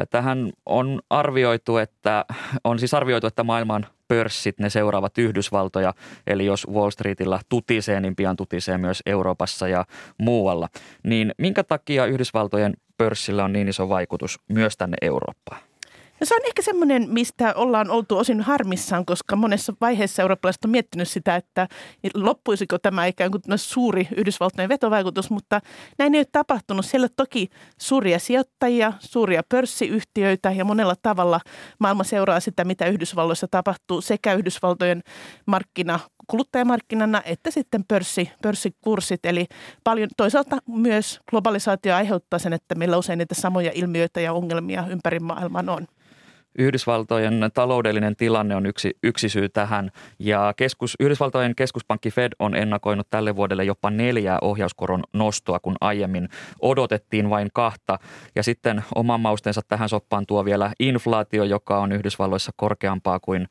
Tähän 0.10 0.52
on 0.66 1.02
arvioitu, 1.10 1.78
että 1.78 2.26
on 2.64 2.80
siis 2.80 2.94
arvioitu, 2.94 3.28
että 3.28 3.44
maailman 3.44 3.86
pörssit, 4.08 4.60
ne 4.60 4.70
seuraavat 4.70 5.18
Yhdysvaltoja. 5.18 5.94
Eli 6.28 6.46
jos 6.46 6.68
Wall 6.68 6.90
Streetillä 6.90 7.40
tutisee, 7.50 8.00
niin 8.00 8.16
pian 8.16 8.36
tutisee 8.36 8.78
myös 8.78 9.02
Euroopassa 9.06 9.68
ja 9.68 9.86
muualla. 10.18 10.70
Niin 11.04 11.34
minkä 11.38 11.64
takia 11.64 12.06
Yhdysvaltojen 12.06 12.74
pörssillä 12.98 13.44
on 13.44 13.54
niin 13.54 13.68
iso 13.68 13.90
vaikutus 13.90 14.40
myös 14.50 14.78
tänne 14.78 14.98
Eurooppaan? 15.02 15.62
Se 16.26 16.36
on 16.36 16.42
ehkä 16.46 16.62
semmoinen, 16.62 17.08
mistä 17.10 17.54
ollaan 17.56 17.90
oltu 17.90 18.18
osin 18.18 18.42
harmissaan, 18.42 19.06
koska 19.06 19.36
monessa 19.36 19.74
vaiheessa 19.82 20.22
eurooppalaiset 20.22 20.66
on 20.66 20.72
miettinyt 20.72 21.08
sitä, 21.08 21.36
että 21.36 21.68
loppuisiko 22.14 22.80
tämä 22.80 23.06
ikään 23.06 23.32
kuin 23.32 23.42
suuri 23.56 24.08
Yhdysvaltojen 24.18 24.70
vetovaikutus, 24.70 25.30
mutta 25.30 25.62
näin 25.98 26.16
ei 26.16 26.20
ole 26.20 26.28
tapahtunut. 26.32 26.86
Siellä 26.86 27.06
on 27.06 27.10
toki 27.16 27.50
suuria 27.82 28.20
sijoittajia, 28.20 28.94
suuria 29.00 29.42
pörssiyhtiöitä 29.50 30.52
ja 30.52 30.66
monella 30.66 30.96
tavalla 31.02 31.40
maailma 31.80 32.04
seuraa 32.04 32.40
sitä, 32.40 32.64
mitä 32.64 32.86
Yhdysvalloissa 32.86 33.48
tapahtuu 33.48 34.02
sekä 34.02 34.34
Yhdysvaltojen 34.34 35.02
markkina 35.46 36.00
kuluttajamarkkinana 36.28 37.22
että 37.26 37.52
sitten 37.52 37.84
pörssi, 37.88 38.32
pörssikurssit. 38.42 39.26
Eli 39.26 39.46
paljon 39.84 40.10
toisaalta 40.18 40.58
myös 40.68 41.20
globalisaatio 41.30 41.96
aiheuttaa 41.96 42.40
sen, 42.40 42.54
että 42.54 42.76
meillä 42.76 42.98
usein 42.98 43.18
niitä 43.18 43.36
samoja 43.36 43.72
ilmiöitä 43.76 44.22
ja 44.22 44.34
ongelmia 44.34 44.88
ympäri 44.90 45.20
maailman 45.20 45.70
on. 45.70 45.88
Yhdysvaltojen 46.58 47.50
taloudellinen 47.54 48.16
tilanne 48.16 48.56
on 48.56 48.66
yksi, 48.66 48.98
yksi 49.04 49.30
syy 49.30 49.50
tähän 49.50 49.92
ja 50.20 50.54
keskus, 50.58 50.96
Yhdysvaltojen 51.00 51.56
keskuspankki 51.56 52.12
Fed 52.12 52.32
on 52.40 52.56
ennakoinut 52.56 53.08
tälle 53.10 53.36
vuodelle 53.36 53.64
jopa 53.64 53.90
neljää 53.90 54.38
ohjauskoron 54.42 55.04
nostoa, 55.14 55.60
kun 55.60 55.76
aiemmin 55.82 56.30
odotettiin 56.62 57.30
vain 57.30 57.50
kahta. 57.54 58.00
Ja 58.36 58.44
sitten 58.44 58.84
oman 58.96 59.20
mausteensa 59.22 59.62
tähän 59.68 59.90
soppaan 59.90 60.26
tuo 60.26 60.46
vielä 60.46 60.72
inflaatio, 60.80 61.44
joka 61.44 61.80
on 61.80 61.92
Yhdysvalloissa 61.92 62.52
korkeampaa 62.56 63.20
kuin 63.20 63.48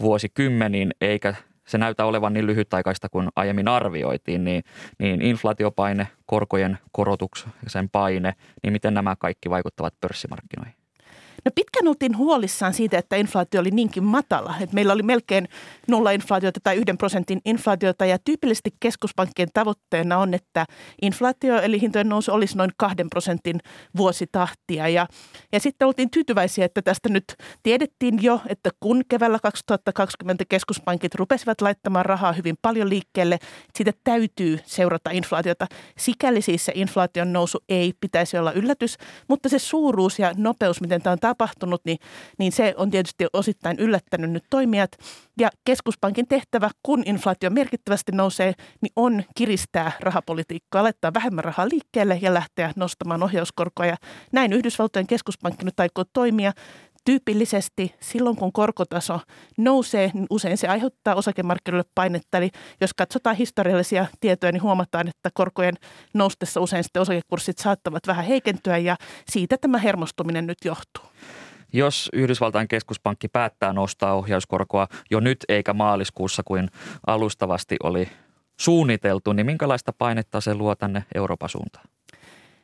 vuosikymmeniin, 0.00 0.90
eikä 1.00 1.34
se 1.66 1.78
näytä 1.78 2.04
olevan 2.04 2.32
niin 2.32 2.46
lyhytaikaista 2.46 3.08
kuin 3.08 3.28
aiemmin 3.36 3.68
arvioitiin, 3.68 4.44
niin, 4.44 4.62
niin 4.98 5.22
inflaatiopaine, 5.22 6.08
korkojen 6.26 6.78
korotuksen 6.92 7.88
paine, 7.92 8.32
niin 8.62 8.72
miten 8.72 8.94
nämä 8.94 9.16
kaikki 9.16 9.50
vaikuttavat 9.50 9.94
pörssimarkkinoihin? 10.00 10.85
No 11.46 11.50
pitkään 11.54 11.88
oltiin 11.88 12.16
huolissaan 12.16 12.74
siitä, 12.74 12.98
että 12.98 13.16
inflaatio 13.16 13.60
oli 13.60 13.70
niinkin 13.70 14.04
matala. 14.04 14.54
Että 14.60 14.74
meillä 14.74 14.92
oli 14.92 15.02
melkein 15.02 15.48
nolla 15.88 16.10
inflaatiota 16.10 16.60
tai 16.62 16.76
yhden 16.76 16.98
prosentin 16.98 17.40
inflaatiota 17.44 18.06
ja 18.06 18.18
tyypillisesti 18.24 18.70
keskuspankkien 18.80 19.48
tavoitteena 19.54 20.18
on, 20.18 20.34
että 20.34 20.66
inflaatio 21.02 21.60
eli 21.60 21.80
hintojen 21.80 22.08
nousu 22.08 22.32
olisi 22.32 22.56
noin 22.56 22.70
kahden 22.76 23.10
prosentin 23.10 23.60
vuositahtia. 23.96 24.88
Ja, 24.88 25.06
ja 25.52 25.60
sitten 25.60 25.88
oltiin 25.88 26.10
tyytyväisiä, 26.10 26.64
että 26.64 26.82
tästä 26.82 27.08
nyt 27.08 27.24
tiedettiin 27.62 28.22
jo, 28.22 28.40
että 28.48 28.70
kun 28.80 29.02
keväällä 29.08 29.38
2020 29.42 30.44
keskuspankit 30.48 31.14
rupesivat 31.14 31.60
laittamaan 31.60 32.06
rahaa 32.06 32.32
hyvin 32.32 32.56
paljon 32.62 32.88
liikkeelle, 32.88 33.38
siitä 33.74 33.92
täytyy 34.04 34.58
seurata 34.64 35.10
inflaatiota. 35.10 35.66
Sikäli 35.98 36.42
siis 36.42 36.64
se 36.64 36.72
inflaation 36.74 37.32
nousu 37.32 37.58
ei 37.68 37.92
pitäisi 38.00 38.38
olla 38.38 38.52
yllätys, 38.52 38.96
mutta 39.28 39.48
se 39.48 39.58
suuruus 39.58 40.18
ja 40.18 40.32
nopeus, 40.36 40.80
miten 40.80 41.02
tämä 41.02 41.12
on 41.12 41.18
tapahtunut, 41.36 41.84
niin, 41.84 41.98
niin 42.38 42.52
se 42.52 42.74
on 42.76 42.90
tietysti 42.90 43.26
osittain 43.32 43.78
yllättänyt 43.78 44.30
nyt 44.30 44.44
toimijat. 44.50 44.90
Ja 45.40 45.50
keskuspankin 45.64 46.28
tehtävä, 46.28 46.70
kun 46.82 47.02
inflaatio 47.06 47.50
merkittävästi 47.50 48.12
nousee, 48.12 48.52
niin 48.80 48.92
on 48.96 49.24
kiristää 49.34 49.92
rahapolitiikkaa, 50.00 50.82
laittaa 50.82 51.14
vähemmän 51.14 51.44
rahaa 51.44 51.68
liikkeelle 51.68 52.18
ja 52.22 52.34
lähteä 52.34 52.72
nostamaan 52.76 53.22
ohjauskorkoa. 53.22 53.86
Ja 53.86 53.96
näin 54.32 54.52
Yhdysvaltojen 54.52 55.06
keskuspankki 55.06 55.64
nyt 55.64 55.80
aikoo 55.80 56.04
toimia. 56.12 56.52
Tyypillisesti 57.06 57.94
silloin, 58.00 58.36
kun 58.36 58.52
korkotaso 58.52 59.20
nousee, 59.58 60.10
niin 60.14 60.26
usein 60.30 60.58
se 60.58 60.68
aiheuttaa 60.68 61.14
osakemarkkinoille 61.14 61.90
painetta. 61.94 62.38
Eli 62.38 62.50
jos 62.80 62.94
katsotaan 62.94 63.36
historiallisia 63.36 64.06
tietoja, 64.20 64.52
niin 64.52 64.62
huomataan, 64.62 65.08
että 65.08 65.30
korkojen 65.34 65.74
noustessa 66.14 66.60
usein 66.60 66.84
sitten 66.84 67.02
osakekurssit 67.02 67.58
saattavat 67.58 68.06
vähän 68.06 68.24
heikentyä 68.24 68.78
ja 68.78 68.96
siitä 69.28 69.56
tämä 69.60 69.78
hermostuminen 69.78 70.46
nyt 70.46 70.58
johtuu. 70.64 71.04
Jos 71.72 72.08
Yhdysvaltain 72.12 72.68
keskuspankki 72.68 73.28
päättää 73.28 73.72
nostaa 73.72 74.14
ohjauskorkoa 74.14 74.88
jo 75.10 75.20
nyt 75.20 75.38
eikä 75.48 75.74
maaliskuussa 75.74 76.42
kuin 76.42 76.68
alustavasti 77.06 77.76
oli 77.82 78.08
suunniteltu, 78.60 79.32
niin 79.32 79.46
minkälaista 79.46 79.92
painetta 79.98 80.40
se 80.40 80.54
luo 80.54 80.74
tänne 80.74 81.04
Euroopan 81.14 81.48
suuntaan? 81.48 81.88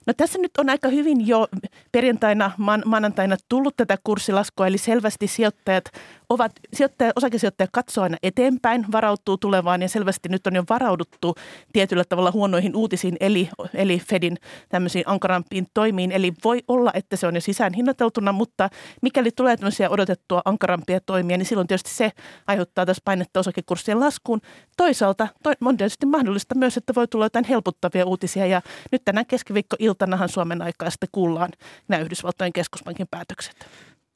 No 0.06 0.12
tässä 0.16 0.38
nyt 0.38 0.50
on 0.58 0.70
aika 0.70 0.88
hyvin 0.88 1.26
jo 1.26 1.48
perjantaina, 1.92 2.50
maanantaina 2.84 3.36
tullut 3.48 3.76
tätä 3.76 3.98
kurssilaskua, 4.04 4.66
eli 4.66 4.78
selvästi 4.78 5.26
sijoittajat 5.26 5.84
ovat, 6.32 6.52
sijoittaja, 6.72 7.12
osakesijoittaja 7.16 7.68
katsoo 7.72 8.04
aina 8.04 8.16
eteenpäin, 8.22 8.84
varautuu 8.92 9.36
tulevaan 9.36 9.82
ja 9.82 9.88
selvästi 9.88 10.28
nyt 10.28 10.46
on 10.46 10.54
jo 10.54 10.64
varauduttu 10.70 11.34
tietyllä 11.72 12.04
tavalla 12.08 12.30
huonoihin 12.30 12.76
uutisiin, 12.76 13.16
eli, 13.20 13.48
eli 13.74 13.98
Fedin 13.98 14.36
tämmöisiin 14.68 15.04
ankarampiin 15.06 15.66
toimiin. 15.74 16.12
Eli 16.12 16.32
voi 16.44 16.62
olla, 16.68 16.90
että 16.94 17.16
se 17.16 17.26
on 17.26 17.34
jo 17.34 17.40
sisään 17.40 17.74
hinnoiteltuna, 17.74 18.32
mutta 18.32 18.68
mikäli 19.02 19.30
tulee 19.30 19.56
tämmöisiä 19.56 19.90
odotettua 19.90 20.42
ankarampia 20.44 21.00
toimia, 21.00 21.36
niin 21.36 21.46
silloin 21.46 21.66
tietysti 21.66 21.90
se 21.90 22.12
aiheuttaa 22.46 22.86
tässä 22.86 23.02
painetta 23.04 23.40
osakekurssien 23.40 24.00
laskuun. 24.00 24.40
Toisaalta 24.76 25.28
on 25.64 25.76
tietysti 25.76 26.06
mahdollista 26.06 26.54
myös, 26.54 26.76
että 26.76 26.94
voi 26.94 27.08
tulla 27.08 27.24
jotain 27.24 27.44
helpottavia 27.44 28.06
uutisia 28.06 28.46
ja 28.46 28.62
nyt 28.92 29.02
tänään 29.04 29.26
keskiviikko-iltanahan 29.26 30.28
Suomen 30.28 30.62
aikaa 30.62 30.90
sitten 30.90 31.08
kuullaan 31.12 31.50
nämä 31.88 32.02
Yhdysvaltojen 32.02 32.52
keskuspankin 32.52 33.06
päätökset. 33.10 33.66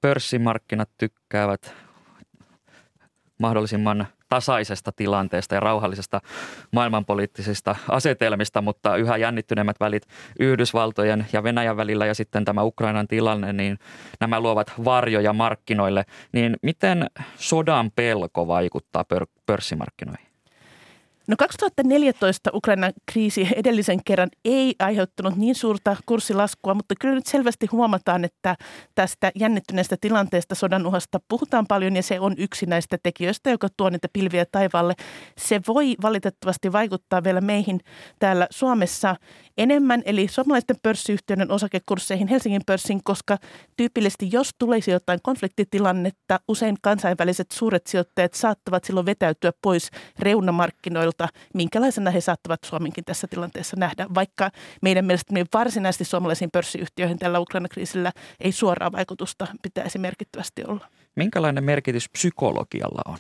Pörssimarkkinat 0.01 0.91
tykkäävät 0.99 1.86
mahdollisimman 3.39 4.07
tasaisesta 4.29 4.93
tilanteesta 4.93 5.55
ja 5.55 5.61
rauhallisesta 5.61 6.21
maailmanpoliittisista 6.73 7.77
asetelmista, 7.89 8.63
mutta 8.63 8.97
yhä 8.97 9.17
jännittyneemmät 9.17 9.81
välit 9.81 10.07
Yhdysvaltojen 10.41 11.27
ja 11.33 11.43
Venäjän 11.43 11.77
välillä 11.77 12.07
ja 12.07 12.15
sitten 12.15 12.45
tämä 12.45 12.63
Ukrainan 12.63 13.09
tilanne, 13.09 13.53
niin 13.53 13.79
nämä 14.21 14.41
luovat 14.41 14.73
varjoja 14.85 15.33
markkinoille. 15.33 16.05
Niin 16.33 16.57
miten 16.63 17.07
sodan 17.37 17.91
pelko 17.91 18.47
vaikuttaa 18.47 19.05
pörssimarkkinoihin? 19.47 20.26
No 21.29 21.37
2014 21.39 22.51
Ukrainan 22.55 22.93
kriisi 23.13 23.49
edellisen 23.57 24.05
kerran 24.05 24.29
ei 24.45 24.75
aiheuttanut 24.79 25.37
niin 25.37 25.55
suurta 25.55 25.97
kurssilaskua, 26.07 26.75
mutta 26.75 26.95
kyllä 27.01 27.15
nyt 27.15 27.27
selvästi 27.27 27.67
huomataan, 27.67 28.25
että 28.25 28.57
tästä 28.95 29.33
jännittyneestä 29.35 29.97
tilanteesta 30.01 30.55
sodan 30.55 30.87
uhasta 30.87 31.21
puhutaan 31.29 31.67
paljon 31.67 31.97
ja 31.97 32.03
se 32.03 32.21
on 32.21 32.35
yksi 32.39 32.67
näistä 32.67 32.99
tekijöistä, 33.03 33.51
joka 33.51 33.69
tuo 33.77 33.91
niitä 33.91 34.09
pilviä 34.13 34.47
taivaalle. 34.53 34.95
Se 35.39 35.61
voi 35.69 35.97
valitettavasti 36.03 36.73
vaikuttaa 36.73 37.25
vielä 37.25 37.41
meihin 37.41 37.81
täällä 38.19 38.47
Suomessa 38.51 39.17
enemmän, 39.59 40.03
eli 40.05 40.29
suomalaisten 40.29 40.77
pörssiyhtiöiden 40.83 41.51
osakekursseihin 41.51 42.29
Helsingin 42.29 42.63
pörssin, 42.67 43.01
koska 43.05 43.39
tyypillisesti 43.77 44.29
jos 44.33 44.51
tulisi 44.59 44.91
jotain 44.91 45.19
konfliktitilannetta, 45.23 46.41
usein 46.49 46.77
kansainväliset 46.83 47.51
suuret 47.51 47.87
sijoittajat 47.87 48.35
saattavat 48.35 48.85
silloin 48.85 49.07
vetäytyä 49.07 49.53
pois 49.63 49.91
reunamarkkinoilta 50.19 51.16
mutta 51.23 51.39
minkälaisena 51.55 52.11
he 52.11 52.21
saattavat 52.21 52.65
Suomenkin 52.65 53.05
tässä 53.05 53.27
tilanteessa 53.27 53.77
nähdä, 53.77 54.07
vaikka 54.15 54.51
meidän 54.83 55.05
mielestä 55.05 55.35
varsinaisesti 55.55 56.05
suomalaisiin 56.05 56.51
pörssiyhtiöihin 56.51 57.19
tällä 57.19 57.41
Ukraina-kriisillä 57.41 58.13
ei 58.41 58.53
suoraa 58.53 58.93
vaikutusta 58.93 59.47
pitäisi 59.63 59.99
merkittävästi 59.99 60.65
olla. 60.69 60.87
Minkälainen 61.15 61.65
merkitys 61.65 62.09
psykologialla 62.09 63.03
on? 63.07 63.19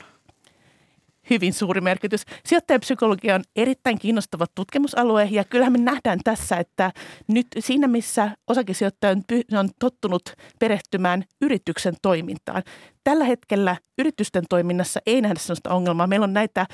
hyvin 1.30 1.52
suuri 1.52 1.80
merkitys. 1.80 2.22
Sijoittajapsykologia 2.44 3.34
on 3.34 3.44
erittäin 3.56 3.98
kiinnostava 3.98 4.46
tutkimusalue 4.54 5.28
ja 5.30 5.44
kyllähän 5.44 5.72
me 5.72 5.78
nähdään 5.78 6.18
tässä, 6.24 6.56
että 6.56 6.92
nyt 7.28 7.46
siinä 7.58 7.88
missä 7.88 8.30
osakesijoittaja 8.46 9.10
on, 9.12 9.22
on 9.58 9.68
tottunut 9.78 10.22
perehtymään 10.58 11.24
yrityksen 11.40 11.94
toimintaan. 12.02 12.62
Tällä 13.04 13.24
hetkellä 13.24 13.76
yritysten 13.98 14.44
toiminnassa 14.48 15.00
ei 15.06 15.20
nähdä 15.20 15.38
sellaista 15.38 15.74
ongelmaa. 15.74 16.06
Meillä 16.06 16.24
on 16.24 16.32
näitä 16.32 16.66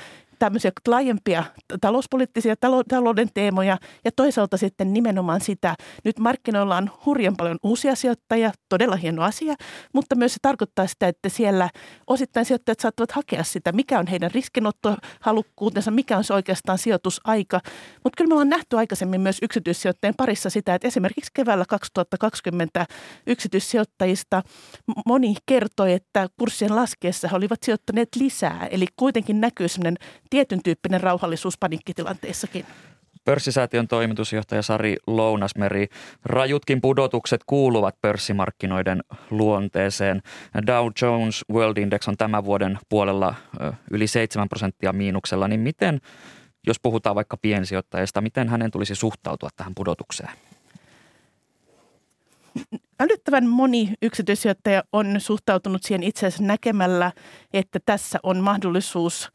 tämmöisiä 0.43 0.71
laajempia 0.87 1.43
talouspoliittisia 1.81 2.55
talouden 2.89 3.29
teemoja 3.33 3.77
ja 4.05 4.11
toisaalta 4.15 4.57
sitten 4.57 4.93
nimenomaan 4.93 5.41
sitä, 5.41 5.75
nyt 6.03 6.19
markkinoilla 6.19 6.77
on 6.77 6.91
hurjan 7.05 7.35
paljon 7.37 7.57
uusia 7.63 7.95
sijoittajia, 7.95 8.51
todella 8.69 8.95
hieno 8.95 9.23
asia, 9.23 9.55
mutta 9.93 10.15
myös 10.15 10.33
se 10.33 10.37
tarkoittaa 10.41 10.87
sitä, 10.87 11.07
että 11.07 11.29
siellä 11.29 11.69
osittain 12.07 12.45
sijoittajat 12.45 12.79
saattavat 12.79 13.11
hakea 13.11 13.43
sitä, 13.43 13.71
mikä 13.71 13.99
on 13.99 14.07
heidän 14.07 14.31
riskinottohalukkuutensa, 14.31 15.91
mikä 15.91 16.17
on 16.17 16.23
se 16.23 16.33
oikeastaan 16.33 16.77
sijoitusaika. 16.77 17.59
Mutta 18.03 18.17
kyllä 18.17 18.29
me 18.29 18.33
ollaan 18.33 18.49
nähty 18.49 18.77
aikaisemmin 18.77 19.21
myös 19.21 19.37
yksityissijoittajien 19.41 20.15
parissa 20.17 20.49
sitä, 20.49 20.75
että 20.75 20.87
esimerkiksi 20.87 21.31
keväällä 21.33 21.65
2020 21.69 22.85
yksityissijoittajista 23.27 24.43
moni 25.05 25.35
kertoi, 25.45 25.93
että 25.93 26.27
kurssien 26.39 26.75
laskeessa 26.75 27.27
he 27.27 27.35
olivat 27.35 27.63
sijoittaneet 27.63 28.09
lisää. 28.15 28.67
Eli 28.71 28.85
kuitenkin 28.95 29.41
näkyy 29.41 29.67
sellainen 29.67 29.97
tietyn 30.33 30.63
tyyppinen 30.63 31.01
rauhallisuus 31.01 31.57
panikkitilanteessakin. 31.57 32.65
Pörssisäätiön 33.25 33.87
toimitusjohtaja 33.87 34.61
Sari 34.61 34.95
Lounasmeri. 35.07 35.87
Rajutkin 36.25 36.81
pudotukset 36.81 37.41
kuuluvat 37.45 37.95
pörssimarkkinoiden 38.01 39.03
luonteeseen. 39.29 40.21
Dow 40.67 40.87
Jones 41.01 41.45
World 41.51 41.77
Index 41.77 42.07
on 42.07 42.17
tämän 42.17 42.45
vuoden 42.45 42.79
puolella 42.89 43.35
yli 43.91 44.07
7 44.07 44.49
prosenttia 44.49 44.93
miinuksella. 44.93 45.47
Niin 45.47 45.59
miten, 45.59 46.01
jos 46.67 46.79
puhutaan 46.79 47.15
vaikka 47.15 47.37
piensijoittajista, 47.37 48.21
miten 48.21 48.49
hänen 48.49 48.71
tulisi 48.71 48.95
suhtautua 48.95 49.49
tähän 49.55 49.75
pudotukseen? 49.75 50.31
älyttävän 52.99 53.47
moni 53.47 53.93
yksityissijoittaja 54.01 54.83
on 54.93 55.15
suhtautunut 55.17 55.83
siihen 55.83 56.03
itse 56.03 56.27
asiassa 56.27 56.43
näkemällä, 56.43 57.11
että 57.53 57.79
tässä 57.85 58.19
on 58.23 58.37
mahdollisuus 58.37 59.31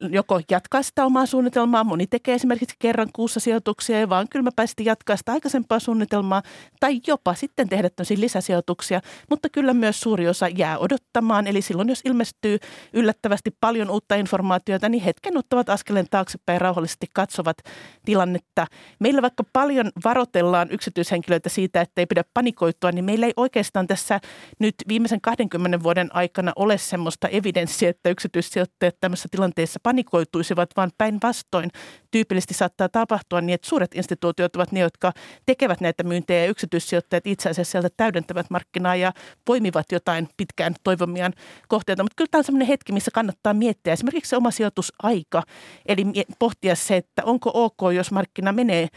joko 0.00 0.40
jatkaa 0.50 0.82
sitä 0.82 1.04
omaa 1.04 1.26
suunnitelmaa, 1.26 1.84
moni 1.84 2.06
tekee 2.06 2.34
esimerkiksi 2.34 2.76
kerran 2.78 3.08
kuussa 3.12 3.40
sijoituksia 3.40 4.08
vaan 4.08 4.26
kylmäpäisesti 4.30 4.84
jatkaa 4.84 5.16
sitä 5.16 5.32
aikaisempaa 5.32 5.78
suunnitelmaa, 5.78 6.42
tai 6.80 7.00
jopa 7.06 7.34
sitten 7.34 7.68
tehdä 7.68 7.90
tämmöisiä 7.90 8.20
lisäsijoituksia, 8.20 9.00
mutta 9.30 9.48
kyllä 9.48 9.74
myös 9.74 10.00
suuri 10.00 10.28
osa 10.28 10.48
jää 10.48 10.78
odottamaan, 10.78 11.46
eli 11.46 11.62
silloin 11.62 11.88
jos 11.88 12.00
ilmestyy 12.04 12.58
yllättävästi 12.92 13.56
paljon 13.60 13.90
uutta 13.90 14.14
informaatiota, 14.14 14.88
niin 14.88 15.02
hetken 15.02 15.36
ottavat 15.36 15.68
askeleen 15.68 16.06
taaksepäin 16.10 16.54
ja 16.54 16.58
rauhallisesti 16.58 17.06
katsovat 17.14 17.56
tilannetta. 18.04 18.66
Meillä 19.00 19.22
vaikka 19.22 19.44
paljon 19.52 19.90
varotellaan 20.04 20.68
yksityishenkilöitä 20.70 21.48
siitä, 21.48 21.80
että 21.80 22.00
ei 22.00 22.06
pidä 22.06 22.24
panikoitua, 22.34 22.92
niin 22.92 23.04
meillä 23.04 23.26
ei 23.26 23.32
oikeastaan 23.36 23.86
tässä 23.86 24.20
nyt 24.58 24.74
viimeisen 24.88 25.20
20 25.20 25.82
vuoden 25.82 26.16
aikana 26.16 26.52
ole 26.56 26.78
semmoista 26.78 27.28
evidenssiä, 27.28 27.90
että 27.90 28.10
yksityissijoittajat 28.10 28.96
tämmöisessä 29.00 29.28
tilanteessa 29.30 29.80
panikoituisivat, 29.82 30.70
vaan 30.76 30.90
päinvastoin 30.98 31.70
tyypillisesti 32.10 32.54
saattaa 32.54 32.88
tapahtua 32.88 33.40
niin, 33.40 33.54
että 33.54 33.68
suuret 33.68 33.94
instituutiot 33.94 34.56
ovat 34.56 34.72
ne, 34.72 34.80
jotka 34.80 35.12
tekevät 35.46 35.80
näitä 35.80 36.02
myyntejä 36.02 36.42
ja 36.44 36.50
yksityissijoittajat 36.50 37.26
itse 37.26 37.50
asiassa 37.50 37.72
sieltä 37.72 37.88
täydentävät 37.96 38.50
markkinaa 38.50 38.96
ja 38.96 39.12
poimivat 39.44 39.92
jotain 39.92 40.28
pitkään 40.36 40.74
toivomiaan 40.84 41.32
kohteita. 41.68 42.02
Mutta 42.02 42.14
kyllä 42.16 42.28
tämä 42.30 42.40
on 42.40 42.44
sellainen 42.44 42.68
hetki, 42.68 42.92
missä 42.92 43.10
kannattaa 43.14 43.54
miettiä 43.54 43.92
esimerkiksi 43.92 44.28
se 44.28 44.36
oma 44.36 44.50
sijoitusaika, 44.50 45.42
eli 45.86 46.06
pohtia 46.38 46.74
se, 46.74 46.96
että 46.96 47.22
onko 47.24 47.50
ok, 47.54 47.94
jos 47.94 48.10
markkina 48.10 48.52
menee 48.52 48.88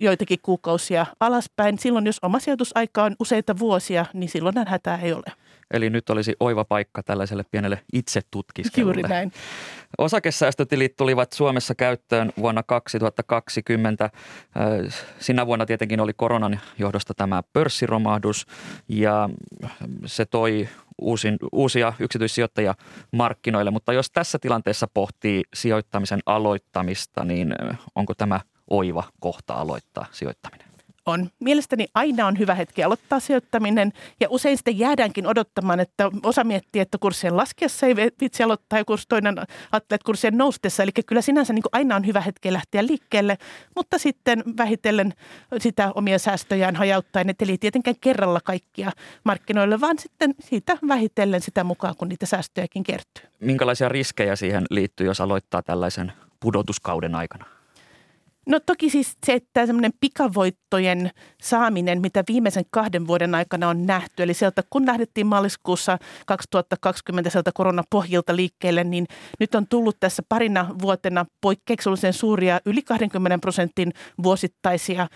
joitakin 0.00 0.38
kuukausia 0.42 1.06
alaspäin. 1.20 1.78
Silloin, 1.78 2.06
jos 2.06 2.18
oma 2.22 2.38
sijoitusaika 2.38 3.04
on 3.04 3.16
useita 3.20 3.58
vuosia, 3.58 4.06
niin 4.14 4.28
silloin 4.28 4.54
hätää 4.68 4.98
ei 5.02 5.12
ole. 5.12 5.49
Eli 5.70 5.90
nyt 5.90 6.10
olisi 6.10 6.36
oiva 6.40 6.64
paikka 6.64 7.02
tällaiselle 7.02 7.44
pienelle 7.50 7.82
itsetutkiskelulle. 7.92 8.94
Juuri 8.94 9.08
näin. 9.08 9.32
Osakesäästötilit 9.98 10.96
tulivat 10.96 11.32
Suomessa 11.32 11.74
käyttöön 11.74 12.32
vuonna 12.38 12.62
2020. 12.62 14.04
Äh, 14.04 14.10
sinä 15.18 15.46
vuonna 15.46 15.66
tietenkin 15.66 16.00
oli 16.00 16.12
koronan 16.12 16.60
johdosta 16.78 17.14
tämä 17.14 17.42
pörssiromahdus 17.52 18.46
ja 18.88 19.30
se 20.06 20.24
toi 20.24 20.68
uusin, 21.00 21.36
uusia 21.52 21.92
yksityissijoittajia 21.98 22.74
markkinoille. 23.12 23.70
Mutta 23.70 23.92
jos 23.92 24.10
tässä 24.10 24.38
tilanteessa 24.38 24.88
pohtii 24.94 25.42
sijoittamisen 25.54 26.20
aloittamista, 26.26 27.24
niin 27.24 27.54
onko 27.94 28.14
tämä 28.14 28.40
oiva 28.70 29.04
kohta 29.20 29.54
aloittaa 29.54 30.06
sijoittaminen? 30.12 30.69
On. 31.10 31.30
Mielestäni 31.40 31.86
aina 31.94 32.26
on 32.26 32.38
hyvä 32.38 32.54
hetki 32.54 32.82
aloittaa 32.82 33.20
sijoittaminen 33.20 33.92
ja 34.20 34.26
usein 34.30 34.56
sitten 34.56 34.78
jäädäänkin 34.78 35.26
odottamaan, 35.26 35.80
että 35.80 36.10
osa 36.22 36.44
miettii, 36.44 36.82
että 36.82 36.98
kurssien 37.00 37.36
laskiessa 37.36 37.86
ei 37.86 37.96
vitsi 37.96 38.42
aloittaa 38.42 38.78
ja 38.78 38.84
kurs, 38.84 39.06
toinen 39.06 39.38
ajattelee, 39.38 39.96
että 39.96 40.04
kurssien 40.04 40.38
noustessa. 40.38 40.82
Eli 40.82 40.90
kyllä 41.06 41.22
sinänsä 41.22 41.52
niin 41.52 41.62
kuin 41.62 41.70
aina 41.72 41.96
on 41.96 42.06
hyvä 42.06 42.20
hetki 42.20 42.52
lähteä 42.52 42.86
liikkeelle, 42.86 43.38
mutta 43.76 43.98
sitten 43.98 44.42
vähitellen 44.56 45.14
sitä 45.58 45.92
omia 45.94 46.18
säästöjään 46.18 46.76
hajauttaen, 46.76 47.34
eli 47.40 47.58
tietenkään 47.58 47.96
kerralla 48.00 48.40
kaikkia 48.44 48.92
markkinoille, 49.24 49.80
vaan 49.80 49.98
sitten 49.98 50.34
siitä 50.40 50.78
vähitellen 50.88 51.40
sitä 51.40 51.64
mukaan, 51.64 51.94
kun 51.98 52.08
niitä 52.08 52.26
säästöjäkin 52.26 52.82
kertyy. 52.82 53.24
Minkälaisia 53.40 53.88
riskejä 53.88 54.36
siihen 54.36 54.64
liittyy, 54.70 55.06
jos 55.06 55.20
aloittaa 55.20 55.62
tällaisen 55.62 56.12
pudotuskauden 56.40 57.14
aikana? 57.14 57.59
No 58.46 58.60
toki 58.60 58.90
siis 58.90 59.16
se, 59.26 59.32
että 59.32 59.66
semmoinen 59.66 59.92
pikavoittojen 60.00 61.10
saaminen, 61.42 62.00
mitä 62.00 62.24
viimeisen 62.28 62.64
kahden 62.70 63.06
vuoden 63.06 63.34
aikana 63.34 63.68
on 63.68 63.86
nähty, 63.86 64.22
eli 64.22 64.34
sieltä 64.34 64.62
kun 64.70 64.86
lähdettiin 64.86 65.26
maaliskuussa 65.26 65.98
2020 66.26 67.30
sieltä 67.30 67.50
koronapohjilta 67.54 68.36
liikkeelle, 68.36 68.84
niin 68.84 69.06
nyt 69.40 69.54
on 69.54 69.66
tullut 69.66 69.96
tässä 70.00 70.22
parina 70.28 70.66
vuotena 70.82 71.26
poikkeuksellisen 71.40 72.12
suuria 72.12 72.60
yli 72.66 72.82
20 72.82 73.38
prosentin 73.38 73.92
vuosittaisia 74.22 75.08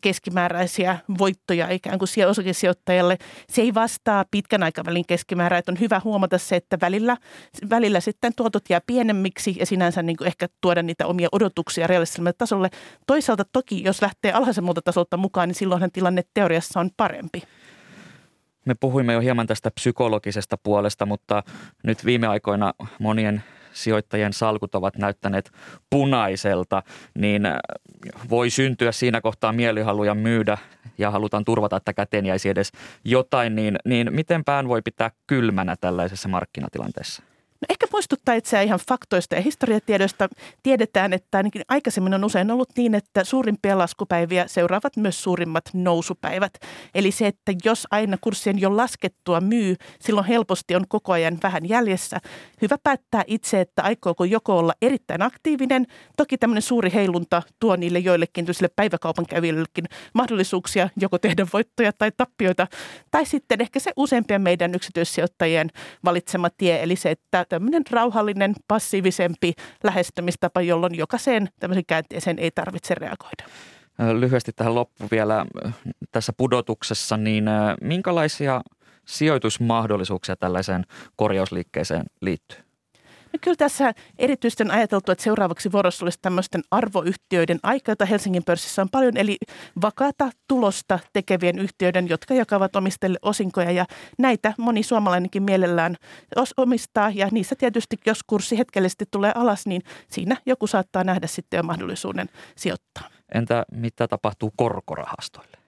keskimääräisiä 0.00 0.98
voittoja 1.18 1.70
ikään 1.70 1.98
kuin 1.98 2.08
siellä 2.08 2.30
osakesijoittajalle. 2.30 3.18
Se 3.48 3.62
ei 3.62 3.74
vastaa 3.74 4.24
pitkän 4.30 4.62
aikavälin 4.62 5.06
keskimäärää, 5.06 5.58
että 5.58 5.72
on 5.72 5.80
hyvä 5.80 6.00
huomata 6.04 6.38
se, 6.38 6.56
että 6.56 6.78
välillä, 6.80 7.16
välillä 7.70 8.00
sitten 8.00 8.32
tuotot 8.36 8.64
jää 8.70 8.80
pienemmiksi 8.86 9.56
ja 9.58 9.66
sinänsä 9.66 10.02
niin 10.02 10.16
kuin 10.16 10.28
ehkä 10.28 10.48
tuoda 10.60 10.82
niitä 10.82 11.06
omia 11.06 11.28
odotuksia 11.32 11.86
realistiselle 11.86 12.32
tasolle, 12.32 12.69
Toisaalta 13.06 13.44
toki, 13.52 13.84
jos 13.84 14.02
lähtee 14.02 14.32
alhaisemmalta 14.32 14.82
tasolta 14.82 15.16
mukaan, 15.16 15.48
niin 15.48 15.54
silloinhan 15.54 15.90
tilanne 15.90 16.22
teoriassa 16.34 16.80
on 16.80 16.90
parempi. 16.96 17.42
Me 18.64 18.74
puhuimme 18.74 19.12
jo 19.12 19.20
hieman 19.20 19.46
tästä 19.46 19.70
psykologisesta 19.70 20.56
puolesta, 20.62 21.06
mutta 21.06 21.42
nyt 21.82 22.04
viime 22.04 22.26
aikoina 22.26 22.72
monien 22.98 23.42
sijoittajien 23.72 24.32
salkut 24.32 24.74
ovat 24.74 24.96
näyttäneet 24.96 25.52
punaiselta, 25.90 26.82
niin 27.14 27.42
voi 28.30 28.50
syntyä 28.50 28.92
siinä 28.92 29.20
kohtaa 29.20 29.52
mielihaluja 29.52 30.14
myydä 30.14 30.58
ja 30.98 31.10
halutaan 31.10 31.44
turvata, 31.44 31.76
että 31.76 31.92
käteen 31.92 32.26
jäisi 32.26 32.48
edes 32.48 32.72
jotain, 33.04 33.54
niin, 33.54 33.76
niin 33.84 34.14
miten 34.14 34.44
pään 34.44 34.68
voi 34.68 34.82
pitää 34.82 35.10
kylmänä 35.26 35.76
tällaisessa 35.80 36.28
markkinatilanteessa? 36.28 37.22
No 37.60 37.66
ehkä 37.68 37.86
muistuttaa 37.92 38.34
itseään 38.34 38.66
ihan 38.66 38.80
faktoista 38.88 39.34
ja 39.34 39.40
historiatiedoista. 39.40 40.28
Tiedetään, 40.62 41.12
että 41.12 41.38
ainakin 41.38 41.62
aikaisemmin 41.68 42.14
on 42.14 42.24
usein 42.24 42.50
ollut 42.50 42.68
niin, 42.76 42.94
että 42.94 43.24
suurimpia 43.24 43.78
laskupäiviä 43.78 44.44
seuraavat 44.48 44.96
myös 44.96 45.22
suurimmat 45.22 45.64
nousupäivät. 45.74 46.52
Eli 46.94 47.10
se, 47.10 47.26
että 47.26 47.52
jos 47.64 47.86
aina 47.90 48.18
kurssien 48.20 48.60
jo 48.60 48.76
laskettua 48.76 49.40
myy, 49.40 49.76
silloin 50.00 50.26
helposti 50.26 50.76
on 50.76 50.84
koko 50.88 51.12
ajan 51.12 51.38
vähän 51.42 51.68
jäljessä. 51.68 52.18
Hyvä 52.62 52.76
päättää 52.82 53.24
itse, 53.26 53.60
että 53.60 53.82
aikooko 53.82 54.24
joko 54.24 54.58
olla 54.58 54.72
erittäin 54.82 55.22
aktiivinen. 55.22 55.86
Toki 56.16 56.38
tämmöinen 56.38 56.62
suuri 56.62 56.90
heilunta 56.94 57.42
tuo 57.60 57.76
niille 57.76 57.98
joillekin 57.98 58.46
päiväkaupan 58.76 59.26
kävijöillekin 59.26 59.84
mahdollisuuksia 60.14 60.88
joko 60.96 61.18
tehdä 61.18 61.46
voittoja 61.52 61.92
tai 61.92 62.12
tappioita. 62.16 62.66
Tai 63.10 63.26
sitten 63.26 63.60
ehkä 63.60 63.80
se 63.80 63.92
useampien 63.96 64.42
meidän 64.42 64.74
yksityissijoittajien 64.74 65.70
valitsema 66.04 66.50
tie, 66.50 66.82
eli 66.82 66.96
se, 66.96 67.10
että 67.10 67.46
tämmöinen 67.50 67.82
rauhallinen, 67.90 68.54
passiivisempi 68.68 69.52
lähestymistapa, 69.84 70.60
jolloin 70.60 70.94
jokaiseen 70.94 71.48
tämmöisen 71.60 71.86
käänteeseen 71.86 72.38
ei 72.38 72.50
tarvitse 72.50 72.94
reagoida. 72.94 73.44
Lyhyesti 74.18 74.52
tähän 74.52 74.74
loppu 74.74 75.08
vielä 75.10 75.46
tässä 76.12 76.32
pudotuksessa, 76.36 77.16
niin 77.16 77.44
minkälaisia 77.80 78.60
sijoitusmahdollisuuksia 79.04 80.36
tällaiseen 80.36 80.84
korjausliikkeeseen 81.16 82.04
liittyy? 82.20 82.69
No 83.32 83.38
kyllä 83.40 83.56
tässä 83.56 83.92
erityisesti 84.18 84.62
on 84.62 84.70
ajateltu, 84.70 85.12
että 85.12 85.24
seuraavaksi 85.24 85.72
vuorossa 85.72 86.04
olisi 86.04 86.18
tämmöisten 86.22 86.62
arvoyhtiöiden 86.70 87.58
aika, 87.62 87.92
jota 87.92 88.04
Helsingin 88.04 88.44
pörssissä 88.44 88.82
on 88.82 88.88
paljon, 88.88 89.16
eli 89.16 89.36
vakaata 89.82 90.30
tulosta 90.48 90.98
tekevien 91.12 91.58
yhtiöiden, 91.58 92.08
jotka 92.08 92.34
jakavat 92.34 92.76
omistajille 92.76 93.18
osinkoja. 93.22 93.70
Ja 93.70 93.86
näitä 94.18 94.54
moni 94.58 94.82
suomalainenkin 94.82 95.42
mielellään 95.42 95.96
omistaa, 96.56 97.10
ja 97.14 97.28
niissä 97.32 97.56
tietysti, 97.56 97.96
jos 98.06 98.20
kurssi 98.26 98.58
hetkellisesti 98.58 99.04
tulee 99.10 99.32
alas, 99.34 99.66
niin 99.66 99.82
siinä 100.08 100.36
joku 100.46 100.66
saattaa 100.66 101.04
nähdä 101.04 101.26
sitten 101.26 101.58
jo 101.58 101.62
mahdollisuuden 101.62 102.28
sijoittaa. 102.56 103.10
Entä 103.34 103.64
mitä 103.72 104.08
tapahtuu 104.08 104.52
korkorahastoille? 104.56 105.59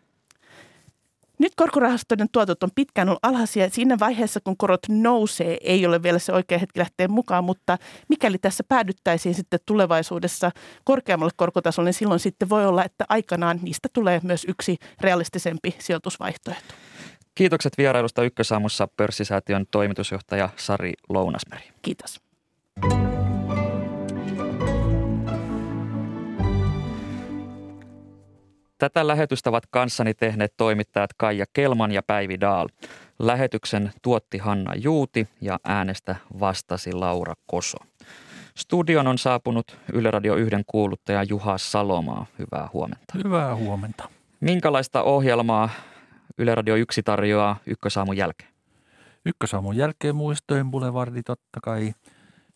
Nyt 1.42 1.52
korkorahastoiden 1.56 2.28
tuotot 2.32 2.62
on 2.62 2.70
pitkään 2.74 3.08
ollut 3.08 3.24
alhaisia. 3.24 3.70
Siinä 3.70 3.98
vaiheessa, 3.98 4.40
kun 4.44 4.56
korot 4.56 4.80
nousee, 4.88 5.58
ei 5.60 5.86
ole 5.86 6.02
vielä 6.02 6.18
se 6.18 6.32
oikea 6.32 6.58
hetki 6.58 6.80
lähteä 6.80 7.08
mukaan, 7.08 7.44
mutta 7.44 7.78
mikäli 8.08 8.38
tässä 8.38 8.64
päädyttäisiin 8.68 9.34
sitten 9.34 9.60
tulevaisuudessa 9.66 10.50
korkeammalle 10.84 11.32
korkotasolle, 11.36 11.88
niin 11.88 11.94
silloin 11.94 12.20
sitten 12.20 12.48
voi 12.48 12.66
olla, 12.66 12.84
että 12.84 13.04
aikanaan 13.08 13.58
niistä 13.62 13.88
tulee 13.92 14.20
myös 14.22 14.44
yksi 14.48 14.76
realistisempi 15.00 15.74
sijoitusvaihtoehto. 15.78 16.74
Kiitokset 17.34 17.78
vierailusta 17.78 18.22
Ykkösaamussa 18.22 18.88
pörssisäätiön 18.96 19.66
toimitusjohtaja 19.70 20.48
Sari 20.56 20.92
Lounasmeri. 21.08 21.64
Kiitos. 21.82 22.20
Tätä 28.82 29.06
lähetystä 29.06 29.50
ovat 29.50 29.66
kanssani 29.70 30.14
tehneet 30.14 30.54
toimittajat 30.56 31.10
Kaija 31.16 31.44
Kelman 31.52 31.92
ja 31.92 32.02
Päivi 32.02 32.40
Daal. 32.40 32.68
Lähetyksen 33.18 33.92
tuotti 34.02 34.38
Hanna 34.38 34.74
Juuti 34.74 35.28
ja 35.40 35.60
äänestä 35.64 36.16
vastasi 36.40 36.92
Laura 36.92 37.34
Koso. 37.46 37.78
Studion 38.56 39.06
on 39.06 39.18
saapunut 39.18 39.78
Yle 39.92 40.10
Radio 40.10 40.36
1 40.36 40.56
kuuluttaja 40.66 41.22
Juha 41.22 41.58
Salomaa. 41.58 42.26
Hyvää 42.38 42.68
huomenta. 42.72 43.18
Hyvää 43.24 43.56
huomenta. 43.56 44.08
Minkälaista 44.40 45.02
ohjelmaa 45.02 45.70
Yle 46.38 46.54
Radio 46.54 46.76
1 46.76 47.02
tarjoaa 47.02 47.56
Ykkösaamun 47.66 48.16
jälkeen? 48.16 48.50
Ykkösaamun 49.26 49.76
jälkeen 49.76 50.16
muistojen 50.16 50.70
Boulevardi 50.70 51.22
totta 51.22 51.60
kai. 51.62 51.94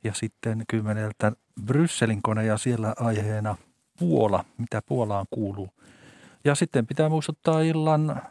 Ja 0.05 0.15
sitten 0.15 0.65
kymmeneltä 0.69 1.33
Brysselin 1.65 2.23
kone 2.23 2.45
ja 2.45 2.57
siellä 2.57 2.95
aiheena 3.01 3.57
Puola, 3.99 4.45
mitä 4.59 4.83
Puolaan 4.87 5.27
kuuluu. 5.31 5.69
Ja 6.47 6.55
sitten 6.55 6.87
pitää 6.87 7.09
muistuttaa 7.09 7.61
illan 7.61 8.23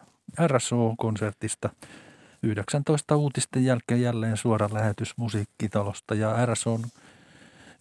RSO-konsertista. 0.47 1.69
19 2.43 3.15
uutisten 3.15 3.65
jälkeen 3.65 4.01
jälleen 4.01 4.37
suora 4.37 4.69
lähetys 4.73 5.17
musiikkitalosta 5.17 6.15
ja 6.15 6.45
RSOn 6.45 6.85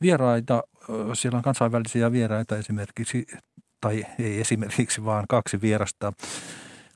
vieraita, 0.00 0.62
siellä 1.14 1.36
on 1.36 1.42
kansainvälisiä 1.42 2.12
vieraita 2.12 2.56
esimerkiksi, 2.56 3.26
tai 3.80 4.06
ei 4.18 4.40
esimerkiksi 4.40 5.04
vaan 5.04 5.24
kaksi 5.28 5.60
vierasta. 5.60 6.12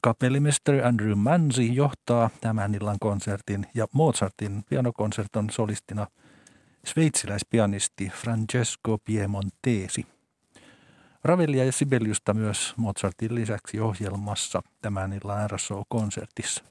Kapellimestari 0.01 0.83
Andrew 0.83 1.15
Manzi 1.15 1.77
johtaa 1.77 2.31
tämän 2.41 2.75
illan 2.75 2.99
konsertin 3.01 3.67
ja 3.75 3.87
Mozartin 3.93 4.65
pianokonserton 4.71 5.51
solistina 5.51 6.07
sveitsiläispianisti 6.85 8.13
Francesco 8.15 8.99
Piemontesi. 9.05 10.18
Ravellia 11.25 11.65
ja 11.65 11.73
Sibeliusta 11.73 12.35
myös 12.35 12.75
Mozartin 12.77 13.35
lisäksi 13.35 13.81
ohjelmassa 13.81 14.63
tämän 14.83 15.13
illan 15.13 15.51
RSO-konsertissa. 15.51 16.65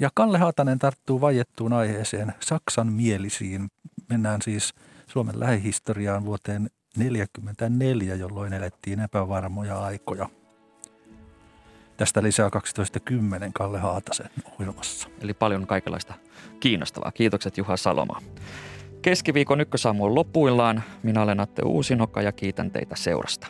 Ja 0.00 0.10
Kalle 0.14 0.38
Haatanen 0.38 0.78
tarttuu 0.78 1.20
vajettuun 1.20 1.72
aiheeseen 1.72 2.34
Saksan 2.40 2.92
mielisiin. 2.92 3.68
Mennään 4.08 4.42
siis 4.42 4.74
Suomen 5.06 5.40
lähihistoriaan 5.40 6.24
vuoteen 6.24 6.62
1944, 6.62 8.14
jolloin 8.14 8.52
elettiin 8.52 9.00
epävarmoja 9.00 9.78
aikoja. 9.78 10.28
Tästä 11.96 12.22
lisää 12.22 12.48
12.10 12.48 13.50
Kalle 13.54 13.78
Haatasen 13.78 14.30
ohjelmassa. 14.52 15.08
Eli 15.20 15.34
paljon 15.34 15.66
kaikenlaista 15.66 16.14
kiinnostavaa. 16.60 17.12
Kiitokset 17.12 17.58
Juha 17.58 17.76
Saloma. 17.76 18.22
Keskiviikon 19.06 19.60
ykkösaamu 19.60 20.04
on 20.04 20.14
lopuillaan. 20.14 20.82
Minä 21.02 21.22
olen 21.22 21.40
Atte 21.40 21.62
Uusinokka 21.62 22.22
ja 22.22 22.32
kiitän 22.32 22.70
teitä 22.70 22.96
seurasta. 22.96 23.46